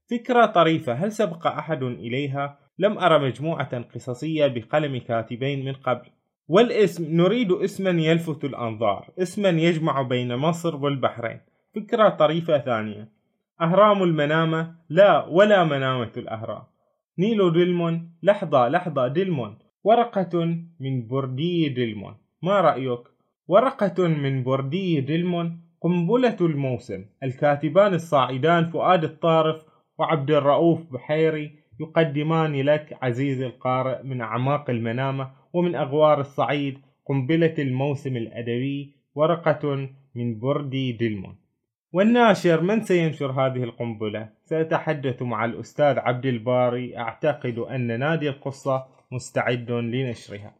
فكرة 0.09 0.45
طريفة 0.45 0.93
هل 0.93 1.11
سبق 1.11 1.47
أحد 1.47 1.83
إليها؟ 1.83 2.59
لم 2.79 2.97
أرى 2.97 3.27
مجموعة 3.27 3.81
قصصية 3.81 4.47
بقلم 4.47 4.97
كاتبين 4.97 5.65
من 5.65 5.73
قبل. 5.73 6.07
والاسم 6.47 7.15
نريد 7.15 7.51
اسما 7.51 7.89
يلفت 7.89 8.45
الأنظار. 8.45 9.09
اسما 9.19 9.49
يجمع 9.49 10.01
بين 10.01 10.35
مصر 10.35 10.75
والبحرين. 10.75 11.39
فكرة 11.75 12.09
طريفة 12.09 12.57
ثانية. 12.57 13.09
أهرام 13.61 14.03
المنامة؟ 14.03 14.75
لا 14.89 15.25
ولا 15.25 15.63
منامة 15.63 16.11
الأهرام. 16.17 16.63
نيلو 17.19 17.49
دلمون 17.49 18.11
لحظة 18.23 18.67
لحظة 18.67 19.07
دلمون 19.07 19.57
ورقة 19.83 20.45
من 20.79 21.07
بردي 21.07 21.69
دلمون 21.69 22.15
ما 22.41 22.61
رأيك؟ 22.61 22.99
ورقة 23.47 24.07
من 24.07 24.43
بردي 24.43 25.01
دلمون 25.01 25.61
قنبلة 25.81 26.37
الموسم. 26.41 27.05
الكاتبان 27.23 27.93
الصاعدان 27.93 28.65
فؤاد 28.65 29.03
الطارف 29.03 29.65
وعبد 29.97 30.31
الرؤوف 30.31 30.93
بحيري 30.93 31.51
يقدمان 31.79 32.61
لك 32.61 32.97
عزيزي 33.01 33.45
القارئ 33.45 34.03
من 34.03 34.21
أعماق 34.21 34.69
المنامة 34.69 35.31
ومن 35.53 35.75
أغوار 35.75 36.19
الصعيد 36.19 36.77
قنبلة 37.05 37.53
الموسم 37.59 38.17
الأدبي 38.17 38.93
ورقة 39.15 39.89
من 40.15 40.39
بردي 40.39 40.91
دلمون. 40.91 41.35
والناشر 41.93 42.61
من 42.61 42.81
سينشر 42.81 43.31
هذه 43.31 43.63
القنبلة؟ 43.63 44.29
سأتحدث 44.45 45.21
مع 45.21 45.45
الأستاذ 45.45 45.99
عبد 45.99 46.25
الباري. 46.25 46.97
أعتقد 46.97 47.57
أن 47.57 47.99
نادي 47.99 48.29
القصة 48.29 48.85
مستعد 49.11 49.71
لنشرها. 49.71 50.58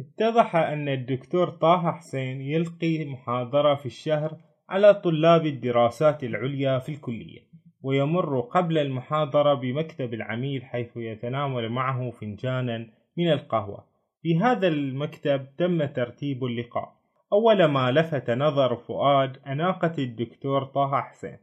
اتضح 0.00 0.56
أن 0.56 0.88
الدكتور 0.88 1.50
طه 1.50 1.92
حسين 1.92 2.40
يلقي 2.40 3.04
محاضرة 3.04 3.74
في 3.74 3.86
الشهر 3.86 4.36
على 4.68 4.94
طلاب 4.94 5.46
الدراسات 5.46 6.24
العليا 6.24 6.78
في 6.78 6.88
الكلية 6.92 7.40
ويمر 7.82 8.40
قبل 8.40 8.78
المحاضرة 8.78 9.54
بمكتب 9.54 10.14
العميد 10.14 10.62
حيث 10.62 10.96
يتناول 10.96 11.68
معه 11.68 12.10
فنجانا 12.10 12.86
من 13.16 13.32
القهوة. 13.32 13.84
في 14.22 14.38
هذا 14.38 14.68
المكتب 14.68 15.46
تم 15.58 15.84
ترتيب 15.84 16.44
اللقاء. 16.44 16.92
أول 17.32 17.64
ما 17.64 17.90
لفت 17.90 18.30
نظر 18.30 18.76
فؤاد 18.76 19.36
أناقة 19.46 19.92
الدكتور 19.98 20.64
طه 20.64 21.00
حسين. 21.00 21.38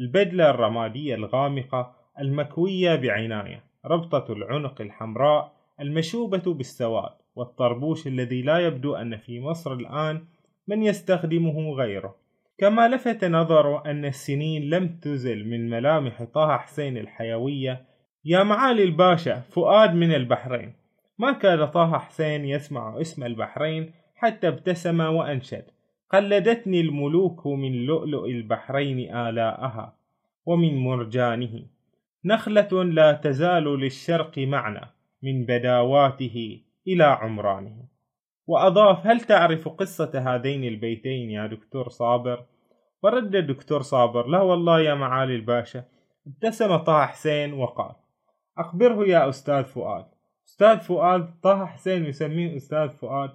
البدلة 0.00 0.50
الرمادية 0.50 1.14
الغامقة 1.14 1.96
المكوية 2.20 2.96
بعناية 2.96 3.64
ربطة 3.86 4.32
العنق 4.32 4.80
الحمراء 4.80 5.52
المشوبة 5.80 6.54
بالسواد. 6.54 7.19
والطربوش 7.34 8.06
الذي 8.06 8.42
لا 8.42 8.58
يبدو 8.58 8.94
أن 8.94 9.16
في 9.16 9.40
مصر 9.40 9.72
الآن 9.72 10.24
من 10.68 10.82
يستخدمه 10.82 11.72
غيره. 11.72 12.16
كما 12.58 12.88
لفت 12.88 13.24
نظر 13.24 13.86
أن 13.86 14.04
السنين 14.04 14.70
لم 14.70 14.88
تزل 14.88 15.48
من 15.48 15.70
ملامح 15.70 16.22
طه 16.22 16.58
حسين 16.58 16.96
الحيوية 16.96 17.84
يا 18.24 18.42
معالي 18.42 18.82
الباشا 18.84 19.40
فؤاد 19.40 19.94
من 19.94 20.14
البحرين. 20.14 20.72
ما 21.18 21.32
كان 21.32 21.64
طه 21.64 21.98
حسين 21.98 22.44
يسمع 22.44 23.00
اسم 23.00 23.24
البحرين 23.24 23.92
حتى 24.16 24.48
ابتسم 24.48 25.00
وأنشد 25.00 25.64
قلدتني 26.10 26.80
الملوك 26.80 27.46
من 27.46 27.72
لؤلؤ 27.72 28.26
البحرين 28.26 29.16
آلاءها 29.16 29.96
ومن 30.46 30.76
مرجانه. 30.76 31.66
نخلة 32.24 32.84
لا 32.84 33.12
تزال 33.12 33.64
للشرق 33.64 34.38
معنا 34.38 34.90
من 35.22 35.44
بداواته 35.44 36.60
إلى 36.86 37.04
عمرانه. 37.04 37.84
وأضاف 38.46 39.06
هل 39.06 39.20
تعرف 39.20 39.68
قصة 39.68 40.34
هذين 40.34 40.64
البيتين 40.64 41.30
يا 41.30 41.46
دكتور 41.46 41.88
صابر؟ 41.88 42.44
ورد 43.02 43.34
الدكتور 43.34 43.82
صابر 43.82 44.26
لا 44.26 44.40
والله 44.40 44.80
يا 44.80 44.94
معالي 44.94 45.36
الباشا. 45.36 45.84
ابتسم 46.26 46.76
طه 46.76 47.06
حسين 47.06 47.52
وقال 47.52 47.94
أخبره 48.58 49.04
يا 49.08 49.28
أستاذ 49.28 49.64
فؤاد. 49.64 50.06
أستاذ 50.46 50.78
فؤاد 50.78 51.40
طه 51.42 51.66
حسين 51.66 52.04
يسميه 52.04 52.56
أستاذ 52.56 52.88
فؤاد. 52.88 53.30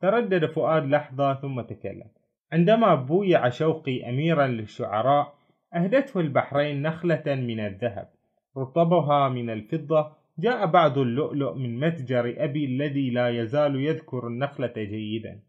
تردد 0.00 0.46
فؤاد 0.46 0.86
لحظة 0.86 1.34
ثم 1.34 1.60
تكلم 1.60 2.10
عندما 2.52 2.94
بويع 2.94 3.48
شوقي 3.48 4.08
أميرا 4.08 4.46
للشعراء 4.46 5.34
أهدته 5.74 6.20
البحرين 6.20 6.82
نخلة 6.82 7.22
من 7.26 7.60
الذهب 7.60 8.08
رطبها 8.56 9.28
من 9.28 9.50
الفضة 9.50 10.16
جاء 10.38 10.66
بعض 10.66 10.98
اللؤلؤ 10.98 11.54
من 11.54 11.80
متجر 11.80 12.34
أبي 12.38 12.64
الذي 12.64 13.10
لا 13.10 13.28
يزال 13.28 13.76
يذكر 13.76 14.26
النخلة 14.26 14.72
جيدا. 14.76 15.40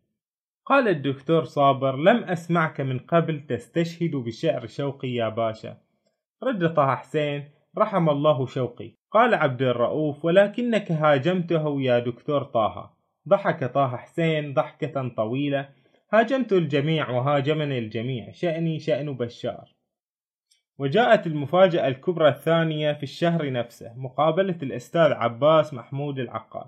قال 0.65 0.87
الدكتور 0.87 1.43
صابر 1.43 1.95
لم 1.97 2.23
أسمعك 2.23 2.81
من 2.81 2.99
قبل 2.99 3.47
تستشهد 3.47 4.11
بشعر 4.11 4.67
شوقي 4.67 5.07
يا 5.07 5.29
باشا. 5.29 5.77
رد 6.43 6.73
طه 6.73 6.95
حسين 6.95 7.49
رحم 7.77 8.09
الله 8.09 8.45
شوقي. 8.45 8.91
قال 9.11 9.33
عبد 9.33 9.61
الرؤوف 9.61 10.25
ولكنك 10.25 10.91
هاجمته 10.91 11.81
يا 11.81 11.99
دكتور 11.99 12.43
طه. 12.43 12.93
ضحك 13.27 13.63
طه 13.63 13.97
حسين 13.97 14.53
ضحكة 14.53 15.07
طويلة 15.07 15.69
هاجمت 16.13 16.53
الجميع 16.53 17.09
وهاجمني 17.09 17.79
الجميع 17.79 18.31
شأني 18.31 18.79
شأن 18.79 19.13
بشار. 19.13 19.76
وجاءت 20.79 21.27
المفاجأة 21.27 21.87
الكبرى 21.87 22.29
الثانية 22.29 22.93
في 22.93 23.03
الشهر 23.03 23.51
نفسه 23.51 23.93
مقابلة 23.97 24.57
الأستاذ 24.63 25.11
عباس 25.11 25.73
محمود 25.73 26.19
العقاد. 26.19 26.67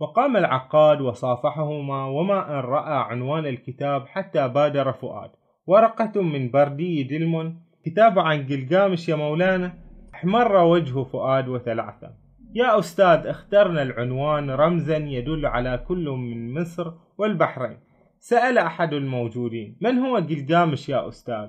وقام 0.00 0.36
العقاد 0.36 1.00
وصافحهما 1.00 2.04
وما 2.04 2.50
أن 2.50 2.64
رأى 2.64 3.04
عنوان 3.10 3.46
الكتاب 3.46 4.06
حتى 4.06 4.48
بادر 4.48 4.92
فؤاد. 4.92 5.30
ورقة 5.66 6.22
من 6.22 6.50
بردي 6.50 7.02
دلمون 7.02 7.62
كتاب 7.84 8.18
عن 8.18 8.46
قلقامش 8.46 9.08
يا 9.08 9.14
مولانا 9.16 9.74
احمر 10.14 10.56
وجه 10.56 11.02
فؤاد 11.02 11.48
وتلعثم 11.48 12.10
يا 12.54 12.78
أستاذ 12.78 13.26
اخترنا 13.26 13.82
العنوان 13.82 14.50
رمزا 14.50 14.96
يدل 14.96 15.46
على 15.46 15.84
كل 15.88 16.08
من 16.08 16.60
مصر 16.60 16.92
والبحرين. 17.18 17.78
سأل 18.18 18.58
أحد 18.58 18.92
الموجودين 18.92 19.76
من 19.80 19.98
هو 19.98 20.16
قلقامش 20.16 20.88
يا 20.88 21.08
أستاذ؟ 21.08 21.48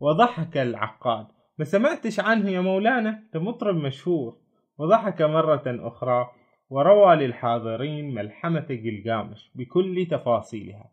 وضحك 0.00 0.56
العقاد. 0.56 1.26
ما 1.58 1.64
سمعتش 1.64 2.20
عنه 2.20 2.50
يا 2.50 2.60
مولانا؟ 2.60 3.22
ده 3.34 3.40
مطرب 3.40 3.76
مشهور. 3.76 4.36
وضحك 4.78 5.22
مرة 5.22 5.62
أخرى 5.66 6.26
وروى 6.70 7.16
للحاضرين 7.16 8.14
ملحمة 8.14 8.80
قلقامش 8.84 9.50
بكل 9.54 10.06
تفاصيلها. 10.10 10.90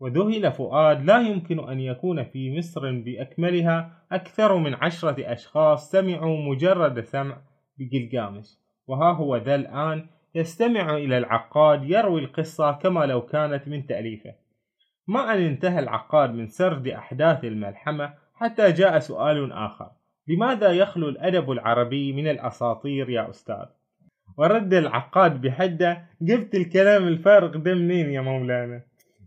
وذهل 0.00 0.52
فؤاد 0.52 1.04
لا 1.04 1.18
يمكن 1.18 1.68
أن 1.68 1.80
يكون 1.80 2.24
في 2.24 2.58
مصر 2.58 2.92
بأكملها 2.92 4.04
أكثر 4.12 4.56
من 4.56 4.74
عشرة 4.74 5.32
أشخاص 5.32 5.90
سمعوا 5.90 6.36
مجرد 6.36 7.00
سمع 7.00 7.38
بقلقامش 7.78 8.58
وها 8.86 9.12
هو 9.12 9.36
ذا 9.36 9.54
الآن 9.54 10.06
يستمع 10.34 10.96
إلى 10.96 11.18
العقاد 11.18 11.90
يروي 11.90 12.20
القصة 12.20 12.72
كما 12.72 13.06
لو 13.06 13.26
كانت 13.26 13.68
من 13.68 13.86
تأليفه. 13.86 14.34
ما 15.06 15.34
أن 15.34 15.42
انتهى 15.42 15.78
العقاد 15.78 16.30
من 16.30 16.46
سرد 16.46 16.88
أحداث 16.88 17.44
الملحمة 17.44 18.14
حتى 18.42 18.72
جاء 18.72 18.98
سؤال 18.98 19.52
آخر. 19.52 19.90
لماذا 20.28 20.72
يخلو 20.72 21.08
الأدب 21.08 21.50
العربي 21.50 22.12
من 22.12 22.28
الأساطير 22.28 23.10
يا 23.10 23.30
أستاذ؟ 23.30 23.66
ورد 24.38 24.74
العقاد 24.74 25.40
بحدة 25.40 26.04
جبت 26.22 26.54
الكلام 26.54 27.08
الفارغ 27.08 27.56
ده 27.56 27.74
منين 27.74 28.10
يا 28.10 28.20
مولانا. 28.20 28.82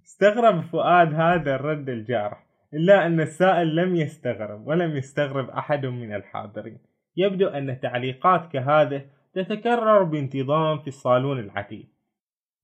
استغرب 0.05 0.61
فؤاد 0.61 1.13
هذا 1.13 1.55
الرد 1.55 1.89
الجارح. 1.89 2.45
إلا 2.73 3.05
أن 3.05 3.21
السائل 3.21 3.75
لم 3.75 3.95
يستغرب 3.95 4.67
ولم 4.67 4.97
يستغرب 4.97 5.49
أحد 5.49 5.85
من 5.85 6.15
الحاضرين. 6.15 6.79
يبدو 7.17 7.47
أن 7.47 7.79
تعليقات 7.79 8.51
كهذه 8.51 9.05
تتكرر 9.33 10.03
بانتظام 10.03 10.79
في 10.79 10.87
الصالون 10.87 11.39
العتيق 11.39 11.85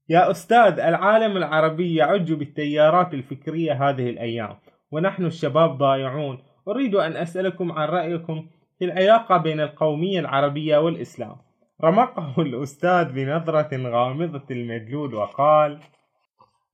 يا 0.09 0.31
أستاذ 0.31 0.79
العالم 0.79 1.37
العربي 1.37 1.95
يعج 1.95 2.33
بالتيارات 2.33 3.13
الفكرية 3.13 3.89
هذه 3.89 4.09
الأيام. 4.09 4.57
ونحن 4.91 5.25
الشباب 5.25 5.77
ضايعون 5.77 6.39
أريد 6.67 6.95
أن 6.95 7.15
أسألكم 7.15 7.71
عن 7.71 7.87
رأيكم 7.87 8.47
في 8.79 8.85
العلاقة 8.85 9.37
بين 9.37 9.59
القومية 9.59 10.19
العربية 10.19 10.77
والإسلام. 10.77 11.35
رمقه 11.83 12.33
الأستاذ 12.41 13.11
بنظرة 13.11 13.69
غامضة 13.89 14.43
المجلود 14.51 15.13
وقال 15.13 15.79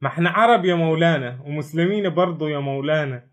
ما 0.02 0.08
إحنا 0.08 0.30
عرب 0.30 0.66
يا 0.66 0.76
مولانا 0.76 1.40
ومسلمين 1.46 2.10
برضو 2.10 2.48
يا 2.48 2.60
مولانا. 2.60 3.24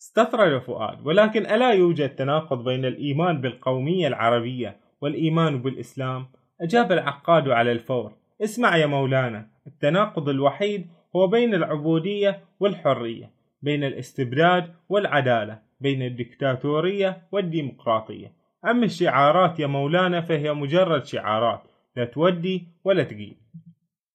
استطرد 0.00 0.62
فؤاد 0.62 1.06
ولكن 1.06 1.46
ألا 1.46 1.70
يوجد 1.70 2.08
تناقض 2.08 2.64
بين 2.64 2.84
الإيمان 2.84 3.40
بالقومية 3.40 4.08
العربية 4.08 4.76
والإيمان 5.00 5.62
بالإسلام؟ 5.62 6.26
أجاب 6.60 6.92
العقاد 6.92 7.48
على 7.48 7.72
الفور 7.72 8.12
اسمع 8.44 8.76
يا 8.76 8.86
مولانا 8.86 9.46
التناقض 9.66 10.28
الوحيد 10.28 10.86
هو 11.16 11.26
بين 11.26 11.54
العبودية 11.54 12.40
والحرية. 12.60 13.39
بين 13.62 13.84
الاستبداد 13.84 14.74
والعدالة 14.88 15.58
بين 15.80 16.02
الدكتاتورية 16.02 17.22
والديمقراطية. 17.32 18.32
أما 18.64 18.84
الشعارات 18.84 19.60
يا 19.60 19.66
مولانا 19.66 20.20
فهي 20.20 20.52
مجرد 20.52 21.04
شعارات 21.04 21.62
لا 21.96 22.04
تودي 22.04 22.68
ولا 22.84 23.02
تجيب 23.02 23.36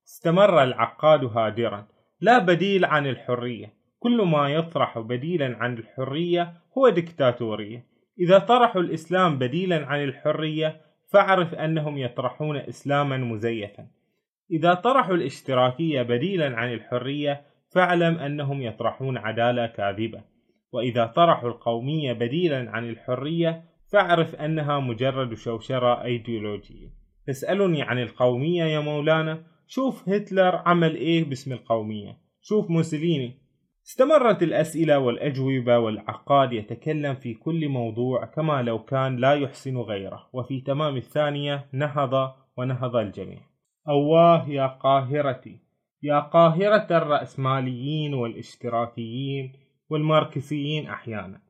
استمر 0.08 0.64
العقاد 0.64 1.24
هادرا 1.24 1.88
لا 2.22 2.38
بديل 2.38 2.86
عن 2.86 3.08
الحرية. 3.08 3.74
كل 4.00 4.22
ما 4.22 4.50
يطرح 4.50 5.00
بديلا 5.00 5.58
عن 5.60 5.78
الحرية 5.78 6.54
هو 6.78 6.90
دكتاتورية. 6.90 7.86
إذا 8.20 8.40
طرحوا 8.40 8.82
الإسلام 8.82 9.38
بديلا 9.40 9.86
عن 9.86 10.04
الحرية 10.04 10.82
فاعرف 11.12 11.56
أنهم 11.56 11.98
يطرحون 11.98 12.58
إسلاما 12.58 13.18
مزيفا. 13.18 13.88
إذا 14.52 14.74
طرحوا 14.74 15.16
الاشتراكية 15.16 16.02
بديلا 16.02 16.58
عن 16.58 16.74
الحرية 16.74 17.42
فاعلم 17.76 18.18
أنهم 18.18 18.62
يطرحون 18.62 19.18
عدالة 19.18 19.68
كاذبة. 19.68 20.22
وإذا 20.72 21.06
طرحوا 21.06 21.50
القومية 21.50 22.14
بديلا 22.14 22.72
عن 22.72 22.90
الحرية 22.90 23.64
فاعرف 23.92 24.36
أنها 24.36 24.80
مجرد 24.80 25.34
شوشرة 25.34 26.04
أيديولوجية. 26.04 26.88
تسألني 27.28 27.82
عن 27.82 28.00
القومية 28.00 28.64
يا 28.64 28.80
مولانا. 28.80 29.44
شوف 29.68 30.10
هتلر 30.10 30.56
عمل 30.56 30.96
إيه 30.96 31.24
باسم 31.24 31.54
القومية. 31.54 32.18
شوف 32.42 32.70
موسوليني. 32.70 33.34
استمرت 33.88 34.44
الأسئلة 34.44 35.00
والأجوبة 35.00 35.80
والعقاد 35.80 36.54
يتكلم 36.54 37.16
في 37.16 37.34
كل 37.34 37.70
موضوع 37.70 38.26
كما 38.26 38.62
لو 38.62 38.84
كان 38.84 39.18
لا 39.18 39.34
يحسن 39.34 39.78
غيره. 39.78 40.30
وفي 40.34 40.62
تمام 40.62 40.98
الثانية 40.98 41.66
نهض 41.74 42.32
ونهض 42.58 42.96
الجميع. 42.96 43.40
أواه 43.90 44.50
يا 44.50 44.68
قاهرتي. 44.68 45.65
يا 46.06 46.20
قاهرة 46.20 46.88
الرأسماليين 46.98 48.14
والاشتراكيين 48.14 49.54
والماركسيين 49.90 50.88
أحيانا. 50.88 51.42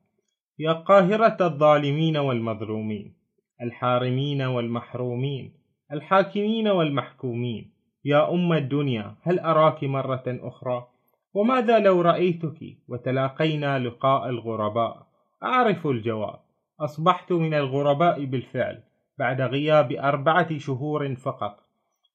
يا 0.58 0.72
قاهرة 0.72 1.36
الظالمين 1.40 2.16
والمظلومين 2.16 3.16
الحارمين 3.62 4.42
والمحرومين 4.42 5.52
الحاكمين 5.92 6.68
والمحكومين. 6.68 7.72
يا 8.04 8.30
أم 8.34 8.52
الدنيا 8.52 9.16
هل 9.22 9.38
أراك 9.38 9.84
مرة 9.84 10.24
أخرى؟ 10.26 10.86
وماذا 11.34 11.78
لو 11.78 12.00
رأيتك 12.00 12.58
وتلاقينا 12.88 13.78
لقاء 13.78 14.28
الغرباء؟ 14.28 15.06
أعرف 15.42 15.86
الجواب. 15.86 16.40
أصبحت 16.80 17.32
من 17.32 17.54
الغرباء 17.54 18.24
بالفعل 18.24 18.82
بعد 19.18 19.40
غياب 19.40 19.92
أربعة 19.92 20.58
شهور 20.58 21.14
فقط. 21.14 21.56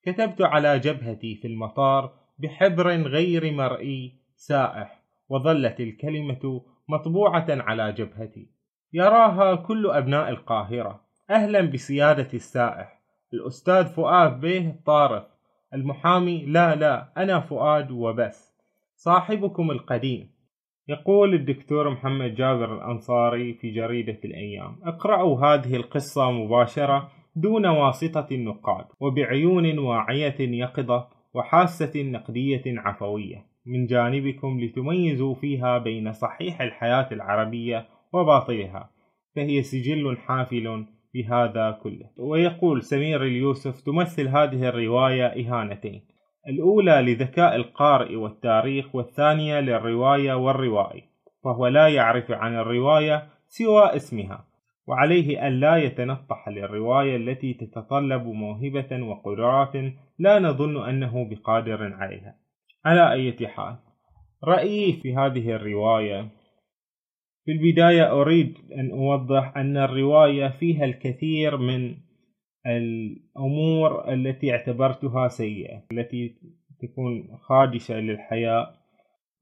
كتبت 0.05 0.41
على 0.41 0.79
جبهتي 0.79 1.35
في 1.35 1.47
المطار 1.47 2.20
بحبر 2.41 2.87
غير 2.89 3.53
مرئي 3.53 4.13
سائح 4.35 5.01
وظلت 5.29 5.79
الكلمة 5.79 6.61
مطبوعة 6.89 7.45
على 7.49 7.91
جبهتي. 7.91 8.47
يراها 8.93 9.55
كل 9.55 9.89
أبناء 9.89 10.29
القاهرة. 10.29 11.01
أهلا 11.29 11.61
بسيادة 11.61 12.27
السائح. 12.33 13.01
الأستاذ 13.33 13.85
فؤاد 13.85 14.39
بيه 14.39 14.69
الطارف 14.69 15.23
المحامي 15.73 16.45
لا 16.45 16.75
لا 16.75 17.13
أنا 17.17 17.39
فؤاد 17.39 17.91
وبس. 17.91 18.53
صاحبكم 18.95 19.71
القديم. 19.71 20.31
يقول 20.87 21.33
الدكتور 21.33 21.89
محمد 21.89 22.35
جابر 22.35 22.75
الأنصاري 22.75 23.53
في 23.53 23.71
جريدة 23.71 24.19
الأيام. 24.25 24.79
اقرأوا 24.83 25.39
هذه 25.45 25.75
القصة 25.75 26.31
مباشرة 26.31 27.11
دون 27.35 27.65
واسطة 27.65 28.27
النقاد 28.31 28.85
وبعيون 28.99 29.79
واعية 29.79 30.35
يقظة 30.39 31.20
وحاسة 31.33 32.01
نقدية 32.03 32.63
عفوية. 32.67 33.45
من 33.65 33.85
جانبكم 33.85 34.59
لتميزوا 34.59 35.35
فيها 35.35 35.77
بين 35.77 36.11
صحيح 36.11 36.61
الحياة 36.61 37.07
العربية 37.11 37.87
وباطلها 38.13 38.89
فهي 39.35 39.61
سجل 39.63 40.17
حافل 40.17 40.85
بهذا 41.13 41.79
كله. 41.83 42.09
ويقول 42.17 42.83
سمير 42.83 43.23
اليوسف 43.23 43.81
تمثل 43.81 44.27
هذه 44.27 44.69
الرواية 44.69 45.25
إهانتين. 45.25 46.01
الأولى 46.47 47.01
لذكاء 47.01 47.55
القارئ 47.55 48.15
والتاريخ 48.15 48.95
والثانية 48.95 49.59
للرواية 49.59 50.33
والروائي. 50.33 51.03
فهو 51.43 51.67
لا 51.67 51.87
يعرف 51.87 52.31
عن 52.31 52.55
الرواية 52.55 53.27
سوى 53.47 53.95
اسمها. 53.95 54.50
وعليه 54.87 55.47
أن 55.47 55.59
لا 55.59 55.75
يتنطح 55.75 56.49
للرواية 56.49 57.15
التي 57.15 57.53
تتطلب 57.53 58.23
موهبة 58.23 59.03
وقدرات 59.03 59.93
لا 60.19 60.39
نظن 60.39 60.89
أنه 60.89 61.29
بقادر 61.29 61.93
عليها. 61.93 62.35
على 62.85 63.11
أي 63.11 63.47
حال 63.47 63.75
رأيي 64.43 64.93
في 64.93 65.15
هذه 65.15 65.55
الرواية 65.55 66.29
في 67.45 67.51
البداية 67.51 68.11
أريد 68.11 68.57
أن 68.77 68.91
أوضح 68.91 69.57
أن 69.57 69.77
الرواية 69.77 70.47
فيها 70.47 70.85
الكثير 70.85 71.57
من 71.57 71.95
الأمور 72.67 74.13
التي 74.13 74.51
اعتبرتها 74.51 75.27
سيئة 75.27 75.83
التي 75.91 76.35
تكون 76.81 77.37
خادشة 77.37 77.99
للحياة. 77.99 78.73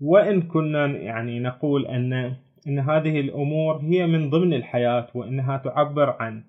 وإن 0.02 0.42
كنا 0.42 0.86
يعني 0.86 1.40
نقول 1.40 1.86
أن 1.86 2.36
أن 2.68 2.80
هذه 2.80 3.20
الأمور 3.20 3.78
هي 3.82 4.08
من 4.08 4.30
ضمن 4.30 4.54
الحياة 4.54 5.08
وأنها 5.16 5.58
تعبر 5.58 6.10
عن 6.10 6.44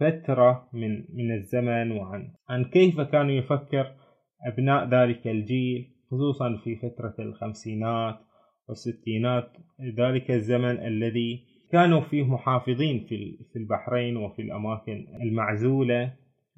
فترة 0.00 0.68
من 0.72 1.04
من 1.14 1.34
الزمن 1.34 1.92
وعن 1.92 2.32
عن 2.48 2.64
كيف 2.64 3.00
كانوا 3.00 3.32
يفكر 3.32 3.94
أبناء 4.46 4.88
ذلك 4.88 5.26
الجيل 5.26 5.86
خصوصا 6.10 6.56
في 6.64 6.76
فترة 6.76 7.14
الخمسينات 7.18 8.18
والستينات 8.68 9.52
ذلك 9.98 10.30
الزمن 10.30 10.86
الذي 10.86 11.44
كانوا 11.72 12.00
فيه 12.00 12.24
محافظين 12.24 13.06
في 13.52 13.56
البحرين 13.56 14.16
وفي 14.16 14.42
الأماكن 14.42 15.06
المعزولة. 15.22 16.12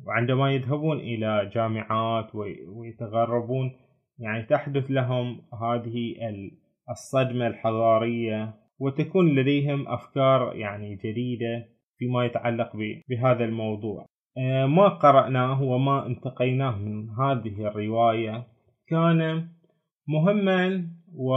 وعندما 0.07 0.53
يذهبون 0.53 0.99
إلى 0.99 1.51
جامعات 1.55 2.35
ويتغربون 2.69 3.73
يعني 4.19 4.43
تحدث 4.43 4.91
لهم 4.91 5.41
هذه 5.63 6.15
الصدمة 6.91 7.47
الحضارية 7.47 8.55
وتكون 8.81 9.35
لديهم 9.35 9.89
أفكار 9.89 10.57
يعني 10.57 10.97
جديدة 10.97 11.69
فيما 11.99 12.25
يتعلق 12.25 12.77
بهذا 13.09 13.45
الموضوع. 13.45 14.07
آه، 14.39 14.67
ما 14.67 14.89
قرأناه 14.89 15.63
وما 15.63 16.07
انتقيناه 16.07 16.79
من 16.79 17.11
هذه 17.11 17.67
الرواية. 17.67 18.47
كان 18.89 19.49
مهما 20.09 20.89
و 21.15 21.35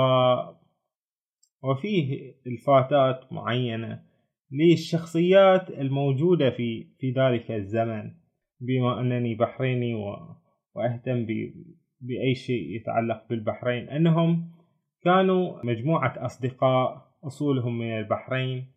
وفيه 1.63 2.35
الفاتات 2.47 3.33
معينة 3.33 4.03
للشخصيات 4.51 5.69
الموجودة 5.69 6.49
في 6.49 6.87
في 6.99 7.11
ذلك 7.11 7.51
الزمن. 7.51 8.11
بما 8.61 8.99
أنني 8.99 9.35
بحريني 9.35 9.95
و... 9.95 10.15
وأهتم 10.75 11.25
ب... 11.25 11.53
بأي 12.01 12.35
شيء 12.35 12.75
يتعلق 12.75 13.23
بالبحرين. 13.29 13.89
أنهم 13.89 14.51
كانوا 15.03 15.65
مجموعة 15.65 16.25
أصدقاء 16.25 17.12
أصولهم 17.27 17.79
من 17.79 17.97
البحرين 17.97 18.67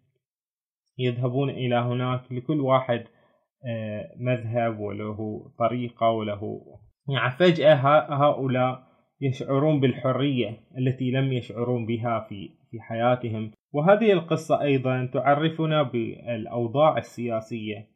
يذهبون 0.99 1.51
إلى 1.51 1.77
هناك 1.77 2.33
لكل 2.33 2.61
واحد 2.61 3.05
آه، 3.67 4.15
مذهب 4.21 4.81
وله 4.81 5.51
طريقة 5.59 6.11
وله. 6.11 6.63
يعني 7.09 7.31
فجأة 7.31 7.75
هؤلاء 8.25 8.87
يشعرون 9.21 9.81
بالحرية 9.81 10.61
التي 10.79 11.11
لم 11.11 11.33
يشعرون 11.33 11.87
بها 11.87 12.27
في 12.29 12.51
في 12.71 12.81
حياتهم. 12.81 13.51
وهذه 13.73 14.13
القصة 14.13 14.63
أيضا 14.63 15.11
تعرفنا 15.13 15.83
بالأوضاع 15.83 16.99
السياسية 16.99 17.89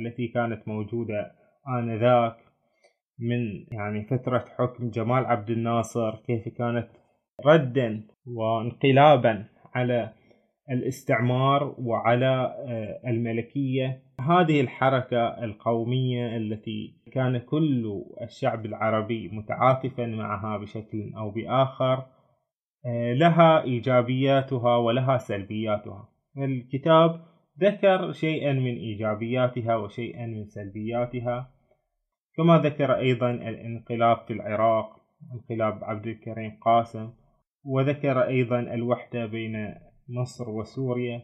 التي 0.00 0.28
كانت 0.28 0.68
موجودة 0.68 1.32
آنذاك 1.68 2.36
من 3.18 3.66
يعني 3.72 4.04
فترة 4.04 4.44
حكم 4.58 4.90
جمال 4.90 5.26
عبد 5.26 5.50
الناصر 5.50 6.16
كيف 6.16 6.48
كانت 6.48 6.88
ردا 7.46 8.06
وانقلابا. 8.26 9.44
على 9.74 10.12
الاستعمار 10.70 11.74
وعلى 11.78 12.54
آه، 12.68 13.10
الملكية. 13.10 14.02
هذه 14.20 14.60
الحركة 14.60 15.44
القومية 15.44 16.36
التي 16.36 16.94
كان 17.12 17.38
كل 17.38 18.02
الشعب 18.22 18.66
العربي 18.66 19.28
متعاطفا 19.28 20.06
معها 20.06 20.58
بشكل 20.58 21.12
أو 21.16 21.30
بآخر 21.30 22.06
آه، 22.86 23.12
لها 23.12 23.62
إيجابياتها 23.62 24.76
ولها 24.76 25.18
سلبياتها. 25.18 26.08
الكتاب 26.38 27.20
ذكر 27.60 28.12
شيئا 28.12 28.52
من 28.52 28.76
إيجابياتها 28.76 29.76
وشيئا 29.76 30.26
من 30.26 30.44
سلبياتها 30.44 31.50
كما 32.36 32.58
ذكر 32.58 32.96
أيضا 32.96 33.30
الانقلاب 33.30 34.16
في 34.26 34.32
العراق 34.32 34.96
انقلاب 35.34 35.84
عبد 35.84 36.06
الكريم 36.06 36.58
قاسم. 36.60 37.10
وذكر 37.64 38.26
أيضا 38.26 38.60
الوحدة 38.60 39.26
بين 39.26 39.74
مصر 40.08 40.50
وسوريا 40.50 41.22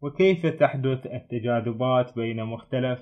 وكيف 0.00 0.46
تحدث 0.46 1.06
التجاذبات 1.06 2.16
بين 2.16 2.44
مختلف 2.44 2.98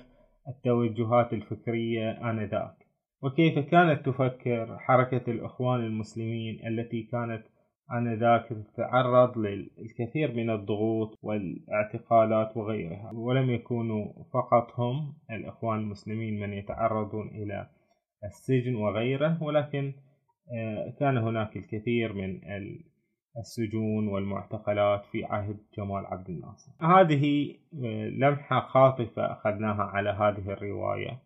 التوجهات 0.47 1.33
الفكرية 1.33 2.29
آنذاك 2.31 2.75
وكيف 3.21 3.59
كانت 3.59 4.05
تفكر 4.05 4.77
حركة 4.77 5.31
الإخوان 5.31 5.79
المسلمين 5.79 6.67
التي 6.67 7.03
كانت 7.03 7.43
آنذاك 7.91 8.49
تتعرض 8.73 9.37
للكثير 9.37 10.33
من 10.33 10.49
الضغوط 10.49 11.19
والاعتقالات 11.21 12.57
وغيرها 12.57 13.11
ولم 13.13 13.51
يكونوا 13.51 14.23
فقط 14.33 14.79
هم 14.79 15.13
الإخوان 15.31 15.79
المسلمين 15.79 16.39
من 16.39 16.53
يتعرضون 16.53 17.27
إلى 17.27 17.67
السجن 18.23 18.75
وغيره 18.75 19.43
ولكن 19.43 19.93
كان 20.99 21.17
هناك 21.17 21.57
الكثير 21.57 22.13
من 22.13 22.39
السجون 23.37 24.07
والمعتقلات 24.07 25.05
في 25.05 25.25
عهد 25.25 25.57
جمال 25.77 26.05
عبد 26.05 26.29
الناصر. 26.29 26.71
هذه 26.81 27.55
آه، 27.83 28.09
لمحة 28.09 28.59
خاطفة 28.59 29.31
أخذناها 29.31 29.83
على 29.83 30.09
هذه 30.09 30.53
الرواية. 30.53 31.19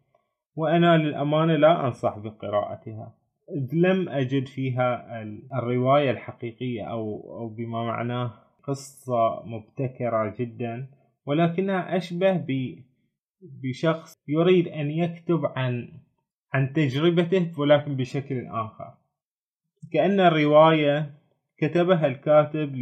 وأنا 0.56 0.98
للأمانة 0.98 1.56
لا 1.56 1.86
أنصح 1.88 2.18
بقراءتها. 2.18 3.14
لم 3.74 4.10
أجد 4.10 4.48
فيها 4.48 5.22
الرواية 5.54 6.12
الحقيقية 6.12 6.84
أو 6.84 7.48
بما 7.48 7.84
معناه 7.84 8.34
قصة 8.64 9.44
مبتكرة 9.46 10.36
جدا 10.40 10.88
ولكنها 11.26 11.98
أشبه 11.98 12.46
بشخص 13.42 14.14
يريد 14.28 14.68
أن 14.68 14.92
يكتب 14.92 15.46
عن 15.46 15.90
عن 16.54 16.74
تجربته 16.74 17.60
ولكن 17.60 17.96
بشكل 17.96 18.48
آخر. 18.48 18.94
كأن 19.94 20.20
الرواية 20.20 21.14
كتبها 21.58 22.08
الكاتب 22.08 22.76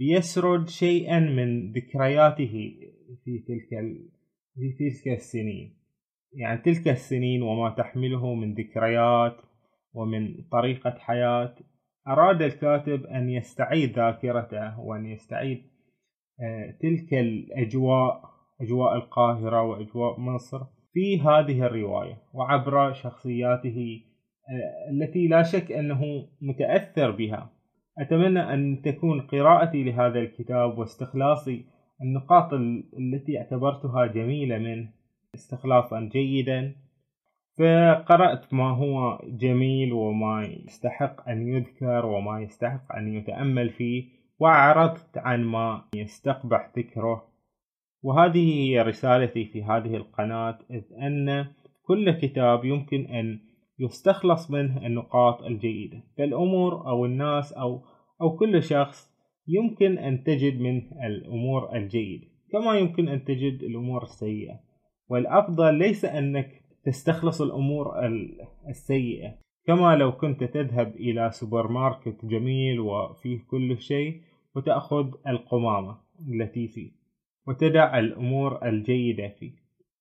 ليسرد 0.00 0.68
شيئا 0.68 1.20
من 1.20 1.72
ذكرياته 1.72 2.74
في 3.24 3.38
تلك 3.38 3.68
في 4.54 4.72
تلك 4.78 5.14
السنين. 5.14 5.78
يعني 6.32 6.62
تلك 6.62 6.88
السنين 6.88 7.42
وما 7.42 7.70
تحمله 7.70 8.34
من 8.34 8.54
ذكريات 8.54 9.36
ومن 9.94 10.42
طريقة 10.52 10.90
حياة. 10.98 11.54
أراد 12.08 12.42
الكاتب 12.42 13.06
أن 13.06 13.30
يستعيد 13.30 13.92
ذاكرته 13.92 14.80
وأن 14.80 15.06
يستعيد 15.06 15.62
آه، 16.40 16.70
تلك 16.82 17.14
الأجواء 17.14 18.22
أجواء 18.60 18.96
القاهرة 18.96 19.62
وأجواء 19.62 20.20
مصر 20.20 20.60
في 20.92 21.20
هذه 21.20 21.66
الرواية. 21.66 22.22
وعبر 22.34 22.92
شخصياته 22.92 24.07
التي 24.90 25.28
لا 25.28 25.42
شك 25.42 25.72
أنه 25.72 26.26
متأثر 26.40 27.10
بها. 27.10 27.50
أتمنى 27.98 28.54
أن 28.54 28.82
تكون 28.82 29.20
قراءتي 29.20 29.84
لهذا 29.84 30.18
الكتاب 30.18 30.78
واستخلاصي 30.78 31.64
النقاط 32.02 32.52
التي 32.98 33.38
اعتبرتها 33.38 34.06
جميلة 34.06 34.58
منه 34.58 34.88
استخلاصا 35.34 36.00
جيدا. 36.00 36.74
فقرأت 37.58 38.54
ما 38.54 38.70
هو 38.70 39.20
جميل 39.24 39.92
وما 39.92 40.44
يستحق 40.44 41.28
أن 41.28 41.48
يذكر 41.48 42.06
وما 42.06 42.40
يستحق 42.40 42.96
أن 42.96 43.14
يتأمل 43.14 43.70
فيه 43.70 44.04
وأعرضت 44.38 45.18
عن 45.18 45.44
ما 45.44 45.84
يستقبح 45.94 46.70
ذكره. 46.78 47.28
وهذه 48.02 48.52
هي 48.54 48.82
رسالتي 48.82 49.44
في 49.44 49.64
هذه 49.64 49.96
القناة 49.96 50.58
إذ 50.70 50.82
أن 51.02 51.46
كل 51.82 52.10
كتاب 52.10 52.64
يمكن 52.64 53.06
أن 53.06 53.47
يستخلص 53.80 54.50
منه 54.50 54.86
النقاط 54.86 55.42
الجيدة. 55.42 56.02
فالأمور 56.18 56.86
أو 56.86 57.04
الناس 57.04 57.52
أو 57.52 57.82
أو 58.20 58.36
كل 58.36 58.62
شخص 58.62 59.18
يمكن 59.48 59.98
أن 59.98 60.24
تجد 60.24 60.60
منه 60.60 60.82
الأمور 61.06 61.76
الجيدة. 61.76 62.26
كما 62.52 62.78
يمكن 62.78 63.08
أن 63.08 63.24
تجد 63.24 63.62
الأمور 63.62 64.02
السيئة. 64.02 64.60
والأفضل 65.08 65.74
ليس 65.74 66.04
أنك 66.04 66.62
تستخلص 66.84 67.42
الأمور 67.42 68.06
السيئة. 68.68 69.34
كما 69.66 69.96
لو 69.96 70.12
كنت 70.12 70.44
تذهب 70.44 70.96
إلى 70.96 71.30
سوبر 71.30 71.68
ماركت 71.68 72.24
جميل 72.24 72.80
وفيه 72.80 73.38
كل 73.50 73.78
شيء 73.78 74.20
وتأخذ 74.56 75.14
القمامة 75.26 75.98
التي 76.28 76.68
فيه 76.68 76.90
وتدع 77.46 77.98
الأمور 77.98 78.68
الجيدة 78.68 79.28
فيه. 79.28 79.52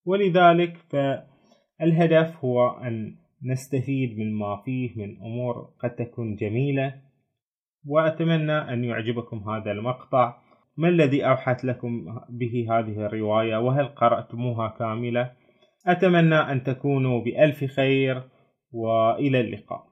ولذلك 0.05 0.77
فالهدف 0.77 2.45
هو 2.45 2.69
أن 2.69 3.15
نستفيد 3.43 4.19
مما 4.19 4.61
فيه 4.65 4.95
من 4.95 5.17
أمور 5.17 5.69
قد 5.79 5.95
تكون 5.95 6.35
جميلة 6.35 7.01
وأتمنى 7.85 8.51
أن 8.51 8.83
يعجبكم 8.83 9.49
هذا 9.49 9.71
المقطع. 9.71 10.41
ما 10.77 10.89
الذي 10.89 11.25
أوحت 11.25 11.63
لكم 11.63 12.19
به 12.29 12.67
هذه 12.69 13.05
الرواية؟ 13.05 13.57
وهل 13.57 13.85
قرأتموها 13.85 14.67
كاملة؟ 14.67 15.33
أتمنى 15.87 16.35
أن 16.35 16.63
تكونوا 16.63 17.21
بألف 17.21 17.63
خير 17.63 18.23
وإلى 18.71 19.41
اللقاء. 19.41 19.86